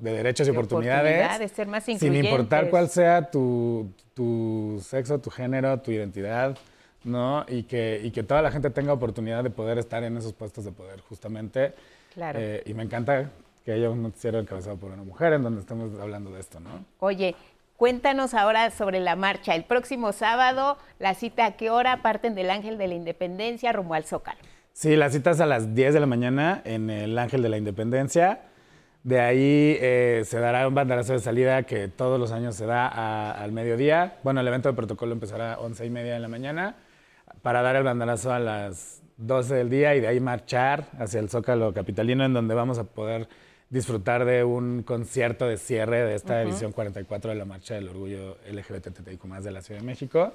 derechos 0.00 0.48
y 0.48 0.50
oportunidades. 0.50 1.52
ser 1.52 1.66
más 1.66 1.84
sin 1.84 2.16
importar 2.16 2.70
cuál 2.70 2.88
sea 2.88 3.30
tu, 3.30 3.92
sexo, 4.80 5.18
tu 5.18 5.28
género, 5.28 5.78
tu 5.80 5.90
identidad, 5.90 6.56
¿no? 7.04 7.44
Y 7.48 7.64
que, 7.64 8.00
y 8.02 8.10
que 8.12 8.22
toda 8.22 8.40
la 8.40 8.50
gente 8.50 8.70
tenga 8.70 8.94
oportunidad 8.94 9.44
de 9.44 9.50
poder 9.50 9.76
estar 9.76 10.02
en 10.04 10.16
esos 10.16 10.32
puestos 10.32 10.64
de 10.64 10.72
poder, 10.72 11.00
justamente. 11.00 11.74
Claro. 12.14 12.38
Eh, 12.40 12.62
y 12.64 12.72
me 12.72 12.82
encanta 12.82 13.30
que 13.62 13.72
haya 13.72 13.90
un 13.90 14.02
noticiero 14.02 14.38
encabezado 14.38 14.78
por 14.78 14.90
una 14.90 15.02
mujer 15.02 15.34
en 15.34 15.42
donde 15.42 15.60
estamos 15.60 15.90
hablando 16.00 16.30
de 16.30 16.40
esto, 16.40 16.60
¿no? 16.60 16.82
Oye, 17.00 17.34
Cuéntanos 17.80 18.34
ahora 18.34 18.70
sobre 18.70 19.00
la 19.00 19.16
marcha. 19.16 19.54
El 19.54 19.64
próximo 19.64 20.12
sábado, 20.12 20.76
la 20.98 21.14
cita 21.14 21.46
a 21.46 21.52
qué 21.52 21.70
hora 21.70 22.02
parten 22.02 22.34
del 22.34 22.50
Ángel 22.50 22.76
de 22.76 22.88
la 22.88 22.94
Independencia 22.94 23.72
rumbo 23.72 23.94
al 23.94 24.04
Zócalo. 24.04 24.38
Sí, 24.74 24.96
la 24.96 25.08
cita 25.08 25.30
es 25.30 25.40
a 25.40 25.46
las 25.46 25.74
10 25.74 25.94
de 25.94 26.00
la 26.00 26.04
mañana 26.04 26.60
en 26.66 26.90
el 26.90 27.18
Ángel 27.18 27.40
de 27.40 27.48
la 27.48 27.56
Independencia. 27.56 28.42
De 29.02 29.18
ahí 29.18 29.78
eh, 29.80 30.24
se 30.26 30.38
dará 30.40 30.68
un 30.68 30.74
banderazo 30.74 31.14
de 31.14 31.20
salida 31.20 31.62
que 31.62 31.88
todos 31.88 32.20
los 32.20 32.32
años 32.32 32.54
se 32.54 32.66
da 32.66 33.32
al 33.32 33.52
mediodía. 33.52 34.18
Bueno, 34.24 34.40
el 34.40 34.48
evento 34.48 34.68
de 34.68 34.74
protocolo 34.74 35.12
empezará 35.12 35.54
a 35.54 35.60
11 35.60 35.86
y 35.86 35.88
media 35.88 36.12
de 36.12 36.20
la 36.20 36.28
mañana 36.28 36.76
para 37.40 37.62
dar 37.62 37.76
el 37.76 37.82
banderazo 37.82 38.30
a 38.30 38.40
las 38.40 39.02
12 39.16 39.54
del 39.54 39.70
día 39.70 39.94
y 39.94 40.00
de 40.00 40.08
ahí 40.08 40.20
marchar 40.20 40.84
hacia 40.98 41.18
el 41.18 41.30
Zócalo 41.30 41.72
Capitalino 41.72 42.26
en 42.26 42.34
donde 42.34 42.54
vamos 42.54 42.78
a 42.78 42.84
poder 42.84 43.26
disfrutar 43.70 44.24
de 44.24 44.44
un 44.44 44.82
concierto 44.82 45.46
de 45.46 45.56
cierre 45.56 46.04
de 46.04 46.16
esta 46.16 46.42
edición 46.42 46.72
44 46.72 47.30
de 47.30 47.36
la 47.36 47.44
Marcha 47.44 47.74
del 47.74 47.88
Orgullo 47.88 48.36
LGBTTIQ 48.50 49.24
de 49.42 49.50
la 49.50 49.62
Ciudad 49.62 49.80
de 49.80 49.86
México. 49.86 50.32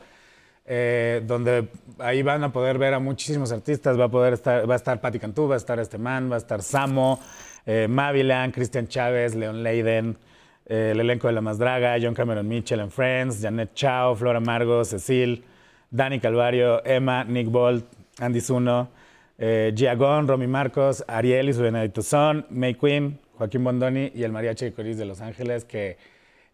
Eh, 0.67 1.21
donde 1.27 1.67
ahí 1.99 2.23
van 2.23 2.43
a 2.43 2.51
poder 2.51 2.79
ver 2.79 2.95
a 2.95 2.99
muchísimos 2.99 3.51
artistas, 3.51 3.99
va 3.99 4.05
a 4.05 4.09
poder 4.09 4.33
estar, 4.33 4.67
va 4.67 4.73
a 4.73 4.77
estar 4.77 4.99
Patti 4.99 5.19
Cantú, 5.19 5.47
va 5.47 5.53
a 5.53 5.57
estar 5.57 5.79
este 5.79 5.99
man, 5.99 6.31
va 6.31 6.35
a 6.35 6.37
estar 6.39 6.63
Samo, 6.63 7.19
eh, 7.67 7.87
Mavilan, 7.87 8.51
Cristian 8.51 8.87
Chávez, 8.87 9.35
Leon 9.35 9.61
Leiden, 9.61 10.17
eh, 10.65 10.89
el 10.93 11.01
elenco 11.01 11.27
de 11.27 11.33
La 11.33 11.41
Más 11.41 11.59
Draga, 11.59 11.97
John 12.01 12.15
Cameron 12.15 12.47
Mitchell 12.47 12.79
and 12.79 12.89
Friends, 12.89 13.41
Janet 13.43 13.75
Chao, 13.75 14.15
Flora 14.15 14.39
Margo, 14.39 14.83
Cecil, 14.83 15.43
Dani 15.91 16.19
Calvario, 16.19 16.83
Emma, 16.83 17.23
Nick 17.25 17.49
Bolt, 17.49 17.85
Andy 18.19 18.41
Zuno, 18.41 18.89
eh, 19.37 19.71
Giagon, 19.75 20.27
Romy 20.27 20.47
Marcos, 20.47 21.03
Ariel 21.07 21.49
y 21.49 21.53
su 21.53 21.61
Benedito 21.61 22.01
Son, 22.01 22.45
May 22.49 22.73
Queen, 22.73 23.19
Joaquín 23.37 23.63
Bondoni 23.63 24.11
y 24.13 24.23
el 24.23 24.31
Mariachi 24.31 24.65
de 24.65 24.73
Coris 24.73 24.97
de 24.97 25.05
Los 25.05 25.21
Ángeles, 25.21 25.65
que 25.65 25.97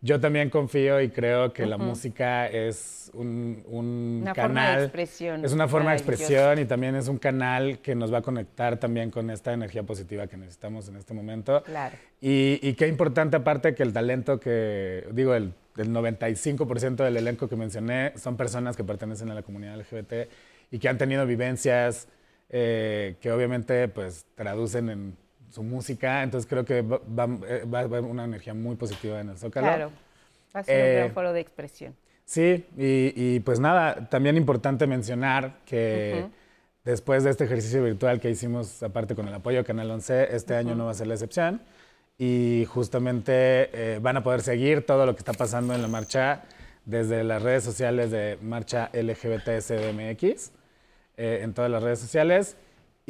yo 0.04 0.20
también 0.20 0.50
confío 0.50 1.00
y 1.00 1.10
creo 1.10 1.54
que 1.54 1.66
la 1.68 1.78
música 1.78 2.48
es 2.48 3.12
un, 3.14 3.64
un 3.68 4.20
una 4.24 4.34
canal. 4.34 4.66
Forma 4.66 4.78
de 4.78 4.84
expresión 4.86 5.46
es 5.46 5.54
una 5.54 5.68
forma 5.68 5.92
de 5.92 5.98
expresión 5.98 6.60
y 6.60 6.66
también 6.66 6.96
es 6.96 7.08
un 7.08 7.20
canal 7.20 7.80
que 7.80 7.94
nos 7.94 8.12
va 8.12 8.18
a 8.18 8.22
conectar 8.24 8.78
también 8.78 9.12
con 9.12 9.30
esta 9.30 9.54
energía 9.54 9.84
positiva 9.84 10.26
que 10.26 10.38
necesitamos 10.38 10.90
en 10.90 10.96
este 10.96 11.14
momento. 11.14 11.62
Claro. 11.64 11.96
Y, 12.20 12.60
y 12.64 12.74
qué 12.74 12.88
importante 12.88 13.38
aparte 13.38 13.76
que 13.76 13.84
el 13.84 13.94
talento 13.94 14.40
que, 14.40 15.06
digo, 15.12 15.36
el, 15.36 15.54
el 15.78 15.90
95% 15.92 16.96
del 16.96 17.18
elenco 17.18 17.48
que 17.48 17.56
mencioné 17.56 18.14
son 18.18 18.38
personas 18.38 18.76
que 18.76 18.84
pertenecen 18.84 19.30
a 19.30 19.36
la 19.36 19.44
comunidad 19.44 19.78
LGBT 19.78 20.14
y 20.72 20.80
que 20.80 20.90
han 20.90 20.98
tenido 20.98 21.28
vivencias 21.28 22.08
eh, 22.50 23.16
que 23.22 23.32
obviamente 23.32 23.88
pues 23.88 24.26
traducen 24.36 24.90
en 24.90 25.18
su 25.52 25.64
música. 25.64 26.24
Entonces 26.24 26.50
creo 26.50 26.66
que 26.66 26.82
va, 26.82 27.00
va- 27.00 27.40
eh, 27.48 27.66
va 27.72 27.80
a 27.80 27.84
haber 27.84 28.02
una 28.02 28.24
energía 28.26 28.54
muy 28.54 28.76
positiva 28.76 29.20
en 29.20 29.30
el 29.30 29.38
Zócalo. 29.38 29.68
Claro. 29.68 29.92
Va 30.56 30.60
a 30.62 30.64
ser 30.64 30.82
un 30.82 30.88
Eh, 30.90 30.96
gran 30.96 31.12
foro 31.12 31.34
de 31.34 31.40
expresión. 31.42 31.96
Sí, 32.26 32.66
y, 32.78 33.14
y, 33.16 33.40
pues 33.42 33.60
nada, 33.60 34.08
también 34.10 34.38
importante 34.38 34.88
mencionar 34.88 35.58
que 35.66 36.22
Ujú. 36.24 36.32
después 36.86 37.24
de 37.26 37.30
este 37.32 37.44
ejercicio 37.44 37.84
virtual 37.84 38.20
que 38.22 38.30
hicimos, 38.30 38.82
aparte 38.84 39.16
con 39.16 39.28
el 39.28 39.34
apoyo 39.34 39.58
de 39.60 39.64
Canal 39.66 39.92
11, 39.92 40.34
este 40.36 40.56
año 40.56 40.76
no 40.76 40.86
va 40.86 40.92
a 40.92 40.94
ser 40.94 41.08
la 41.08 41.16
excepción. 41.16 41.62
Y 42.18 42.66
justamente 42.70 43.34
eh, 43.34 44.00
van 44.02 44.16
a 44.18 44.24
poder 44.24 44.42
seguir 44.42 44.86
todo 44.86 45.06
lo 45.06 45.14
que 45.16 45.20
está 45.20 45.34
pasando 45.34 45.74
en 45.74 45.82
la 45.82 45.88
marcha 45.88 46.44
desde 46.86 47.24
las 47.24 47.42
redes 47.42 47.64
sociales 47.64 48.12
de 48.12 48.38
Marcha 48.42 48.90
LGBTSDMX, 48.94 50.52
eh, 51.18 51.40
en 51.44 51.54
todas 51.54 51.70
las 51.70 51.84
redes 51.84 52.00
sociales, 52.00 52.56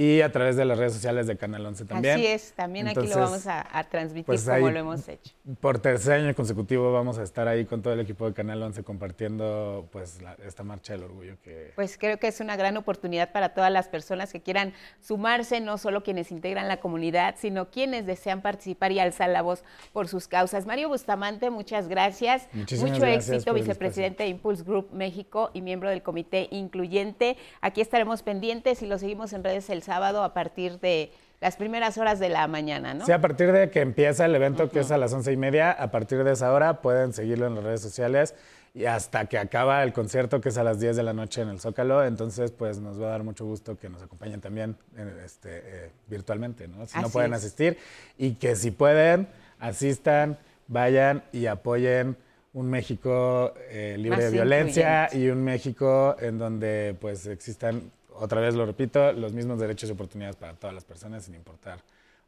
y 0.01 0.21
a 0.21 0.31
través 0.31 0.55
de 0.55 0.65
las 0.65 0.77
redes 0.77 0.93
sociales 0.93 1.27
de 1.27 1.37
Canal 1.37 1.65
11 1.65 1.85
también. 1.85 2.15
Así 2.15 2.25
es, 2.27 2.53
también 2.53 2.87
aquí 2.87 3.07
lo 3.07 3.17
vamos 3.19 3.45
a, 3.47 3.67
a 3.77 3.83
transmitir 3.83 4.25
pues 4.25 4.43
como 4.43 4.55
ahí, 4.67 4.73
lo 4.73 4.79
hemos 4.79 5.07
hecho. 5.07 5.33
Por 5.59 5.79
tercer 5.79 6.21
año 6.21 6.33
consecutivo 6.33 6.91
vamos 6.91 7.17
a 7.19 7.23
estar 7.23 7.47
ahí 7.47 7.65
con 7.65 7.81
todo 7.81 7.93
el 7.93 7.99
equipo 7.99 8.25
de 8.25 8.33
Canal 8.33 8.61
11 8.63 8.83
compartiendo 8.83 9.87
pues 9.91 10.21
la- 10.21 10.35
esta 10.45 10.63
marcha 10.63 10.93
del 10.93 11.03
orgullo 11.03 11.35
que 11.43 11.73
Pues 11.75 11.97
creo 11.97 12.17
que 12.17 12.27
es 12.27 12.39
una 12.39 12.55
gran 12.55 12.77
oportunidad 12.77 13.31
para 13.31 13.49
todas 13.53 13.71
las 13.71 13.87
personas 13.89 14.31
que 14.31 14.41
quieran 14.41 14.73
sumarse, 15.01 15.59
no 15.59 15.77
solo 15.77 16.01
quienes 16.03 16.31
integran 16.31 16.67
la 16.67 16.77
comunidad, 16.77 17.35
sino 17.37 17.69
quienes 17.69 18.05
desean 18.05 18.41
participar 18.41 18.91
y 18.91 18.99
alzar 18.99 19.29
la 19.29 19.41
voz 19.41 19.63
por 19.93 20.07
sus 20.07 20.27
causas. 20.27 20.65
Mario 20.65 20.89
Bustamante, 20.89 21.49
muchas 21.49 21.87
gracias. 21.87 22.47
Muchísimas 22.53 22.91
Mucho 22.91 23.01
gracias 23.03 23.29
éxito, 23.35 23.53
vicepresidente 23.53 24.23
de 24.23 24.29
Impulse 24.29 24.63
Group 24.63 24.89
México 24.93 25.51
y 25.53 25.61
miembro 25.61 25.89
del 25.89 26.01
Comité 26.01 26.47
Incluyente. 26.51 27.37
Aquí 27.61 27.81
estaremos 27.81 28.23
pendientes 28.23 28.81
y 28.81 28.87
lo 28.87 28.97
seguimos 28.97 29.33
en 29.33 29.43
redes 29.43 29.69
el 29.69 29.83
sábado 29.91 30.23
a 30.23 30.33
partir 30.33 30.79
de 30.79 31.11
las 31.41 31.57
primeras 31.57 31.97
horas 31.97 32.17
de 32.17 32.29
la 32.29 32.47
mañana, 32.47 32.93
¿no? 32.93 33.05
Sí, 33.05 33.11
a 33.11 33.19
partir 33.19 33.51
de 33.51 33.69
que 33.69 33.81
empieza 33.81 34.23
el 34.23 34.33
evento, 34.33 34.69
que 34.69 34.79
es 34.79 34.89
a 34.91 34.97
las 34.97 35.11
once 35.11 35.33
y 35.33 35.35
media, 35.35 35.69
a 35.69 35.91
partir 35.91 36.23
de 36.23 36.31
esa 36.31 36.53
hora 36.53 36.81
pueden 36.81 37.11
seguirlo 37.11 37.47
en 37.47 37.55
las 37.55 37.63
redes 37.65 37.81
sociales 37.81 38.35
y 38.73 38.85
hasta 38.85 39.25
que 39.25 39.37
acaba 39.37 39.83
el 39.83 39.91
concierto, 39.91 40.39
que 40.39 40.47
es 40.47 40.57
a 40.57 40.63
las 40.63 40.79
10 40.79 40.95
de 40.95 41.03
la 41.03 41.11
noche 41.11 41.41
en 41.41 41.49
el 41.49 41.59
Zócalo. 41.59 42.05
Entonces, 42.05 42.51
pues 42.51 42.79
nos 42.79 43.01
va 43.01 43.07
a 43.07 43.09
dar 43.09 43.23
mucho 43.23 43.43
gusto 43.43 43.77
que 43.77 43.89
nos 43.89 44.01
acompañen 44.01 44.39
también 44.39 44.77
eh, 44.95 45.23
este, 45.25 45.49
eh, 45.51 45.89
virtualmente, 46.07 46.69
¿no? 46.69 46.85
Si 46.85 46.97
no 46.97 47.09
pueden 47.09 47.33
es. 47.33 47.39
asistir 47.39 47.77
y 48.17 48.35
que 48.35 48.55
si 48.55 48.71
pueden, 48.71 49.27
asistan, 49.59 50.37
vayan 50.69 51.21
y 51.33 51.47
apoyen 51.47 52.15
un 52.53 52.69
México 52.69 53.53
eh, 53.69 53.95
libre 53.97 54.17
Más 54.17 54.25
de 54.25 54.31
violencia 54.31 55.03
incluyente. 55.05 55.27
y 55.27 55.31
un 55.31 55.43
México 55.43 56.15
en 56.21 56.37
donde 56.37 56.95
pues 57.01 57.25
existan, 57.25 57.91
otra 58.21 58.39
vez 58.39 58.53
lo 58.53 58.65
repito, 58.65 59.11
los 59.13 59.33
mismos 59.33 59.59
derechos 59.59 59.89
y 59.89 59.93
oportunidades 59.93 60.35
para 60.35 60.53
todas 60.53 60.73
las 60.73 60.85
personas 60.85 61.25
sin 61.25 61.33
importar 61.33 61.79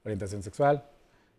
orientación 0.04 0.42
sexual, 0.42 0.84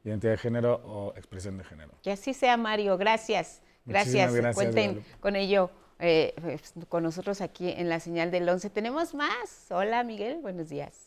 identidad 0.05 0.33
de 0.33 0.39
género 0.39 0.81
o 0.85 1.13
expresión 1.17 1.59
de 1.59 1.65
género. 1.65 1.91
Que 2.03 2.13
así 2.13 2.35
sea, 2.35 2.57
Mario. 2.57 2.97
Gracias. 2.97 3.61
Gracias. 3.85 4.33
Gracias, 4.33 4.55
Cuenten 4.55 4.93
Guadalupe. 4.93 5.21
con 5.21 5.37
ello, 5.37 5.71
eh, 5.99 6.35
pues, 6.41 6.73
con 6.89 7.03
nosotros 7.03 7.41
aquí 7.41 7.71
en 7.71 7.89
la 7.89 8.01
señal 8.01 8.31
del 8.31 8.49
11. 8.49 8.71
Tenemos 8.71 9.15
más. 9.15 9.67
Hola, 9.71 10.05
Miguel. 10.05 10.39
Buenos 10.41 10.69
días. 10.69 11.04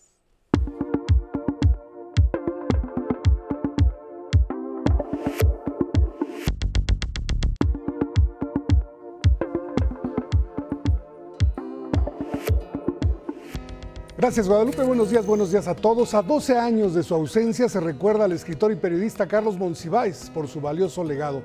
Gracias 14.18 14.48
Guadalupe, 14.48 14.84
buenos 14.84 15.12
días, 15.12 15.28
buenos 15.28 15.52
días 15.52 15.68
a 15.68 15.76
todos. 15.76 16.16
A 16.16 16.24
12 16.24 16.58
años 16.58 16.96
de 16.96 17.04
su 17.04 17.14
ausencia 17.14 17.70
se 17.70 17.80
recuerda 17.80 18.26
al 18.26 18.32
escritor 18.32 18.72
y 18.72 18.76
periodista 18.76 19.28
Carlos 19.28 19.60
Monsiváis 19.60 20.32
por 20.34 20.48
su 20.48 20.60
valioso 20.60 21.04
legado. 21.04 21.44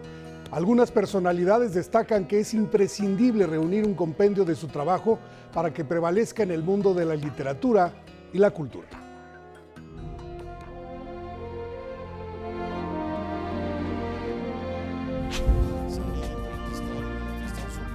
Algunas 0.51 0.91
personalidades 0.91 1.75
destacan 1.75 2.27
que 2.27 2.41
es 2.41 2.55
imprescindible 2.55 3.47
reunir 3.47 3.85
un 3.87 3.93
compendio 3.93 4.47
de 4.47 4.55
su 4.55 4.69
trabajo 4.69 5.19
para 5.53 5.75
que 5.75 5.85
prevalezca 5.85 6.45
en 6.45 6.51
el 6.51 6.63
mundo 6.63 6.95
de 6.95 7.05
la 7.05 7.15
literatura 7.15 7.93
y 8.33 8.39
la 8.39 8.51
cultura. 8.53 8.89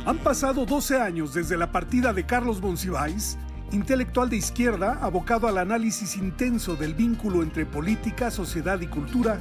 Han 0.05 0.19
pasado 0.19 0.67
12 0.67 1.01
años 1.01 1.33
desde 1.33 1.57
la 1.57 1.71
partida 1.71 2.13
de 2.13 2.27
Carlos 2.27 2.61
Monsiváis, 2.61 3.39
intelectual 3.71 4.29
de 4.29 4.37
izquierda 4.37 4.97
abocado 5.01 5.47
al 5.47 5.57
análisis 5.57 6.15
intenso 6.15 6.75
del 6.75 6.93
vínculo 6.93 7.43
entre 7.43 7.65
política, 7.65 8.31
sociedad 8.31 8.79
y 8.81 8.87
cultura, 8.87 9.39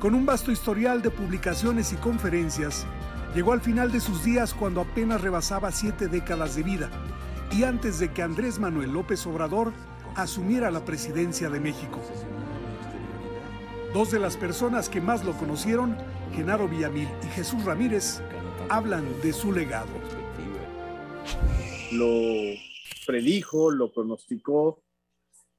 con 0.00 0.14
un 0.14 0.26
vasto 0.26 0.50
historial 0.50 1.02
de 1.02 1.10
publicaciones 1.10 1.92
y 1.92 1.96
conferencias, 1.96 2.86
llegó 3.34 3.52
al 3.52 3.60
final 3.60 3.92
de 3.92 4.00
sus 4.00 4.24
días 4.24 4.54
cuando 4.54 4.80
apenas 4.80 5.20
rebasaba 5.20 5.70
siete 5.70 6.08
décadas 6.08 6.56
de 6.56 6.62
vida 6.62 6.90
y 7.52 7.64
antes 7.64 7.98
de 7.98 8.12
que 8.12 8.22
Andrés 8.22 8.58
Manuel 8.58 8.92
López 8.92 9.26
Obrador 9.26 9.72
asumiera 10.16 10.70
la 10.70 10.84
presidencia 10.84 11.50
de 11.50 11.60
México. 11.60 12.00
Dos 13.92 14.10
de 14.10 14.20
las 14.20 14.36
personas 14.36 14.88
que 14.88 15.00
más 15.00 15.24
lo 15.24 15.32
conocieron, 15.34 15.96
Genaro 16.34 16.68
Villamil 16.68 17.08
y 17.24 17.26
Jesús 17.34 17.64
Ramírez, 17.64 18.20
hablan 18.68 19.04
de 19.22 19.32
su 19.32 19.52
legado. 19.52 19.88
lo 21.92 22.69
predijo, 23.10 23.72
lo 23.72 23.92
pronosticó, 23.92 24.84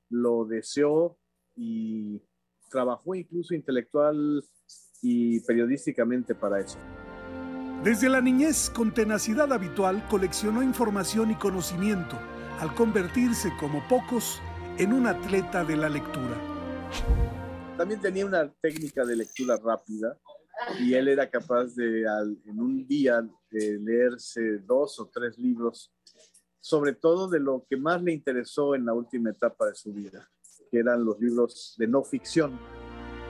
lo 0.10 0.46
deseó 0.46 1.18
y 1.54 2.22
trabajó 2.70 3.14
incluso 3.14 3.54
intelectual 3.54 4.42
y 5.02 5.42
periodísticamente 5.42 6.34
para 6.34 6.62
eso. 6.62 6.78
Desde 7.84 8.08
la 8.08 8.22
niñez, 8.22 8.70
con 8.70 8.94
tenacidad 8.94 9.52
habitual, 9.52 10.08
coleccionó 10.08 10.64
información 10.64 11.32
y 11.32 11.36
conocimiento, 11.36 12.18
al 12.62 12.74
convertirse, 12.74 13.50
como 13.60 13.86
pocos, 13.90 14.40
en 14.78 14.94
un 14.94 15.08
atleta 15.08 15.66
de 15.66 15.76
la 15.76 15.90
lectura. 15.90 16.38
También 17.78 18.00
tenía 18.00 18.26
una 18.26 18.50
técnica 18.62 19.04
de 19.04 19.18
lectura 19.18 19.58
rápida 19.62 20.18
y 20.80 20.94
él 20.94 21.10
era 21.10 21.30
capaz 21.30 21.76
de 21.76 22.08
al- 22.08 22.38
en 22.46 22.62
un 22.62 22.88
día 22.88 23.28
de 23.50 23.78
leerse 23.80 24.60
dos 24.60 25.00
o 25.02 25.10
tres 25.14 25.38
libros, 25.38 25.92
sobre 26.62 26.94
todo 26.94 27.28
de 27.28 27.40
lo 27.40 27.66
que 27.68 27.76
más 27.76 28.02
le 28.02 28.14
interesó 28.14 28.76
en 28.76 28.86
la 28.86 28.94
última 28.94 29.32
etapa 29.32 29.66
de 29.66 29.76
su 29.76 29.92
vida, 29.92 30.30
que 30.70 30.80
eran 30.80 31.04
los 31.04 31.20
libros 31.20 31.76
de 31.78 31.88
no 31.88 32.04
ficción. 32.04 32.58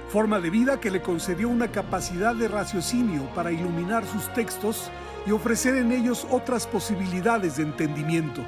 Forma 0.09 0.41
de 0.41 0.49
vida 0.49 0.79
que 0.81 0.91
le 0.91 1.01
concedió 1.01 1.47
una 1.47 1.71
capacidad 1.71 2.35
de 2.35 2.49
raciocinio 2.49 3.33
para 3.33 3.51
iluminar 3.51 4.05
sus 4.05 4.31
textos 4.33 4.91
y 5.25 5.31
ofrecer 5.31 5.75
en 5.75 5.93
ellos 5.93 6.27
otras 6.29 6.67
posibilidades 6.67 7.57
de 7.57 7.63
entendimiento. 7.63 8.41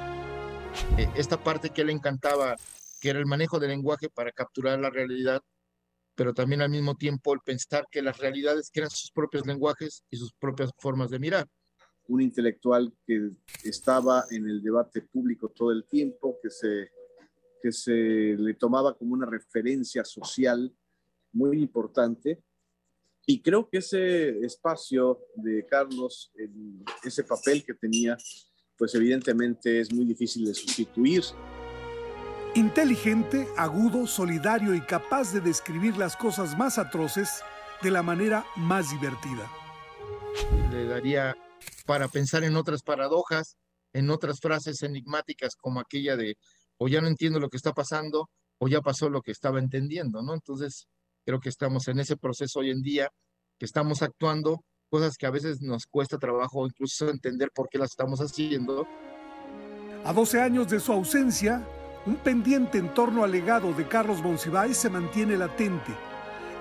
eh, 0.98 1.08
esta 1.14 1.42
parte 1.42 1.70
que 1.70 1.84
le 1.84 1.92
encantaba, 1.92 2.56
que 3.00 3.10
era 3.10 3.18
el 3.18 3.26
manejo 3.26 3.58
del 3.58 3.70
lenguaje 3.70 4.10
para 4.10 4.32
capturar 4.32 4.78
la 4.78 4.90
realidad, 4.90 5.40
pero 6.14 6.34
también 6.34 6.60
al 6.60 6.70
mismo 6.70 6.94
tiempo 6.96 7.32
el 7.32 7.40
pensar 7.40 7.86
que 7.90 8.02
las 8.02 8.18
realidades 8.18 8.70
crean 8.72 8.90
sus 8.90 9.10
propios 9.10 9.46
lenguajes 9.46 10.04
y 10.10 10.16
sus 10.16 10.32
propias 10.34 10.70
formas 10.78 11.10
de 11.10 11.18
mirar. 11.18 11.46
Un 12.08 12.20
intelectual 12.20 12.92
que 13.06 13.30
estaba 13.62 14.24
en 14.30 14.48
el 14.48 14.62
debate 14.62 15.02
público 15.02 15.48
todo 15.48 15.72
el 15.72 15.84
tiempo, 15.84 16.38
que 16.42 16.50
se, 16.50 16.90
que 17.62 17.72
se 17.72 17.92
le 18.38 18.54
tomaba 18.54 18.96
como 18.96 19.14
una 19.14 19.26
referencia 19.26 20.04
social 20.04 20.72
muy 21.32 21.60
importante. 21.62 22.42
Y 23.26 23.40
creo 23.40 23.68
que 23.70 23.78
ese 23.78 24.38
espacio 24.44 25.20
de 25.34 25.64
Carlos, 25.66 26.30
el- 26.36 26.84
ese 27.02 27.24
papel 27.24 27.64
que 27.64 27.72
tenía, 27.74 28.16
pues 28.76 28.94
evidentemente 28.94 29.80
es 29.80 29.92
muy 29.92 30.04
difícil 30.04 30.44
de 30.44 30.52
sustituir. 30.54 31.22
Inteligente, 32.54 33.48
agudo, 33.56 34.06
solidario 34.06 34.74
y 34.74 34.80
capaz 34.82 35.32
de 35.32 35.40
describir 35.40 35.96
las 35.96 36.16
cosas 36.16 36.56
más 36.56 36.78
atroces 36.78 37.40
de 37.82 37.90
la 37.90 38.02
manera 38.02 38.44
más 38.56 38.90
divertida. 38.90 39.50
Le 40.70 40.84
daría 40.86 41.36
para 41.86 42.08
pensar 42.08 42.44
en 42.44 42.56
otras 42.56 42.82
paradojas, 42.82 43.56
en 43.92 44.10
otras 44.10 44.40
frases 44.40 44.82
enigmáticas 44.82 45.56
como 45.56 45.80
aquella 45.80 46.16
de 46.16 46.36
o 46.78 46.88
ya 46.88 47.00
no 47.00 47.08
entiendo 47.08 47.38
lo 47.38 47.48
que 47.48 47.56
está 47.56 47.72
pasando 47.72 48.28
o 48.58 48.68
ya 48.68 48.80
pasó 48.80 49.08
lo 49.08 49.22
que 49.22 49.32
estaba 49.32 49.58
entendiendo, 49.58 50.22
¿no? 50.22 50.34
Entonces, 50.34 50.88
creo 51.24 51.40
que 51.40 51.48
estamos 51.48 51.88
en 51.88 52.00
ese 52.00 52.16
proceso 52.16 52.60
hoy 52.60 52.70
en 52.70 52.82
día, 52.82 53.10
que 53.58 53.66
estamos 53.66 54.02
actuando 54.02 54.64
cosas 54.90 55.16
que 55.16 55.26
a 55.26 55.30
veces 55.30 55.60
nos 55.60 55.86
cuesta 55.86 56.18
trabajo 56.18 56.66
incluso 56.66 57.08
entender 57.08 57.50
por 57.52 57.68
qué 57.68 57.78
las 57.78 57.90
estamos 57.90 58.20
haciendo. 58.20 58.86
A 60.04 60.12
12 60.12 60.40
años 60.40 60.68
de 60.68 60.80
su 60.80 60.92
ausencia, 60.92 61.66
un 62.06 62.16
pendiente 62.16 62.78
en 62.78 62.92
torno 62.92 63.24
al 63.24 63.32
legado 63.32 63.72
de 63.72 63.88
Carlos 63.88 64.20
Monsiváis 64.22 64.76
se 64.76 64.90
mantiene 64.90 65.36
latente 65.36 65.92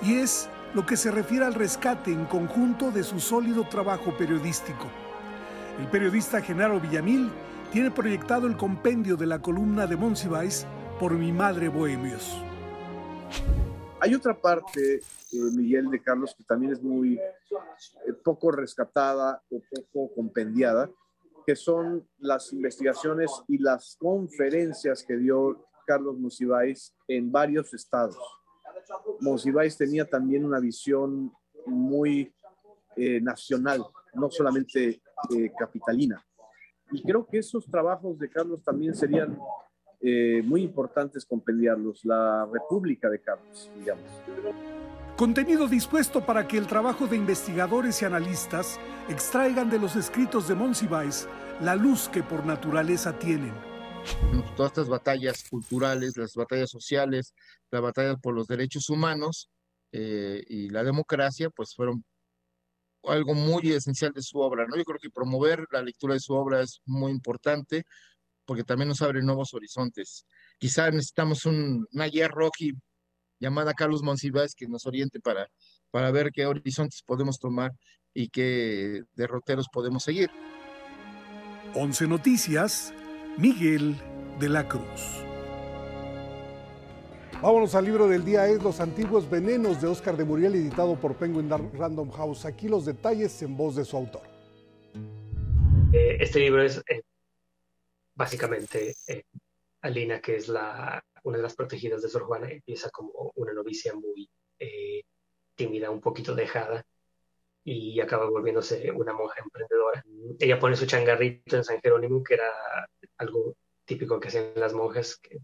y 0.02 0.16
es 0.16 0.50
lo 0.74 0.86
que 0.86 0.98
se 0.98 1.12
refiere 1.12 1.46
al 1.46 1.54
rescate 1.54 2.12
en 2.12 2.26
conjunto 2.26 2.92
de 2.92 3.04
su 3.04 3.20
sólido 3.20 3.68
trabajo 3.70 4.16
periodístico. 4.18 4.90
El 5.80 5.88
periodista 5.88 6.42
Genaro 6.42 6.80
Villamil 6.80 7.30
tiene 7.72 7.92
proyectado 7.92 8.48
el 8.48 8.58
compendio 8.58 9.16
de 9.16 9.28
la 9.28 9.42
columna 9.42 9.86
de 9.86 9.96
Monsiváis 9.96 10.66
por 11.00 11.14
mi 11.14 11.32
madre 11.32 11.70
Bohemios. 11.70 12.38
Hay 14.00 14.14
otra 14.16 14.40
parte, 14.40 14.96
eh, 14.96 15.02
Miguel 15.32 15.90
de 15.90 16.02
Carlos, 16.02 16.36
que 16.36 16.44
también 16.44 16.74
es 16.74 16.82
muy 16.82 17.18
eh, 17.18 18.14
poco 18.24 18.52
rescatada 18.52 19.42
o 19.50 19.62
poco 19.92 20.14
compendiada, 20.16 20.90
que 21.46 21.56
son 21.56 22.08
las 22.18 22.52
investigaciones 22.52 23.32
y 23.48 23.60
las 23.60 23.96
conferencias 24.00 25.04
que 25.04 25.18
dio 25.18 25.66
Carlos 25.86 26.18
Monsiváis 26.18 26.96
en 27.08 27.32
varios 27.32 27.74
estados. 27.74 28.43
Monsiváis 29.20 29.78
tenía 29.78 30.06
también 30.06 30.46
una 30.46 30.60
visión 30.60 31.32
muy 31.66 32.34
eh, 32.96 33.22
nacional, 33.22 33.84
no 34.14 34.30
solamente 34.30 35.02
capitalina. 35.58 36.24
Y 36.92 37.02
creo 37.02 37.26
que 37.26 37.40
esos 37.40 37.66
trabajos 37.66 38.20
de 38.20 38.30
Carlos 38.30 38.62
también 38.64 38.94
serían 38.94 39.38
eh, 40.06 40.42
muy 40.44 40.64
importantes 40.64 41.26
compendiarlos, 41.26 42.04
la 42.04 42.46
República 42.52 43.10
de 43.10 43.22
Carlos, 43.22 43.72
digamos. 43.80 44.04
Contenido 45.16 45.68
dispuesto 45.70 46.26
para 46.26 46.46
que 46.46 46.58
el 46.58 46.68
trabajo 46.68 47.08
de 47.08 47.16
investigadores 47.16 48.02
y 48.02 48.06
analistas 48.06 48.80
extraigan 49.08 49.70
de 49.70 49.80
los 49.80 49.96
escritos 49.96 50.50
de 50.50 50.56
Monsiváis 50.56 51.26
la 51.62 51.76
luz 51.76 52.10
que 52.10 52.22
por 52.22 52.46
naturaleza 52.46 53.18
tienen. 53.18 53.54
Todas 54.56 54.72
estas 54.72 54.88
batallas 54.90 55.50
culturales, 55.50 56.16
las 56.18 56.36
batallas 56.36 56.70
sociales, 56.70 57.34
las 57.72 57.82
batallas 57.82 58.18
por 58.22 58.36
los 58.36 58.48
derechos 58.48 58.90
humanos 58.90 59.50
eh, 59.92 60.44
y 60.48 60.70
la 60.70 60.84
democracia, 60.84 61.50
pues 61.50 61.74
fueron 61.76 62.04
algo 63.04 63.34
muy 63.34 63.72
esencial 63.72 64.14
de 64.14 64.22
su 64.22 64.40
obra, 64.40 64.66
¿no? 64.68 64.78
Yo 64.78 64.84
creo 64.84 65.00
que 65.00 65.10
promover 65.10 65.66
la 65.72 65.82
lectura 65.82 66.14
de 66.14 66.20
su 66.20 66.34
obra 66.34 66.62
es 66.62 66.82
muy 66.86 67.12
importante 67.12 67.84
porque 68.46 68.64
también 68.64 68.90
nos 68.90 69.02
abre 69.02 69.22
nuevos 69.22 69.54
horizontes. 69.54 70.26
Quizá 70.58 70.92
necesitamos 70.92 71.46
un, 71.46 71.86
una 71.92 72.06
guía 72.06 72.30
llamada 73.40 73.74
Carlos 73.74 74.04
Monsiváis 74.04 74.56
que 74.56 74.68
nos 74.68 74.86
oriente 74.86 75.20
para, 75.20 75.50
para 75.92 76.12
ver 76.12 76.32
qué 76.32 76.46
horizontes 76.46 77.02
podemos 77.04 77.40
tomar 77.40 77.72
y 78.14 78.30
qué 78.30 79.04
derroteros 79.14 79.68
podemos 79.72 80.04
seguir. 80.04 80.30
11 81.76 82.08
Noticias, 82.08 82.94
Miguel 83.38 83.96
de 84.40 84.48
la 84.48 84.68
Cruz. 84.68 85.24
Vámonos 87.42 87.74
al 87.74 87.86
libro 87.86 88.08
del 88.08 88.24
día, 88.24 88.48
es 88.48 88.62
Los 88.62 88.80
antiguos 88.80 89.28
venenos 89.28 89.82
de 89.82 89.88
Oscar 89.88 90.16
de 90.16 90.24
Muriel, 90.24 90.54
editado 90.54 90.96
por 90.96 91.16
Penguin 91.16 91.50
Random 91.50 92.12
House. 92.12 92.46
Aquí 92.46 92.70
los 92.70 92.86
detalles 92.86 93.42
en 93.42 93.58
voz 93.58 93.76
de 93.76 93.86
su 93.86 93.98
autor. 93.98 94.22
Eh, 95.92 96.18
este 96.20 96.40
libro 96.40 96.62
es 96.62 96.78
eh, 96.88 97.02
básicamente 98.14 98.96
eh, 99.08 99.24
Alina, 99.82 100.22
que 100.22 100.36
es 100.36 100.48
la, 100.48 101.04
una 101.24 101.38
de 101.38 101.44
las 101.44 101.56
protegidas 101.56 102.04
de 102.04 102.10
Sor 102.10 102.26
Juana, 102.26 102.52
empieza 102.52 102.92
como 102.92 103.32
una 103.36 103.52
novicia 103.52 103.94
muy 103.96 104.30
tímida, 105.56 105.90
un 105.90 106.02
poquito 106.02 106.34
dejada, 106.34 106.86
y 107.64 108.00
acaba 108.00 108.30
volviéndose 108.30 108.92
una 108.92 109.14
monja 109.14 109.42
emprendedora. 109.44 110.04
Ella 110.40 110.60
pone 110.60 110.76
su 110.76 110.86
changarrito 110.86 111.58
en 111.58 111.64
San 111.64 111.82
Jerónimo, 111.82 112.24
que 112.24 112.36
era 112.36 112.50
algo 113.24 113.56
típico 113.86 114.20
que 114.20 114.30
hacían 114.30 114.52
las 114.56 114.74
monjas, 114.74 115.18
que 115.18 115.40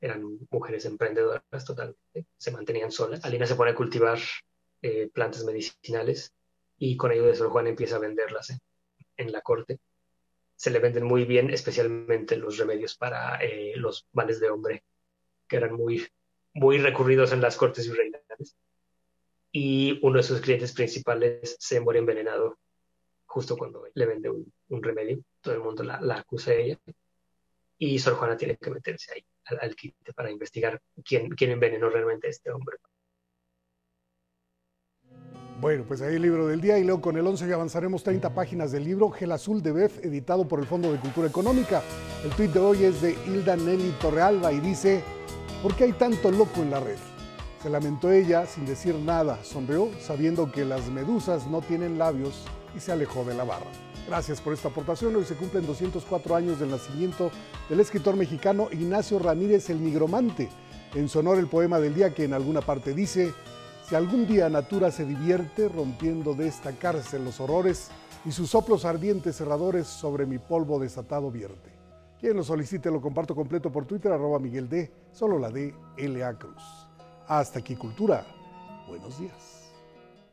eran 0.00 0.38
mujeres 0.50 0.84
emprendedoras 0.84 1.64
totalmente, 1.64 2.26
se 2.36 2.50
mantenían 2.50 2.92
solas. 2.92 3.24
Alina 3.24 3.46
se 3.46 3.54
pone 3.54 3.70
a 3.70 3.74
cultivar 3.74 4.18
eh, 4.82 5.08
plantas 5.12 5.44
medicinales 5.44 6.32
y 6.78 6.96
con 6.96 7.10
ayuda 7.10 7.28
de 7.28 7.36
Sor 7.36 7.50
Juan 7.50 7.66
empieza 7.66 7.96
a 7.96 8.00
venderlas 8.00 8.52
en 9.16 9.32
la 9.32 9.40
corte. 9.40 9.78
Se 10.54 10.70
le 10.70 10.78
venden 10.78 11.04
muy 11.04 11.24
bien, 11.24 11.50
especialmente 11.50 12.36
los 12.36 12.56
remedios 12.58 12.96
para 12.96 13.42
eh, 13.42 13.74
los 13.76 14.06
males 14.12 14.40
de 14.40 14.50
hombre, 14.50 14.84
que 15.48 15.56
eran 15.56 15.74
muy, 15.74 16.06
muy 16.54 16.78
recurridos 16.78 17.32
en 17.32 17.40
las 17.40 17.56
cortes 17.56 17.88
virreinales. 17.88 18.56
Y 19.52 19.98
uno 20.02 20.18
de 20.18 20.22
sus 20.22 20.40
clientes 20.40 20.72
principales 20.72 21.56
se 21.58 21.80
muere 21.80 22.00
envenenado 22.00 22.58
justo 23.26 23.56
cuando 23.56 23.84
le 23.92 24.06
vende 24.06 24.30
un, 24.30 24.82
remedio. 24.82 25.22
Todo 25.46 25.54
el 25.54 25.62
mundo 25.62 25.84
la, 25.84 26.16
acusa 26.16 26.50
a 26.50 26.54
ella. 26.54 26.76
Y 27.78 28.00
Sor 28.00 28.14
Juana 28.14 28.36
tiene 28.36 28.56
que 28.56 28.68
meterse 28.68 29.12
ahí 29.12 29.24
al, 29.60 29.76
quite 29.76 30.12
para 30.12 30.28
investigar 30.28 30.82
quién, 31.04 31.28
quién 31.30 31.52
envenenó 31.52 31.88
realmente 31.88 32.26
a 32.26 32.30
este 32.30 32.50
hombre. 32.50 32.78
Bueno, 35.60 35.84
pues 35.86 36.02
ahí 36.02 36.16
el 36.16 36.22
libro 36.22 36.48
del 36.48 36.60
día 36.60 36.80
y 36.80 36.84
luego 36.84 37.00
con 37.00 37.16
el 37.16 37.24
11 37.24 37.46
ya 37.46 37.54
avanzaremos 37.54 38.02
30 38.02 38.34
páginas 38.34 38.72
del 38.72 38.82
libro 38.82 39.08
Gel 39.10 39.30
Azul 39.30 39.62
de 39.62 39.70
BEF, 39.70 40.04
editado 40.04 40.48
por 40.48 40.58
el 40.58 40.66
Fondo 40.66 40.92
de 40.92 40.98
Cultura 40.98 41.28
Económica. 41.28 41.80
El 42.24 42.30
tuit 42.30 42.50
de 42.50 42.58
hoy 42.58 42.82
es 42.82 43.00
de 43.00 43.12
Hilda 43.12 43.54
Nelly 43.54 43.94
Torrealba 44.00 44.52
y 44.52 44.58
dice, 44.58 45.04
¿por 45.62 45.76
qué 45.76 45.84
hay 45.84 45.92
tanto 45.92 46.32
loco 46.32 46.60
en 46.60 46.72
la 46.72 46.80
red? 46.80 46.98
Se 47.62 47.70
lamentó 47.70 48.10
ella 48.10 48.46
sin 48.46 48.66
decir 48.66 48.96
nada, 48.96 49.44
sonrió 49.44 49.92
sabiendo 50.00 50.50
que 50.50 50.64
las 50.64 50.90
medusas 50.90 51.46
no 51.46 51.62
tienen 51.62 51.98
labios 51.98 52.44
y 52.74 52.80
se 52.80 52.90
alejó 52.90 53.24
de 53.24 53.34
la 53.34 53.44
barra. 53.44 53.85
Gracias 54.06 54.40
por 54.40 54.52
esta 54.52 54.68
aportación. 54.68 55.16
Hoy 55.16 55.24
se 55.24 55.34
cumplen 55.34 55.66
204 55.66 56.36
años 56.36 56.60
del 56.60 56.70
nacimiento 56.70 57.30
del 57.68 57.80
escritor 57.80 58.16
mexicano 58.16 58.68
Ignacio 58.70 59.18
Ramírez 59.18 59.68
el 59.68 59.82
Nigromante. 59.82 60.48
En 60.94 61.08
su 61.08 61.18
honor 61.18 61.38
el 61.38 61.48
poema 61.48 61.80
del 61.80 61.94
día 61.94 62.14
que 62.14 62.24
en 62.24 62.32
alguna 62.32 62.60
parte 62.60 62.94
dice, 62.94 63.34
si 63.88 63.96
algún 63.96 64.26
día 64.26 64.48
Natura 64.48 64.92
se 64.92 65.04
divierte 65.04 65.68
rompiendo 65.68 66.34
de 66.34 66.46
esta 66.46 66.72
cárcel 66.72 67.24
los 67.24 67.40
horrores 67.40 67.90
y 68.24 68.30
sus 68.30 68.50
soplos 68.50 68.84
ardientes 68.84 69.36
cerradores 69.36 69.88
sobre 69.88 70.24
mi 70.24 70.38
polvo 70.38 70.78
desatado 70.78 71.30
vierte. 71.32 71.70
Quien 72.20 72.36
lo 72.36 72.44
solicite 72.44 72.90
lo 72.90 73.00
comparto 73.00 73.34
completo 73.34 73.70
por 73.70 73.86
Twitter, 73.86 74.10
arroba 74.12 74.38
Miguel 74.38 74.68
D, 74.68 74.90
solo 75.12 75.38
la 75.38 75.50
D, 75.50 75.74
L.A. 75.96 76.34
Cruz. 76.34 76.62
Hasta 77.26 77.58
aquí 77.58 77.74
Cultura. 77.76 78.24
Buenos 78.88 79.18
días. 79.18 79.55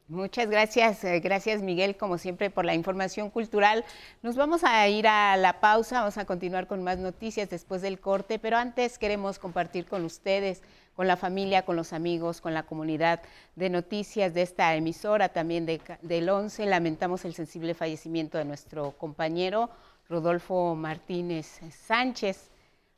Muchas 0.09 0.49
gracias, 0.49 1.01
eh, 1.05 1.21
gracias 1.21 1.61
Miguel, 1.61 1.95
como 1.95 2.17
siempre, 2.17 2.49
por 2.49 2.65
la 2.65 2.75
información 2.75 3.29
cultural. 3.29 3.85
Nos 4.21 4.35
vamos 4.35 4.65
a 4.65 4.85
ir 4.89 5.07
a 5.07 5.37
la 5.37 5.61
pausa, 5.61 6.01
vamos 6.01 6.17
a 6.17 6.25
continuar 6.25 6.67
con 6.67 6.83
más 6.83 6.97
noticias 6.97 7.49
después 7.49 7.81
del 7.81 8.01
corte, 8.01 8.37
pero 8.37 8.57
antes 8.57 8.97
queremos 8.97 9.39
compartir 9.39 9.85
con 9.85 10.03
ustedes, 10.03 10.61
con 10.93 11.07
la 11.07 11.15
familia, 11.15 11.63
con 11.63 11.77
los 11.77 11.93
amigos, 11.93 12.41
con 12.41 12.53
la 12.53 12.63
comunidad 12.63 13.21
de 13.55 13.69
noticias 13.69 14.33
de 14.33 14.41
esta 14.41 14.75
emisora, 14.75 15.29
también 15.29 15.65
de, 15.65 15.79
del 16.01 16.29
11. 16.29 16.65
Lamentamos 16.65 17.23
el 17.23 17.33
sensible 17.33 17.73
fallecimiento 17.73 18.37
de 18.37 18.43
nuestro 18.43 18.91
compañero 18.91 19.69
Rodolfo 20.09 20.75
Martínez 20.75 21.61
Sánchez. 21.71 22.51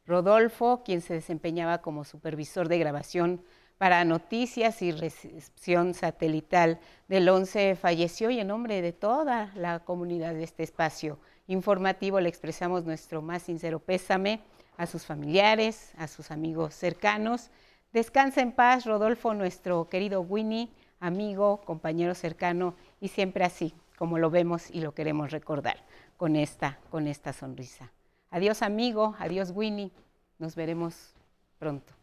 Rodolfo, 0.07 0.81
quien 0.83 1.01
se 1.01 1.13
desempeñaba 1.13 1.83
como 1.83 2.03
supervisor 2.03 2.67
de 2.67 2.79
grabación 2.79 3.41
para 3.77 4.05
noticias 4.05 4.81
y 4.81 4.91
recepción 4.91 5.93
satelital 5.93 6.79
del 7.07 7.27
11 7.27 7.75
falleció 7.75 8.29
y 8.29 8.39
en 8.39 8.47
nombre 8.47 8.81
de 8.81 8.93
toda 8.93 9.51
la 9.55 9.79
comunidad 9.79 10.33
de 10.33 10.43
este 10.43 10.63
espacio 10.63 11.19
informativo 11.47 12.19
le 12.19 12.29
expresamos 12.29 12.85
nuestro 12.85 13.21
más 13.21 13.43
sincero 13.43 13.79
pésame 13.79 14.41
a 14.77 14.85
sus 14.85 15.05
familiares, 15.05 15.93
a 15.97 16.07
sus 16.07 16.31
amigos 16.31 16.73
cercanos. 16.73 17.49
Descansa 17.93 18.41
en 18.41 18.51
paz, 18.51 18.85
Rodolfo, 18.85 19.33
nuestro 19.33 19.87
querido 19.89 20.21
Winnie, 20.21 20.69
amigo, 20.99 21.61
compañero 21.65 22.15
cercano 22.15 22.75
y 22.99 23.09
siempre 23.09 23.45
así, 23.45 23.73
como 23.97 24.17
lo 24.17 24.29
vemos 24.29 24.69
y 24.71 24.81
lo 24.81 24.93
queremos 24.93 25.31
recordar, 25.31 25.77
con 26.17 26.35
esta, 26.35 26.79
con 26.89 27.07
esta 27.07 27.31
sonrisa. 27.31 27.91
Adiós, 28.31 28.61
amigo, 28.61 29.15
adiós, 29.19 29.51
Winnie. 29.55 29.91
Nos 30.39 30.55
veremos 30.55 31.13
pronto. 31.57 31.93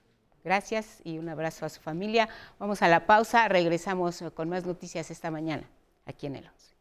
Gracias 0.45 1.01
y 1.05 1.19
un 1.19 1.29
abrazo 1.29 1.67
a 1.67 1.69
su 1.69 1.81
familia. 1.81 2.29
Vamos 2.59 2.83
a 2.83 2.89
la 2.89 3.07
pausa, 3.07 3.49
regresamos 3.49 4.25
con 4.35 4.49
más 4.49 4.67
noticias 4.67 5.11
esta 5.11 5.31
mañana 5.31 5.69
aquí 6.05 6.27
en 6.27 6.37
el 6.37 6.47
11. 6.47 6.72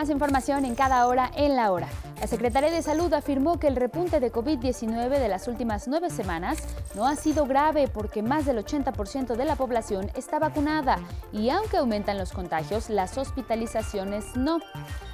Más 0.00 0.08
información 0.08 0.64
en 0.64 0.74
cada 0.74 1.06
hora 1.06 1.30
en 1.36 1.56
la 1.56 1.70
hora. 1.70 1.86
La 2.22 2.26
Secretaría 2.26 2.70
de 2.70 2.80
Salud 2.80 3.12
afirmó 3.12 3.58
que 3.60 3.66
el 3.66 3.76
repunte 3.76 4.18
de 4.18 4.32
COVID-19 4.32 5.10
de 5.10 5.28
las 5.28 5.46
últimas 5.46 5.88
nueve 5.88 6.08
semanas 6.08 6.56
no 6.94 7.06
ha 7.06 7.16
sido 7.16 7.44
grave 7.44 7.86
porque 7.86 8.22
más 8.22 8.46
del 8.46 8.64
80% 8.64 9.36
de 9.36 9.44
la 9.44 9.56
población 9.56 10.10
está 10.14 10.38
vacunada 10.38 10.98
y 11.34 11.50
aunque 11.50 11.76
aumentan 11.76 12.16
los 12.16 12.32
contagios, 12.32 12.88
las 12.88 13.18
hospitalizaciones 13.18 14.36
no. 14.36 14.60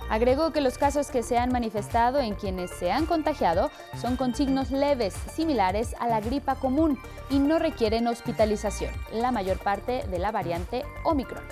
Agregó 0.09 0.53
que 0.53 0.61
los 0.61 0.78
casos 0.78 1.09
que 1.09 1.24
se 1.24 1.37
han 1.37 1.51
manifestado 1.51 2.20
en 2.20 2.37
quienes 2.37 2.70
se 2.70 2.93
han 2.93 3.07
contagiado 3.07 3.72
son 4.01 4.16
con 4.16 4.37
signos 4.37 4.70
leves, 4.70 5.14
similares 5.34 5.97
a 5.99 6.07
la 6.07 6.20
gripa 6.20 6.55
común 6.55 6.97
y 7.28 7.41
no 7.41 7.59
requieren 7.59 8.07
hospitalización, 8.07 8.93
la 9.12 9.32
mayor 9.32 9.59
parte 9.59 10.05
de 10.09 10.20
la 10.20 10.30
variante 10.30 10.84
Omicron. 11.03 11.43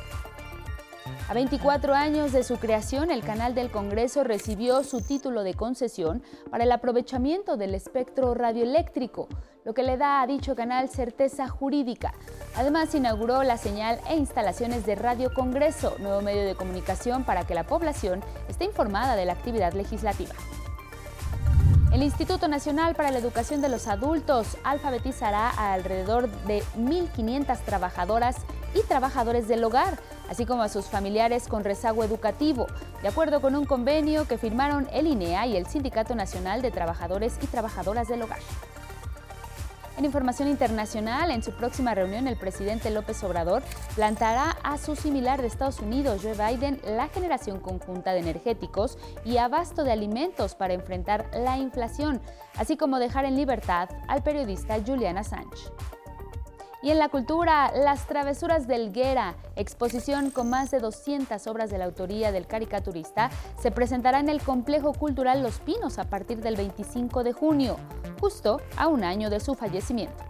A 1.29 1.35
24 1.35 1.95
años 1.95 2.33
de 2.33 2.45
su 2.45 2.57
creación, 2.57 3.11
el 3.11 3.23
canal 3.23 3.55
del 3.55 3.71
Congreso 3.71 4.25
recibió 4.25 4.85
su 4.85 5.01
título 5.01 5.43
de 5.43 5.55
concesión 5.55 6.23
para 6.51 6.65
el 6.65 6.73
aprovechamiento 6.73 7.57
del 7.57 7.75
espectro 7.75 8.35
radioeléctrico, 8.35 9.29
lo 9.65 9.75
que 9.75 9.83
le 9.83 9.97
da 9.97 10.23
a 10.23 10.27
dicho 10.27 10.55
canal 10.55 10.89
certeza 10.89 11.49
jurídica. 11.49 12.15
Además, 12.57 12.95
inauguró 12.95 13.43
la 13.43 13.59
señal 13.59 14.01
e 14.09 14.17
instalaciones 14.17 14.87
de 14.87 14.95
Radio 14.95 15.33
Congreso, 15.35 15.97
nuevo 15.99 16.23
medio 16.23 16.45
de 16.45 16.55
comunicación 16.55 17.25
para 17.25 17.47
que 17.47 17.55
la 17.55 17.65
población 17.65 18.23
esté 18.49 18.65
informada 18.65 19.17
de 19.17 19.25
la 19.25 19.33
actividad 19.33 19.73
legislativa. 19.73 20.35
El 21.93 22.03
Instituto 22.03 22.49
Nacional 22.49 22.97
para 22.97 23.13
la 23.13 23.19
Educación 23.19 23.61
de 23.61 23.69
los 23.69 23.87
Adultos 23.87 24.57
alfabetizará 24.65 25.51
a 25.51 25.75
alrededor 25.75 26.29
de 26.45 26.63
1.500 26.77 27.59
trabajadoras 27.61 28.39
y 28.75 28.83
trabajadores 28.83 29.47
del 29.47 29.63
hogar 29.63 29.99
así 30.29 30.47
como 30.47 30.63
a 30.63 30.69
sus 30.69 30.87
familiares 30.87 31.49
con 31.49 31.65
rezago 31.65 32.05
educativo, 32.05 32.67
de 33.03 33.09
acuerdo 33.09 33.41
con 33.41 33.57
un 33.57 33.65
convenio 33.65 34.27
que 34.27 34.39
firmaron 34.39 34.89
el 34.93 35.07
INEA 35.07 35.47
y 35.47 35.57
el 35.57 35.67
Sindicato 35.67 36.15
Nacional 36.15 36.63
de 36.63 36.71
Trabajadores 36.71 37.39
y 37.43 37.47
Trabajadoras 37.47 38.09
del 38.09 38.23
Hogar. 38.23 38.41
En 39.97 40.05
información 40.05 40.49
internacional, 40.49 41.31
en 41.31 41.45
su 41.45 41.53
próxima 41.53 41.95
reunión, 41.95 42.27
el 42.27 42.37
presidente 42.37 42.91
López 42.91 43.23
Obrador 43.23 43.63
plantará 43.95 44.57
a 44.65 44.77
su 44.77 44.97
similar 44.97 45.41
de 45.41 45.47
Estados 45.47 45.79
Unidos, 45.79 46.21
Joe 46.23 46.35
Biden, 46.35 46.81
la 46.85 47.07
generación 47.09 47.61
conjunta 47.61 48.13
de 48.13 48.19
energéticos 48.19 48.99
y 49.25 49.37
abasto 49.37 49.85
de 49.85 49.93
alimentos 49.93 50.57
para 50.57 50.75
enfrentar 50.75 51.31
la 51.33 51.59
inflación, 51.59 52.21
así 52.57 52.77
como 52.77 52.99
dejar 52.99 53.25
en 53.25 53.37
libertad 53.37 53.89
al 54.09 54.25
periodista 54.25 54.81
Julian 54.85 55.17
Assange. 55.17 55.71
Y 56.85 56.91
en 56.91 56.99
la 56.99 57.09
cultura, 57.09 57.73
Las 57.75 58.07
Travesuras 58.07 58.69
del 58.69 58.93
Guera, 58.93 59.37
exposición 59.57 60.31
con 60.31 60.51
más 60.51 60.71
de 60.71 60.81
200 60.81 61.47
obras 61.47 61.71
de 61.71 61.79
la 61.79 61.87
autoría 61.87 62.31
del 62.31 62.47
caricaturista, 62.47 63.31
se 63.59 63.71
presentará 63.71 64.21
en 64.21 64.29
el 64.29 64.43
Complejo 64.43 64.93
Cultural 64.93 65.43
Los 65.43 65.61
Pinos 65.61 65.99
a 65.99 66.05
partir 66.05 66.43
del 66.43 66.57
25 66.57 67.25
de 67.25 67.33
junio, 67.33 67.79
justo 68.21 68.61
a 68.77 68.89
un 68.89 69.03
año 69.03 69.31
de 69.31 69.41
su 69.41 69.55
fallecimiento. 69.55 70.25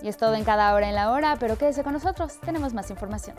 Y 0.00 0.08
es 0.08 0.16
todo 0.16 0.34
en 0.34 0.44
cada 0.44 0.72
hora 0.72 0.88
en 0.88 0.94
la 0.94 1.12
hora, 1.12 1.36
pero 1.38 1.58
quédese 1.58 1.84
con 1.84 1.92
nosotros, 1.92 2.40
tenemos 2.40 2.72
más 2.72 2.88
información. 2.88 3.36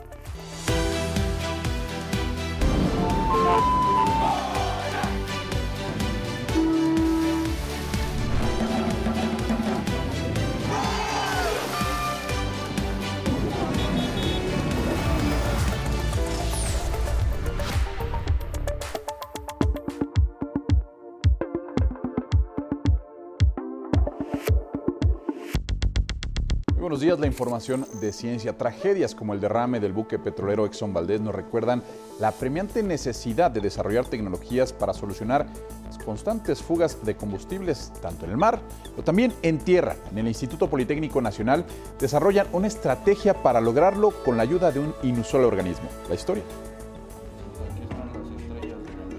Días. 26.99 27.19
La 27.19 27.27
información 27.27 27.85
de 28.01 28.11
ciencia. 28.11 28.57
Tragedias 28.57 29.15
como 29.15 29.33
el 29.33 29.39
derrame 29.39 29.79
del 29.79 29.93
buque 29.93 30.19
petrolero 30.19 30.65
Exxon 30.65 30.93
Valdez 30.93 31.21
nos 31.21 31.33
recuerdan 31.33 31.83
la 32.19 32.31
premiante 32.31 32.83
necesidad 32.83 33.51
de 33.51 33.61
desarrollar 33.61 34.05
tecnologías 34.05 34.73
para 34.73 34.93
solucionar 34.93 35.45
las 35.85 35.97
constantes 35.99 36.61
fugas 36.61 37.05
de 37.05 37.15
combustibles, 37.15 37.91
tanto 38.01 38.25
en 38.25 38.31
el 38.31 38.37
mar, 38.37 38.61
pero 38.91 39.03
también 39.03 39.33
en 39.41 39.59
tierra. 39.59 39.95
En 40.11 40.17
el 40.17 40.27
Instituto 40.27 40.69
Politécnico 40.69 41.21
Nacional 41.21 41.65
desarrollan 41.99 42.47
una 42.51 42.67
estrategia 42.67 43.33
para 43.33 43.61
lograrlo 43.61 44.11
con 44.23 44.37
la 44.37 44.43
ayuda 44.43 44.71
de 44.71 44.79
un 44.79 44.93
inusual 45.03 45.45
organismo. 45.45 45.89
La 46.09 46.15
historia. 46.15 46.43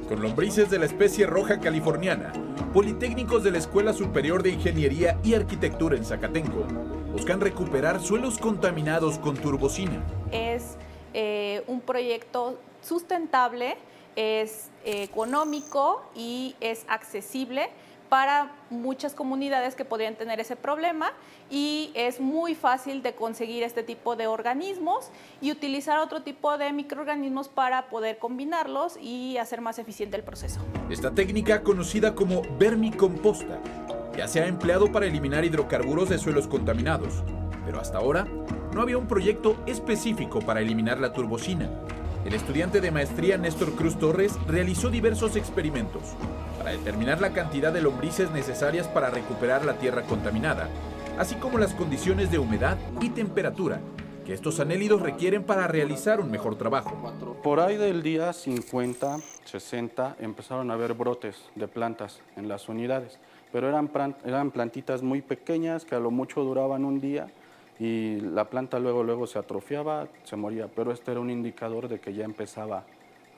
Con 0.09 0.23
lombrices 0.23 0.69
de 0.71 0.79
la 0.79 0.87
especie 0.87 1.27
roja 1.27 1.61
californiana, 1.61 2.33
politécnicos 2.75 3.45
de 3.45 3.53
la 3.53 3.59
Escuela 3.59 3.93
Superior 3.93 4.43
de 4.43 4.51
Ingeniería 4.51 5.19
y 5.23 5.35
Arquitectura 5.35 5.97
en 5.97 6.05
Zacatenco 6.05 6.65
buscan 7.13 7.41
recuperar 7.41 8.01
suelos 8.01 8.39
contaminados 8.39 9.19
con 9.19 9.37
turbocina. 9.37 10.03
Es 10.31 10.77
eh, 11.15 11.63
un 11.67 11.81
proyecto 11.81 12.59
sustentable, 12.83 13.77
es 14.17 14.71
económico 14.85 16.03
y 16.15 16.55
es 16.61 16.85
accesible 16.89 17.71
para 18.11 18.51
muchas 18.71 19.15
comunidades 19.15 19.77
que 19.77 19.85
podrían 19.85 20.17
tener 20.17 20.41
ese 20.41 20.57
problema 20.57 21.13
y 21.49 21.93
es 21.95 22.21
muy 22.21 22.57
fácil 22.57 23.03
de 23.03 23.15
conseguir 23.15 23.63
este 23.63 23.85
tipo 23.85 24.17
de 24.17 24.27
organismos 24.27 25.11
y 25.41 25.53
utilizar 25.53 26.01
otro 26.01 26.23
tipo 26.23 26.59
de 26.59 26.73
microorganismos 26.73 27.49
para 27.49 27.89
poder 27.89 28.19
combinarlos 28.19 28.99
y 29.01 29.39
hacer 29.39 29.61
más 29.61 29.79
eficiente 29.79 30.17
el 30.17 30.25
proceso. 30.25 30.61
Esta 30.91 31.13
técnica 31.13 31.63
conocida 31.63 32.15
como 32.17 32.43
vermicomposta 32.59 33.61
ya 34.17 34.29
se 34.29 34.41
ha 34.41 34.47
empleado 34.47 34.91
para 34.93 35.07
eliminar 35.07 35.45
hidrocarburos 35.45 36.09
de 36.09 36.19
suelos 36.19 36.47
contaminados, 36.47 37.23
pero 37.65 37.81
hasta 37.81 37.99
ahora 37.99 38.27
no 38.75 38.83
había 38.83 38.99
un 38.99 39.07
proyecto 39.07 39.57
específico 39.67 40.41
para 40.41 40.61
eliminar 40.61 40.99
la 41.01 41.13
turbocina. 41.13 41.69
El 42.25 42.35
estudiante 42.35 42.81
de 42.81 42.91
maestría 42.91 43.39
Néstor 43.39 43.75
Cruz 43.75 43.99
Torres 43.99 44.39
realizó 44.47 44.91
diversos 44.91 45.37
experimentos 45.37 46.03
para 46.59 46.73
determinar 46.73 47.21
la 47.21 47.33
cantidad 47.33 47.73
de 47.73 47.81
lombrices 47.81 48.31
necesarias 48.31 48.87
para 48.89 49.11
recuperar 49.11 49.65
la 49.65 49.75
tierra 49.75 50.03
contaminada, 50.03 50.69
así 51.19 51.37
como 51.37 51.59
las 51.59 51.73
condiciones 51.73 52.31
de 52.31 52.39
humedad 52.39 52.77
y 53.01 53.09
temperatura 53.11 53.81
que 54.27 54.35
estos 54.35 54.61
anélidos 54.61 55.01
requieren 55.01 55.45
para 55.45 55.67
realizar 55.67 56.21
un 56.21 56.31
mejor 56.31 56.57
trabajo. 56.57 56.95
Por 57.43 57.59
ahí 57.59 57.77
del 57.77 58.03
día 58.03 58.35
50, 58.35 59.19
60 59.45 60.17
empezaron 60.21 60.71
a 60.71 60.75
haber 60.75 60.93
brotes 60.93 61.37
de 61.55 61.69
plantas 61.69 62.21
en 62.37 62.49
las 62.49 62.69
unidades 62.69 63.19
pero 63.53 63.69
eran, 63.69 63.91
eran 64.25 64.51
plantitas 64.51 65.03
muy 65.03 65.23
pequeñas 65.23 65.85
que 65.85 65.95
a 65.95 66.01
lo 66.01 66.11
mucho 66.11 66.43
duraban 66.43 66.85
un 66.85 67.01
día 67.01 67.29
y 67.79 68.21
la 68.21 68.45
planta 68.45 68.79
luego, 68.79 69.03
luego 69.03 69.27
se 69.27 69.39
atrofiaba, 69.39 70.09
se 70.25 70.37
moría, 70.37 70.69
pero 70.69 70.93
este 70.93 71.11
era 71.13 71.21
un 71.21 71.31
indicador 71.31 71.89
de 71.89 71.99
que 71.99 72.13
ya 72.13 72.25
empezaba 72.25 72.85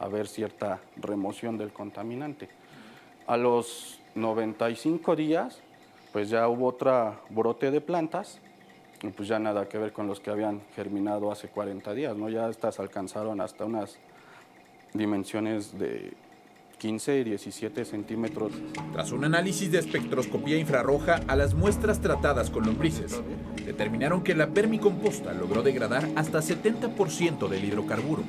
a 0.01 0.05
haber 0.05 0.27
cierta 0.27 0.81
remoción 0.97 1.57
del 1.57 1.73
contaminante. 1.73 2.49
A 3.27 3.37
los 3.37 4.01
95 4.17 5.15
días, 5.15 5.61
pues 6.13 6.29
ya 6.29 6.49
hubo 6.49 6.67
otra 6.67 7.21
brote 7.31 7.71
de 7.71 7.81
plantas, 7.81 8.41
y 9.03 9.09
pues 9.09 9.29
ya 9.29 9.39
nada 9.39 9.69
que 9.69 9.79
ver 9.79 9.93
con 9.93 10.07
los 10.07 10.21
que 10.21 10.31
habían 10.31 10.61
germinado 10.75 11.31
hace 11.31 11.49
40 11.49 11.93
días, 11.95 12.17
¿no? 12.17 12.29
Ya 12.29 12.49
estas 12.49 12.79
alcanzaron 12.79 13.41
hasta 13.41 13.65
unas 13.65 13.99
dimensiones 14.93 15.79
de 15.79 16.13
15 16.83 17.19
y 17.21 17.23
17 17.23 17.85
centímetros. 17.85 18.51
Tras 18.93 19.13
un 19.13 19.25
análisis 19.25 19.71
de 19.71 19.79
espectroscopía 19.79 20.59
infrarroja 20.59 21.21
a 21.29 21.37
las 21.37 21.55
muestras 21.55 22.01
tratadas 22.01 22.51
con 22.51 22.67
lombrices, 22.67 23.23
determinaron 23.65 24.25
que 24.25 24.35
la 24.35 24.49
permicomposta 24.49 25.33
logró 25.33 25.63
degradar 25.63 26.09
hasta 26.17 26.41
70% 26.41 27.47
del 27.47 27.65
hidrocarburo. 27.65 28.25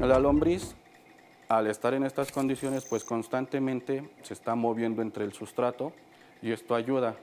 La 0.00 0.18
lombriz, 0.18 0.74
al 1.48 1.66
estar 1.66 1.94
en 1.94 2.04
estas 2.04 2.30
condiciones, 2.30 2.84
pues 2.84 3.04
constantemente 3.04 4.06
se 4.20 4.34
está 4.34 4.54
moviendo 4.54 5.00
entre 5.00 5.24
el 5.24 5.32
sustrato 5.32 5.94
y 6.42 6.52
esto 6.52 6.74
ayuda 6.74 7.16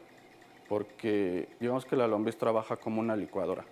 porque 0.68 1.48
digamos 1.60 1.86
que 1.86 1.96
la 1.96 2.08
lombriz 2.08 2.38
trabaja 2.38 2.78
como 2.78 3.02
una 3.02 3.16
licuadora. 3.16 3.66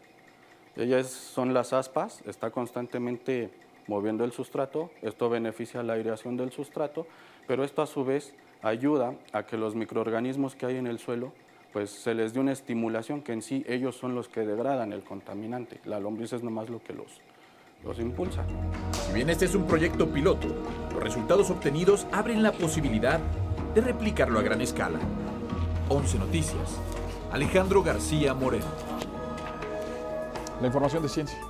Ellas 0.75 1.07
son 1.07 1.55
las 1.55 1.73
aspas, 1.73 2.21
está 2.27 2.51
constantemente 2.51 3.49
moviendo 3.89 4.23
el 4.23 4.31
sustrato, 4.31 4.91
esto 5.01 5.29
beneficia 5.29 5.83
la 5.83 5.93
aireación 5.93 6.37
del 6.37 6.51
sustrato, 6.51 7.07
pero 7.47 7.63
esto 7.63 7.81
a 7.81 7.87
su 7.87 8.05
vez 8.05 8.35
ayuda 8.61 9.15
a 9.33 9.43
que 9.43 9.57
los 9.57 9.75
microorganismos 9.75 10.55
que 10.55 10.67
hay 10.67 10.77
en 10.77 10.87
el 10.87 10.99
suelo 10.99 11.33
pues 11.73 11.89
se 11.89 12.13
les 12.13 12.33
dé 12.33 12.39
una 12.39 12.51
estimulación 12.51 13.21
que 13.21 13.33
en 13.33 13.41
sí 13.41 13.63
ellos 13.67 13.95
son 13.95 14.15
los 14.15 14.27
que 14.27 14.41
degradan 14.41 14.91
el 14.91 15.03
contaminante. 15.03 15.79
La 15.85 15.99
lombriz 15.99 16.33
es 16.33 16.41
nomás 16.41 16.69
lo 16.69 16.81
que 16.81 16.93
los, 16.93 17.21
los 17.83 17.99
impulsa. 17.99 18.43
Si 18.91 19.13
bien 19.13 19.29
este 19.29 19.45
es 19.45 19.53
un 19.53 19.67
proyecto 19.67 20.07
piloto, 20.07 20.47
los 20.91 21.03
resultados 21.03 21.49
obtenidos 21.51 22.07
abren 22.11 22.41
la 22.41 22.51
posibilidad 22.51 23.19
de 23.75 23.81
replicarlo 23.81 24.39
a 24.39 24.41
gran 24.41 24.61
escala. 24.61 24.99
11 25.89 26.19
Noticias. 26.19 26.79
Alejandro 27.31 27.83
García 27.83 28.33
Moreno. 28.33 28.65
La 30.59 30.67
información 30.67 31.03
de 31.03 31.09
ciencia. 31.09 31.48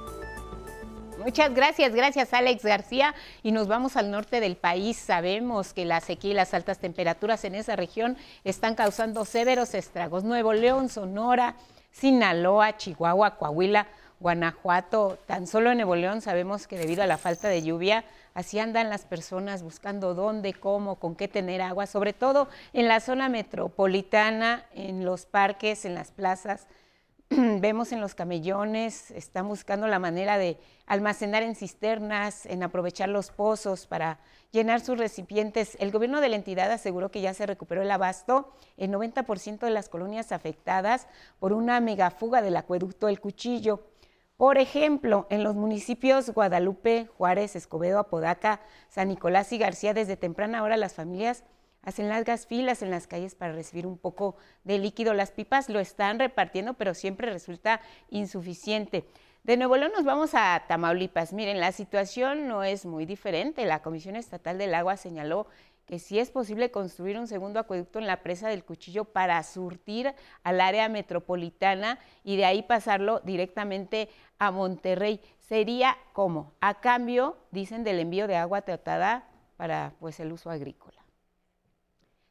Muchas 1.30 1.54
gracias, 1.54 1.94
gracias 1.94 2.34
Alex 2.34 2.64
García. 2.64 3.14
Y 3.44 3.52
nos 3.52 3.68
vamos 3.68 3.98
al 3.98 4.10
norte 4.10 4.40
del 4.40 4.56
país. 4.56 4.98
Sabemos 4.98 5.76
que 5.76 5.86
la 5.86 6.02
sequía 6.02 6.32
y 6.32 6.34
las 6.34 6.56
altas 6.56 6.80
temperaturas 6.80 7.46
en 7.46 7.54
esa 7.54 7.76
región 7.76 8.18
están 8.44 8.74
causando 8.74 9.24
severos 9.26 9.76
estragos. 9.76 10.24
Nuevo 10.24 10.54
León, 10.54 10.90
Sonora, 10.90 11.54
Sinaloa, 11.92 12.78
Chihuahua, 12.78 13.38
Coahuila, 13.38 13.86
Guanajuato. 14.20 15.20
Tan 15.28 15.46
solo 15.46 15.70
en 15.70 15.78
Nuevo 15.78 15.96
León 15.96 16.22
sabemos 16.22 16.66
que 16.66 16.80
debido 16.80 17.04
a 17.04 17.06
la 17.06 17.20
falta 17.20 17.48
de 17.48 17.62
lluvia, 17.62 18.06
así 18.34 18.58
andan 18.58 18.90
las 18.90 19.06
personas 19.06 19.62
buscando 19.62 20.16
dónde, 20.16 20.56
cómo, 20.56 20.96
con 20.96 21.16
qué 21.16 21.28
tener 21.28 21.62
agua, 21.62 21.86
sobre 21.86 22.14
todo 22.14 22.48
en 22.74 22.88
la 22.88 23.02
zona 23.02 23.30
metropolitana, 23.30 24.66
en 24.74 25.06
los 25.06 25.28
parques, 25.28 25.86
en 25.86 25.94
las 25.94 26.10
plazas 26.10 26.66
vemos 27.60 27.92
en 27.92 28.02
los 28.02 28.16
camellones, 28.16 29.12
están 29.12 29.48
buscando 29.48 29.88
la 29.88 30.00
manera 30.00 30.40
de 30.40 30.58
almacenar 30.88 31.44
en 31.44 31.56
cisternas, 31.56 32.48
en 32.48 32.64
aprovechar 32.64 33.08
los 33.10 33.30
pozos 33.30 33.86
para 33.86 34.20
llenar 34.52 34.82
sus 34.82 34.98
recipientes. 34.98 35.78
El 35.80 35.92
gobierno 35.92 36.22
de 36.22 36.30
la 36.30 36.38
entidad 36.38 36.72
aseguró 36.72 37.12
que 37.12 37.22
ya 37.22 37.36
se 37.36 37.46
recuperó 37.46 37.84
el 37.84 37.92
abasto 37.92 38.52
en 38.78 38.92
90% 38.92 39.60
de 39.60 39.70
las 39.70 39.90
colonias 39.90 40.32
afectadas 40.32 41.08
por 41.38 41.54
una 41.54 41.80
megafuga 41.80 42.42
del 42.42 42.58
acueducto 42.58 43.08
El 43.08 43.22
Cuchillo. 43.22 43.84
Por 44.36 44.58
ejemplo, 44.58 45.28
en 45.30 45.44
los 45.44 45.54
municipios 45.54 46.32
Guadalupe, 46.32 47.10
Juárez, 47.16 47.56
Escobedo, 47.56 48.00
Apodaca, 48.00 48.62
San 48.88 49.10
Nicolás 49.10 49.52
y 49.52 49.60
García, 49.60 49.94
desde 49.94 50.18
temprana 50.18 50.64
hora 50.64 50.78
las 50.78 50.96
familias 50.96 51.44
hacen 51.84 52.10
largas 52.10 52.46
filas 52.46 52.82
en 52.82 52.92
las 52.92 53.08
calles 53.08 53.36
para 53.36 53.54
recibir 53.54 53.88
un 53.88 53.98
poco 53.98 54.36
de 54.64 54.80
líquido. 54.80 55.14
Las 55.14 55.32
pipas 55.32 55.70
lo 55.70 55.80
están 55.80 56.20
repartiendo, 56.20 56.74
pero 56.76 56.94
siempre 56.94 57.32
resulta 57.32 57.82
insuficiente. 58.10 59.06
De 59.44 59.58
Nuevo 59.58 59.78
León 59.78 59.94
nos 59.96 60.04
vamos 60.04 60.32
a 60.34 60.64
Tamaulipas. 60.68 61.34
Miren, 61.34 61.60
la 61.60 61.72
situación 61.72 62.48
no 62.48 62.64
es 62.64 62.86
muy 62.86 63.06
diferente. 63.06 63.66
La 63.66 63.82
Comisión 63.82 64.16
Estatal 64.16 64.58
del 64.58 64.76
Agua 64.76 64.98
señaló 64.98 65.48
que 65.86 65.98
sí 65.98 66.20
es 66.20 66.30
posible 66.30 66.70
construir 66.70 67.18
un 67.18 67.26
segundo 67.26 67.60
acueducto 67.60 67.98
en 67.98 68.06
la 68.06 68.22
presa 68.22 68.48
del 68.48 68.64
Cuchillo 68.64 69.06
para 69.06 69.42
surtir 69.42 70.14
al 70.44 70.62
área 70.62 70.88
metropolitana 70.88 71.98
y 72.24 72.38
de 72.38 72.46
ahí 72.46 72.62
pasarlo 72.62 73.22
directamente 73.22 74.08
a 74.38 74.52
Monterrey. 74.52 75.20
Sería 75.40 75.98
como 76.14 76.54
a 76.62 76.80
cambio, 76.80 77.38
dicen, 77.50 77.84
del 77.84 78.00
envío 78.00 78.28
de 78.28 78.36
agua 78.36 78.62
tratada 78.62 79.30
para 79.58 79.94
pues 80.00 80.20
el 80.20 80.32
uso 80.32 80.52
agrícola. 80.52 80.99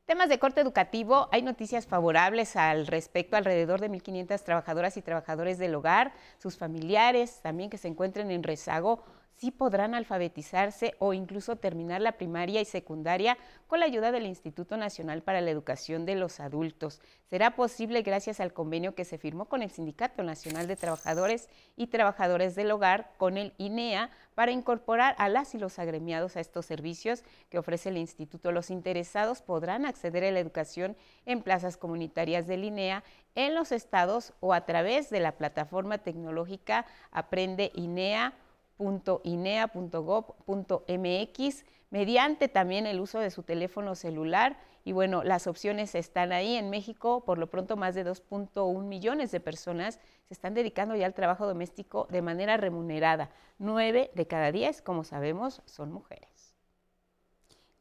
Temas 0.08 0.30
de 0.30 0.38
corte 0.38 0.62
educativo, 0.62 1.28
hay 1.32 1.42
noticias 1.42 1.86
favorables 1.86 2.56
al 2.56 2.86
respecto. 2.86 3.36
Alrededor 3.36 3.78
de 3.78 3.90
1.500 3.90 4.42
trabajadoras 4.42 4.96
y 4.96 5.02
trabajadores 5.02 5.58
del 5.58 5.74
hogar, 5.74 6.14
sus 6.38 6.56
familiares 6.56 7.40
también 7.42 7.68
que 7.68 7.76
se 7.76 7.88
encuentren 7.88 8.30
en 8.30 8.42
rezago 8.42 9.04
sí 9.38 9.52
podrán 9.52 9.94
alfabetizarse 9.94 10.94
o 10.98 11.12
incluso 11.12 11.56
terminar 11.56 12.00
la 12.00 12.12
primaria 12.12 12.60
y 12.60 12.64
secundaria 12.64 13.38
con 13.68 13.80
la 13.80 13.86
ayuda 13.86 14.10
del 14.10 14.26
Instituto 14.26 14.76
Nacional 14.76 15.22
para 15.22 15.40
la 15.40 15.50
Educación 15.50 16.06
de 16.06 16.16
los 16.16 16.40
Adultos. 16.40 17.00
Será 17.30 17.54
posible 17.54 18.02
gracias 18.02 18.40
al 18.40 18.52
convenio 18.52 18.94
que 18.94 19.04
se 19.04 19.18
firmó 19.18 19.44
con 19.44 19.62
el 19.62 19.70
Sindicato 19.70 20.22
Nacional 20.24 20.66
de 20.66 20.76
Trabajadores 20.76 21.48
y 21.76 21.86
Trabajadores 21.86 22.56
del 22.56 22.70
Hogar, 22.72 23.12
con 23.16 23.36
el 23.36 23.52
INEA, 23.58 24.10
para 24.34 24.52
incorporar 24.52 25.14
a 25.18 25.28
las 25.28 25.54
y 25.54 25.58
los 25.58 25.78
agremiados 25.78 26.36
a 26.36 26.40
estos 26.40 26.66
servicios 26.66 27.22
que 27.48 27.58
ofrece 27.58 27.90
el 27.90 27.96
instituto. 27.96 28.50
Los 28.50 28.70
interesados 28.70 29.42
podrán 29.42 29.84
acceder 29.84 30.24
a 30.24 30.30
la 30.30 30.40
educación 30.40 30.96
en 31.26 31.42
plazas 31.42 31.76
comunitarias 31.76 32.46
del 32.46 32.64
INEA 32.64 33.04
en 33.34 33.54
los 33.54 33.70
estados 33.70 34.32
o 34.40 34.52
a 34.52 34.64
través 34.64 35.10
de 35.10 35.20
la 35.20 35.32
plataforma 35.32 35.98
tecnológica 35.98 36.86
Aprende 37.12 37.70
INEA 37.74 38.32
.inea.gov.mx 38.78 41.64
mediante 41.90 42.48
también 42.48 42.86
el 42.86 43.00
uso 43.00 43.18
de 43.18 43.30
su 43.30 43.42
teléfono 43.42 43.94
celular. 43.94 44.58
Y 44.84 44.92
bueno, 44.92 45.22
las 45.22 45.46
opciones 45.46 45.94
están 45.94 46.32
ahí. 46.32 46.56
En 46.56 46.70
México, 46.70 47.24
por 47.24 47.38
lo 47.38 47.48
pronto, 47.48 47.76
más 47.76 47.94
de 47.94 48.06
2.1 48.06 48.82
millones 48.84 49.30
de 49.30 49.40
personas 49.40 50.00
se 50.26 50.34
están 50.34 50.54
dedicando 50.54 50.96
ya 50.96 51.06
al 51.06 51.14
trabajo 51.14 51.46
doméstico 51.46 52.06
de 52.10 52.22
manera 52.22 52.56
remunerada. 52.56 53.30
Nueve 53.58 54.10
de 54.14 54.26
cada 54.26 54.52
diez, 54.52 54.82
como 54.82 55.04
sabemos, 55.04 55.62
son 55.66 55.92
mujeres. 55.92 56.37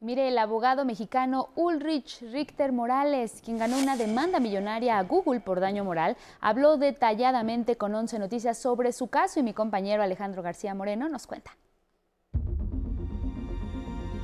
Mire, 0.00 0.28
el 0.28 0.38
abogado 0.38 0.84
mexicano 0.84 1.48
Ulrich 1.56 2.22
Richter 2.30 2.70
Morales, 2.70 3.42
quien 3.44 3.58
ganó 3.58 3.76
una 3.78 3.96
demanda 3.96 4.38
millonaria 4.38 4.96
a 4.96 5.02
Google 5.02 5.40
por 5.40 5.58
daño 5.58 5.82
moral, 5.82 6.16
habló 6.40 6.76
detalladamente 6.76 7.76
con 7.76 7.96
11 7.96 8.20
Noticias 8.20 8.58
sobre 8.58 8.92
su 8.92 9.08
caso 9.08 9.40
y 9.40 9.42
mi 9.42 9.52
compañero 9.52 10.00
Alejandro 10.04 10.40
García 10.40 10.72
Moreno 10.72 11.08
nos 11.08 11.26
cuenta. 11.26 11.56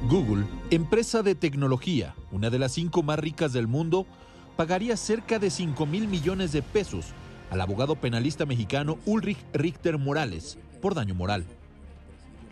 Google, 0.08 0.44
empresa 0.70 1.24
de 1.24 1.34
tecnología, 1.34 2.14
una 2.30 2.50
de 2.50 2.60
las 2.60 2.70
cinco 2.70 3.02
más 3.02 3.18
ricas 3.18 3.52
del 3.52 3.66
mundo, 3.66 4.06
pagaría 4.54 4.96
cerca 4.96 5.40
de 5.40 5.50
5 5.50 5.86
mil 5.86 6.06
millones 6.06 6.52
de 6.52 6.62
pesos 6.62 7.06
al 7.50 7.60
abogado 7.60 7.96
penalista 7.96 8.46
mexicano 8.46 8.98
Ulrich 9.06 9.44
Richter 9.52 9.98
Morales 9.98 10.56
por 10.80 10.94
daño 10.94 11.16
moral. 11.16 11.44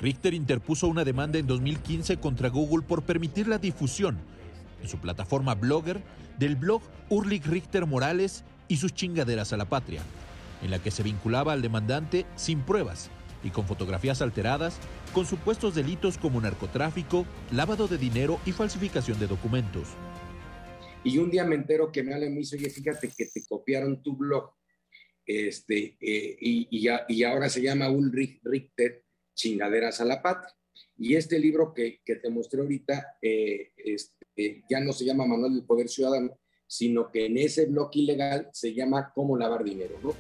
Richter 0.03 0.35
interpuso 0.35 0.89
una 0.89 1.05
demanda 1.05 1.39
en 1.39 1.47
2015 1.47 2.17
contra 2.17 2.49
Google 2.49 2.85
por 2.85 3.05
permitir 3.05 3.47
la 3.47 3.59
difusión 3.59 4.19
en 4.83 4.89
su 4.89 4.99
plataforma 4.99 5.55
Blogger 5.55 6.03
del 6.41 6.57
blog 6.57 6.83
Urlich 7.09 7.47
Richter 7.47 7.87
Morales 7.87 8.43
y 8.67 8.79
sus 8.79 8.93
chingaderas 8.93 9.53
a 9.53 9.57
la 9.57 9.67
patria, 9.67 10.03
en 10.61 10.73
la 10.73 10.81
que 10.81 10.91
se 10.91 11.05
vinculaba 11.05 11.53
al 11.53 11.63
demandante 11.63 12.27
sin 12.35 12.63
pruebas 12.63 13.11
y 13.45 13.51
con 13.51 13.65
fotografías 13.65 14.23
alteradas 14.23 14.77
con 15.15 15.25
supuestos 15.25 15.77
delitos 15.77 16.19
como 16.19 16.41
narcotráfico, 16.41 17.25
lavado 17.53 17.87
de 17.87 17.99
dinero 17.99 18.41
y 18.45 18.51
falsificación 18.51 19.21
de 19.21 19.29
documentos. 19.29 19.89
Y 21.05 21.19
un 21.19 21.31
día 21.31 21.45
me 21.45 21.55
entero 21.55 21.93
que 21.93 22.03
me 22.03 22.13
hablan 22.13 22.37
y 22.37 22.41
oye, 22.41 22.71
fíjate 22.71 23.09
que 23.17 23.27
te 23.27 23.45
copiaron 23.47 24.03
tu 24.03 24.17
blog, 24.17 24.53
este, 25.25 25.97
eh, 26.01 26.37
y, 26.41 26.89
y, 27.09 27.23
ahora 27.23 27.49
se 27.49 27.63
llama 27.63 27.89
Ulrich 27.89 28.41
Richter 28.43 29.02
chingaderas 29.35 30.01
a 30.01 30.05
la 30.05 30.23
patria. 30.23 30.55
Y 30.97 31.17
este 31.17 31.39
libro 31.39 31.73
que, 31.75 32.01
te 32.05 32.31
mostré 32.31 32.61
ahorita 32.61 33.17
eh, 33.21 33.73
este, 33.77 34.65
ya 34.69 34.81
no 34.81 34.93
se 34.93 35.05
llama 35.05 35.27
Manual 35.27 35.55
del 35.55 35.65
Poder 35.65 35.89
Ciudadano, 35.89 36.39
sino 36.67 37.11
que 37.11 37.27
en 37.27 37.39
ese 37.39 37.67
bloque 37.67 38.01
ilegal 38.01 38.49
se 38.53 38.73
llama 38.73 39.13
Cómo 39.15 39.37
lavar 39.37 39.65
dinero. 39.65 39.99
¿no? 40.03 40.15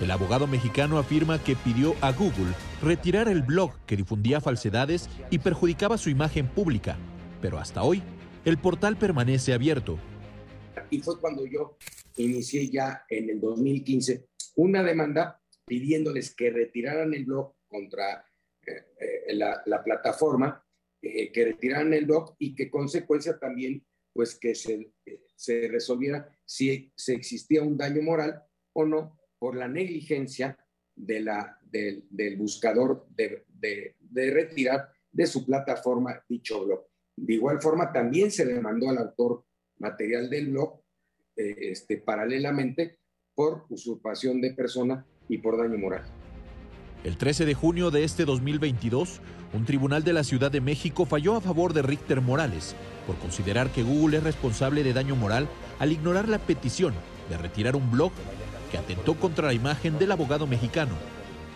El 0.00 0.10
abogado 0.10 0.46
mexicano 0.46 0.98
afirma 0.98 1.42
que 1.42 1.56
pidió 1.56 1.94
a 2.00 2.12
Google 2.12 2.54
retirar 2.82 3.28
el 3.28 3.42
blog 3.42 3.72
que 3.86 3.96
difundía 3.96 4.40
falsedades 4.40 5.08
y 5.30 5.38
perjudicaba 5.38 5.98
su 5.98 6.08
imagen 6.08 6.48
pública, 6.48 6.98
pero 7.42 7.58
hasta 7.58 7.82
hoy 7.82 8.02
el 8.44 8.56
portal 8.58 8.96
permanece 8.96 9.52
abierto. 9.52 9.98
Y 10.88 11.00
fue 11.00 11.20
cuando 11.20 11.44
yo 11.46 11.76
inicié 12.16 12.70
ya 12.70 13.04
en 13.08 13.28
el 13.30 13.40
2015 13.40 14.26
una 14.56 14.82
demanda 14.82 15.40
pidiéndoles 15.66 16.34
que 16.34 16.50
retiraran 16.50 17.12
el 17.14 17.26
blog 17.26 17.54
contra 17.70 18.24
eh, 18.66 19.24
eh, 19.28 19.34
la, 19.34 19.82
plataforma, 19.82 20.62
eh, 21.00 21.32
que 21.32 21.44
retiraran 21.44 21.94
el 21.94 22.04
blog 22.04 22.34
y 22.38 22.54
que 22.54 22.70
consecuencia 22.70 23.38
también, 23.38 23.84
pues 24.12 24.34
que 24.34 24.54
se, 24.54 24.92
resolviera 25.68 26.28
si 26.44 26.92
existía 27.06 27.62
un 27.62 27.78
daño 27.78 28.02
moral 28.02 28.42
o 28.74 28.84
no 28.84 29.18
por 29.38 29.56
la 29.56 29.68
negligencia 29.68 30.58
del, 30.94 31.30
buscador 32.36 33.06
de, 33.08 33.46
retirar 34.12 34.90
de 35.10 35.26
su 35.26 35.46
plataforma 35.46 36.22
dicho 36.28 36.64
blog. 36.64 36.86
De 37.16 37.34
igual 37.34 37.62
forma, 37.62 37.92
también 37.92 38.30
se 38.30 38.44
le 38.44 38.60
mandó 38.60 38.90
al 38.90 38.98
autor 38.98 39.44
material 39.78 40.28
del 40.28 40.50
blog 40.50 40.82
este, 41.34 41.96
paralelamente 41.96 42.98
por 43.34 43.64
usurpación 43.70 44.40
de 44.42 44.52
persona 44.52 45.06
y 45.28 45.38
por 45.38 45.56
daño 45.56 45.78
moral. 45.78 46.19
El 47.02 47.16
13 47.16 47.46
de 47.46 47.54
junio 47.54 47.90
de 47.90 48.04
este 48.04 48.26
2022, 48.26 49.20
un 49.54 49.64
tribunal 49.64 50.04
de 50.04 50.12
la 50.12 50.22
Ciudad 50.22 50.50
de 50.50 50.60
México 50.60 51.06
falló 51.06 51.34
a 51.34 51.40
favor 51.40 51.72
de 51.72 51.80
Richter 51.80 52.20
Morales 52.20 52.76
por 53.06 53.16
considerar 53.16 53.70
que 53.70 53.82
Google 53.82 54.18
es 54.18 54.22
responsable 54.22 54.82
de 54.82 54.92
daño 54.92 55.16
moral 55.16 55.48
al 55.78 55.92
ignorar 55.92 56.28
la 56.28 56.38
petición 56.38 56.92
de 57.30 57.38
retirar 57.38 57.74
un 57.74 57.90
blog 57.90 58.12
que 58.70 58.76
atentó 58.76 59.18
contra 59.18 59.46
la 59.46 59.54
imagen 59.54 59.98
del 59.98 60.12
abogado 60.12 60.46
mexicano. 60.46 60.94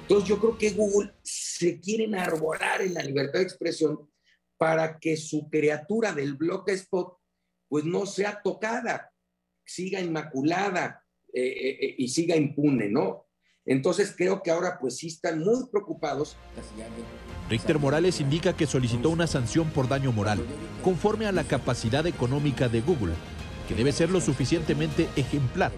Entonces 0.02 0.26
yo 0.26 0.38
creo 0.38 0.56
que 0.56 0.70
Google 0.70 1.12
se 1.22 1.78
quiere 1.78 2.08
arborar 2.16 2.80
en 2.80 2.94
la 2.94 3.02
libertad 3.02 3.40
de 3.40 3.44
expresión 3.44 4.08
para 4.56 4.98
que 4.98 5.18
su 5.18 5.50
criatura 5.50 6.14
del 6.14 6.34
blog 6.34 6.70
spot 6.70 7.18
pues 7.68 7.84
no 7.84 8.06
sea 8.06 8.40
tocada, 8.42 9.12
siga 9.62 10.00
inmaculada 10.00 11.04
eh, 11.34 11.42
eh, 11.42 11.78
eh, 11.82 11.94
y 11.98 12.08
siga 12.08 12.34
impune, 12.34 12.88
¿no? 12.88 13.23
Entonces 13.66 14.14
creo 14.16 14.42
que 14.42 14.50
ahora 14.50 14.78
pues 14.78 14.96
sí 14.96 15.06
están 15.06 15.40
muy 15.40 15.66
preocupados. 15.70 16.36
Richter 17.48 17.78
Morales 17.78 18.20
indica 18.20 18.54
que 18.54 18.66
solicitó 18.66 19.10
una 19.10 19.26
sanción 19.26 19.70
por 19.70 19.88
daño 19.88 20.12
moral, 20.12 20.40
conforme 20.82 21.26
a 21.26 21.32
la 21.32 21.44
capacidad 21.44 22.06
económica 22.06 22.68
de 22.68 22.82
Google, 22.82 23.14
que 23.68 23.74
debe 23.74 23.92
ser 23.92 24.10
lo 24.10 24.20
suficientemente 24.20 25.08
ejemplar. 25.16 25.72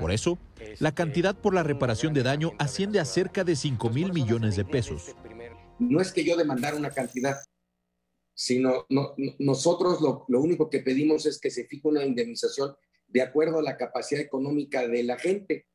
Por 0.00 0.10
eso, 0.12 0.38
la 0.78 0.94
cantidad 0.94 1.36
por 1.36 1.54
la 1.54 1.62
reparación 1.62 2.14
de 2.14 2.22
daño 2.22 2.52
asciende 2.58 3.00
a 3.00 3.04
cerca 3.04 3.44
de 3.44 3.56
5 3.56 3.90
mil 3.90 4.12
millones 4.12 4.56
de 4.56 4.64
pesos. 4.64 5.14
No 5.78 6.00
es 6.00 6.12
que 6.12 6.24
yo 6.24 6.36
demandara 6.36 6.76
una 6.76 6.90
cantidad, 6.90 7.36
sino 8.34 8.86
nosotros 9.38 10.00
lo, 10.00 10.24
lo, 10.28 10.40
único 10.40 10.70
que 10.70 10.80
pedimos 10.80 11.26
es 11.26 11.38
que 11.40 11.50
se 11.50 11.64
fije 11.64 11.88
una 11.88 12.04
indemnización 12.04 12.74
de 13.08 13.22
acuerdo 13.22 13.58
a 13.58 13.62
la 13.62 13.76
capacidad 13.76 14.20
económica 14.20 14.86
de 14.86 15.02
la 15.02 15.18
gente. 15.18 15.66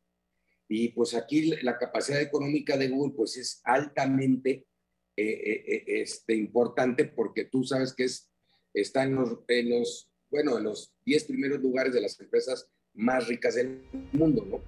Y 0.76 0.90
pues 0.90 1.14
aquí 1.14 1.54
la 1.62 1.78
capacidad 1.78 2.20
económica 2.20 2.76
de 2.78 2.90
Google 2.90 3.14
pues 3.16 3.38
es 3.38 3.62
altamente 3.64 4.66
eh, 5.16 5.24
eh, 5.24 5.64
eh, 5.68 5.84
este, 6.02 6.36
importante 6.36 7.06
porque 7.06 7.46
tú 7.46 7.64
sabes 7.64 7.94
que 7.94 8.06
es, 8.06 8.32
está 8.74 9.04
en 9.04 9.14
los, 9.14 9.38
en 9.50 9.70
los, 9.70 10.10
bueno, 10.32 10.58
en 10.58 10.64
los 10.64 10.92
10 11.06 11.26
primeros 11.26 11.60
lugares 11.60 11.94
de 11.94 12.02
las 12.02 12.20
empresas 12.20 12.68
más 12.96 13.28
ricas 13.28 13.54
del 13.54 13.84
mundo. 14.14 14.64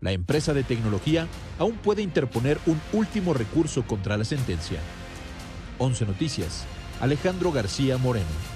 La 0.00 0.10
empresa 0.10 0.52
de 0.52 0.64
tecnología 0.64 1.28
aún 1.60 1.76
puede 1.76 2.02
interponer 2.02 2.58
un 2.66 2.80
último 2.92 3.32
recurso 3.32 3.86
contra 3.86 4.16
la 4.16 4.24
sentencia. 4.24 4.80
11 5.78 6.06
Noticias, 6.06 6.64
Alejandro 7.00 7.52
García 7.52 7.98
Moreno. 7.98 8.49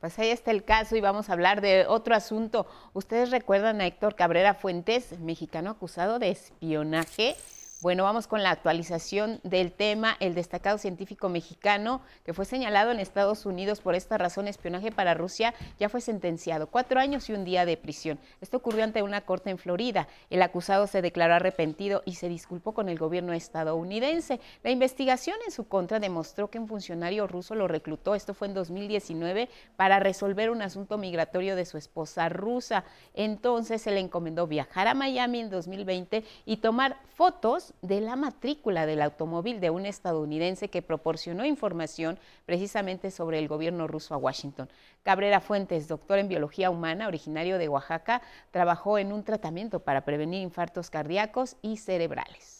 Pues 0.00 0.18
ahí 0.18 0.30
está 0.30 0.50
el 0.50 0.64
caso 0.64 0.96
y 0.96 1.00
vamos 1.00 1.28
a 1.28 1.32
hablar 1.32 1.60
de 1.60 1.86
otro 1.86 2.14
asunto. 2.14 2.66
¿Ustedes 2.92 3.30
recuerdan 3.30 3.80
a 3.80 3.86
Héctor 3.86 4.14
Cabrera 4.14 4.54
Fuentes, 4.54 5.18
mexicano 5.18 5.70
acusado 5.70 6.18
de 6.18 6.30
espionaje? 6.30 7.36
Bueno, 7.82 8.04
vamos 8.04 8.26
con 8.26 8.42
la 8.42 8.52
actualización 8.52 9.38
del 9.42 9.70
tema. 9.70 10.16
El 10.18 10.34
destacado 10.34 10.78
científico 10.78 11.28
mexicano 11.28 12.00
que 12.24 12.32
fue 12.32 12.46
señalado 12.46 12.90
en 12.90 13.00
Estados 13.00 13.44
Unidos 13.44 13.82
por 13.82 13.94
esta 13.94 14.16
razón 14.16 14.48
espionaje 14.48 14.90
para 14.90 15.12
Rusia 15.12 15.52
ya 15.78 15.90
fue 15.90 16.00
sentenciado. 16.00 16.68
Cuatro 16.68 16.98
años 16.98 17.28
y 17.28 17.34
un 17.34 17.44
día 17.44 17.66
de 17.66 17.76
prisión. 17.76 18.18
Esto 18.40 18.56
ocurrió 18.56 18.82
ante 18.82 19.02
una 19.02 19.20
corte 19.20 19.50
en 19.50 19.58
Florida. 19.58 20.08
El 20.30 20.40
acusado 20.40 20.86
se 20.86 21.02
declaró 21.02 21.34
arrepentido 21.34 22.02
y 22.06 22.14
se 22.14 22.30
disculpó 22.30 22.72
con 22.72 22.88
el 22.88 22.98
gobierno 22.98 23.34
estadounidense. 23.34 24.40
La 24.62 24.70
investigación 24.70 25.36
en 25.44 25.52
su 25.52 25.68
contra 25.68 26.00
demostró 26.00 26.48
que 26.48 26.58
un 26.58 26.68
funcionario 26.68 27.26
ruso 27.26 27.54
lo 27.54 27.68
reclutó, 27.68 28.14
esto 28.14 28.32
fue 28.32 28.48
en 28.48 28.54
2019, 28.54 29.50
para 29.76 30.00
resolver 30.00 30.48
un 30.48 30.62
asunto 30.62 30.96
migratorio 30.96 31.54
de 31.54 31.66
su 31.66 31.76
esposa 31.76 32.30
rusa. 32.30 32.84
Entonces 33.12 33.82
se 33.82 33.90
le 33.90 34.00
encomendó 34.00 34.46
viajar 34.46 34.88
a 34.88 34.94
Miami 34.94 35.40
en 35.40 35.50
2020 35.50 36.24
y 36.46 36.56
tomar 36.56 36.96
fotos 37.14 37.66
de 37.82 38.00
la 38.00 38.16
matrícula 38.16 38.86
del 38.86 39.02
automóvil 39.02 39.60
de 39.60 39.70
un 39.70 39.86
estadounidense 39.86 40.68
que 40.68 40.82
proporcionó 40.82 41.44
información 41.44 42.18
precisamente 42.44 43.10
sobre 43.10 43.38
el 43.38 43.48
gobierno 43.48 43.86
ruso 43.86 44.14
a 44.14 44.18
Washington. 44.18 44.68
Cabrera 45.02 45.40
Fuentes, 45.40 45.88
doctor 45.88 46.18
en 46.18 46.28
biología 46.28 46.70
humana, 46.70 47.08
originario 47.08 47.58
de 47.58 47.68
Oaxaca, 47.68 48.22
trabajó 48.50 48.98
en 48.98 49.12
un 49.12 49.22
tratamiento 49.22 49.80
para 49.80 50.04
prevenir 50.04 50.42
infartos 50.42 50.90
cardíacos 50.90 51.56
y 51.62 51.76
cerebrales. 51.76 52.55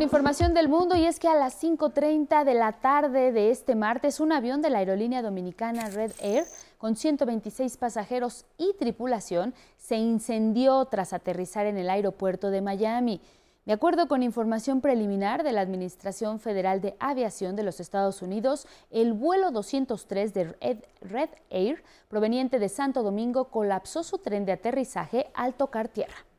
Con 0.00 0.04
información 0.04 0.54
del 0.54 0.70
mundo 0.70 0.96
y 0.96 1.04
es 1.04 1.20
que 1.20 1.28
a 1.28 1.34
las 1.34 1.62
5.30 1.62 2.44
de 2.44 2.54
la 2.54 2.72
tarde 2.72 3.32
de 3.32 3.50
este 3.50 3.74
martes 3.74 4.18
un 4.18 4.32
avión 4.32 4.62
de 4.62 4.70
la 4.70 4.78
aerolínea 4.78 5.20
dominicana 5.20 5.90
Red 5.90 6.12
Air 6.20 6.46
con 6.78 6.96
126 6.96 7.76
pasajeros 7.76 8.46
y 8.56 8.72
tripulación 8.78 9.52
se 9.76 9.96
incendió 9.96 10.86
tras 10.86 11.12
aterrizar 11.12 11.66
en 11.66 11.76
el 11.76 11.90
aeropuerto 11.90 12.50
de 12.50 12.62
Miami. 12.62 13.20
De 13.66 13.74
acuerdo 13.74 14.08
con 14.08 14.22
información 14.22 14.80
preliminar 14.80 15.42
de 15.42 15.52
la 15.52 15.60
Administración 15.60 16.40
Federal 16.40 16.80
de 16.80 16.96
Aviación 16.98 17.54
de 17.54 17.64
los 17.64 17.78
Estados 17.78 18.22
Unidos, 18.22 18.66
el 18.90 19.12
vuelo 19.12 19.50
203 19.50 20.32
de 20.32 20.88
Red 21.02 21.28
Air 21.50 21.84
proveniente 22.08 22.58
de 22.58 22.70
Santo 22.70 23.02
Domingo 23.02 23.50
colapsó 23.50 24.02
su 24.02 24.16
tren 24.16 24.46
de 24.46 24.52
aterrizaje 24.52 25.30
al 25.34 25.52
tocar 25.52 25.88
tierra. 25.88 26.29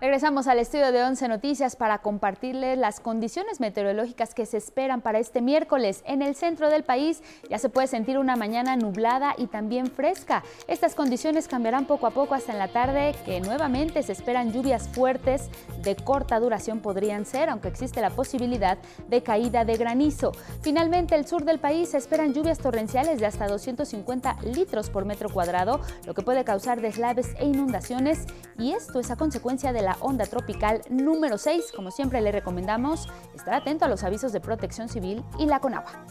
Regresamos 0.00 0.46
al 0.46 0.60
estudio 0.60 0.92
de 0.92 1.02
11 1.02 1.26
Noticias 1.26 1.74
para 1.74 1.98
compartirles 1.98 2.78
las 2.78 3.00
condiciones 3.00 3.58
meteorológicas 3.58 4.32
que 4.32 4.46
se 4.46 4.56
esperan 4.56 5.00
para 5.00 5.18
este 5.18 5.42
miércoles. 5.42 6.04
En 6.06 6.22
el 6.22 6.36
centro 6.36 6.70
del 6.70 6.84
país 6.84 7.20
ya 7.50 7.58
se 7.58 7.68
puede 7.68 7.88
sentir 7.88 8.16
una 8.16 8.36
mañana 8.36 8.76
nublada 8.76 9.34
y 9.36 9.48
también 9.48 9.88
fresca. 9.88 10.44
Estas 10.68 10.94
condiciones 10.94 11.48
cambiarán 11.48 11.84
poco 11.86 12.06
a 12.06 12.12
poco 12.12 12.36
hasta 12.36 12.52
en 12.52 12.60
la 12.60 12.68
tarde, 12.68 13.12
que 13.24 13.40
nuevamente 13.40 14.00
se 14.04 14.12
esperan 14.12 14.52
lluvias 14.52 14.88
fuertes 14.88 15.50
de 15.82 15.96
corta 15.96 16.38
duración 16.38 16.78
podrían 16.78 17.26
ser, 17.26 17.48
aunque 17.48 17.66
existe 17.66 18.00
la 18.00 18.10
posibilidad 18.10 18.78
de 19.08 19.24
caída 19.24 19.64
de 19.64 19.76
granizo. 19.78 20.30
Finalmente, 20.62 21.16
el 21.16 21.26
sur 21.26 21.44
del 21.44 21.58
país 21.58 21.88
se 21.88 21.98
esperan 21.98 22.34
lluvias 22.34 22.58
torrenciales 22.58 23.18
de 23.18 23.26
hasta 23.26 23.48
250 23.48 24.36
litros 24.44 24.90
por 24.90 25.04
metro 25.06 25.28
cuadrado, 25.28 25.80
lo 26.06 26.14
que 26.14 26.22
puede 26.22 26.44
causar 26.44 26.80
deslaves 26.80 27.34
e 27.40 27.46
inundaciones, 27.46 28.26
y 28.58 28.74
esto 28.74 29.00
es 29.00 29.10
a 29.10 29.16
consecuencia 29.16 29.72
de 29.72 29.87
la 29.88 29.96
onda 30.00 30.26
tropical 30.26 30.82
número 30.90 31.38
6. 31.38 31.72
Como 31.74 31.90
siempre 31.90 32.20
le 32.20 32.30
recomendamos 32.30 33.08
estar 33.34 33.54
atento 33.54 33.86
a 33.86 33.88
los 33.88 34.04
avisos 34.04 34.32
de 34.32 34.40
protección 34.40 34.90
civil 34.90 35.24
y 35.38 35.46
la 35.46 35.60
Conagua. 35.60 36.04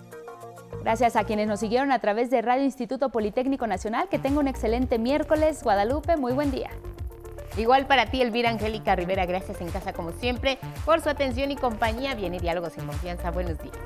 Gracias 0.82 1.16
a 1.16 1.26
quienes 1.26 1.48
nos 1.48 1.60
siguieron 1.60 1.92
a 1.92 2.00
través 2.00 2.32
de 2.32 2.42
Radio 2.42 2.64
Instituto 2.64 3.10
Politécnico 3.10 3.68
Nacional. 3.68 4.10
Que 4.10 4.18
tenga 4.18 4.40
un 4.40 4.48
excelente 4.48 4.98
miércoles. 4.98 5.62
Guadalupe, 5.62 6.18
muy 6.18 6.34
buen 6.34 6.50
día. 6.50 6.72
Igual 7.56 7.86
para 7.86 8.08
ti, 8.08 8.20
Elvira 8.20 8.50
Angélica 8.50 8.96
Rivera, 8.96 9.28
gracias 9.28 9.62
en 9.62 9.70
casa 9.70 9.94
como 9.94 10.12
siempre 10.12 10.58
por 10.84 11.02
su 11.02 11.10
atención 11.10 11.52
y 11.52 11.56
compañía. 11.56 12.16
Viene 12.16 12.40
Diálogos 12.40 12.80
en 12.80 12.88
Confianza. 12.88 13.30
Buenos 13.30 13.60
días. 13.60 13.78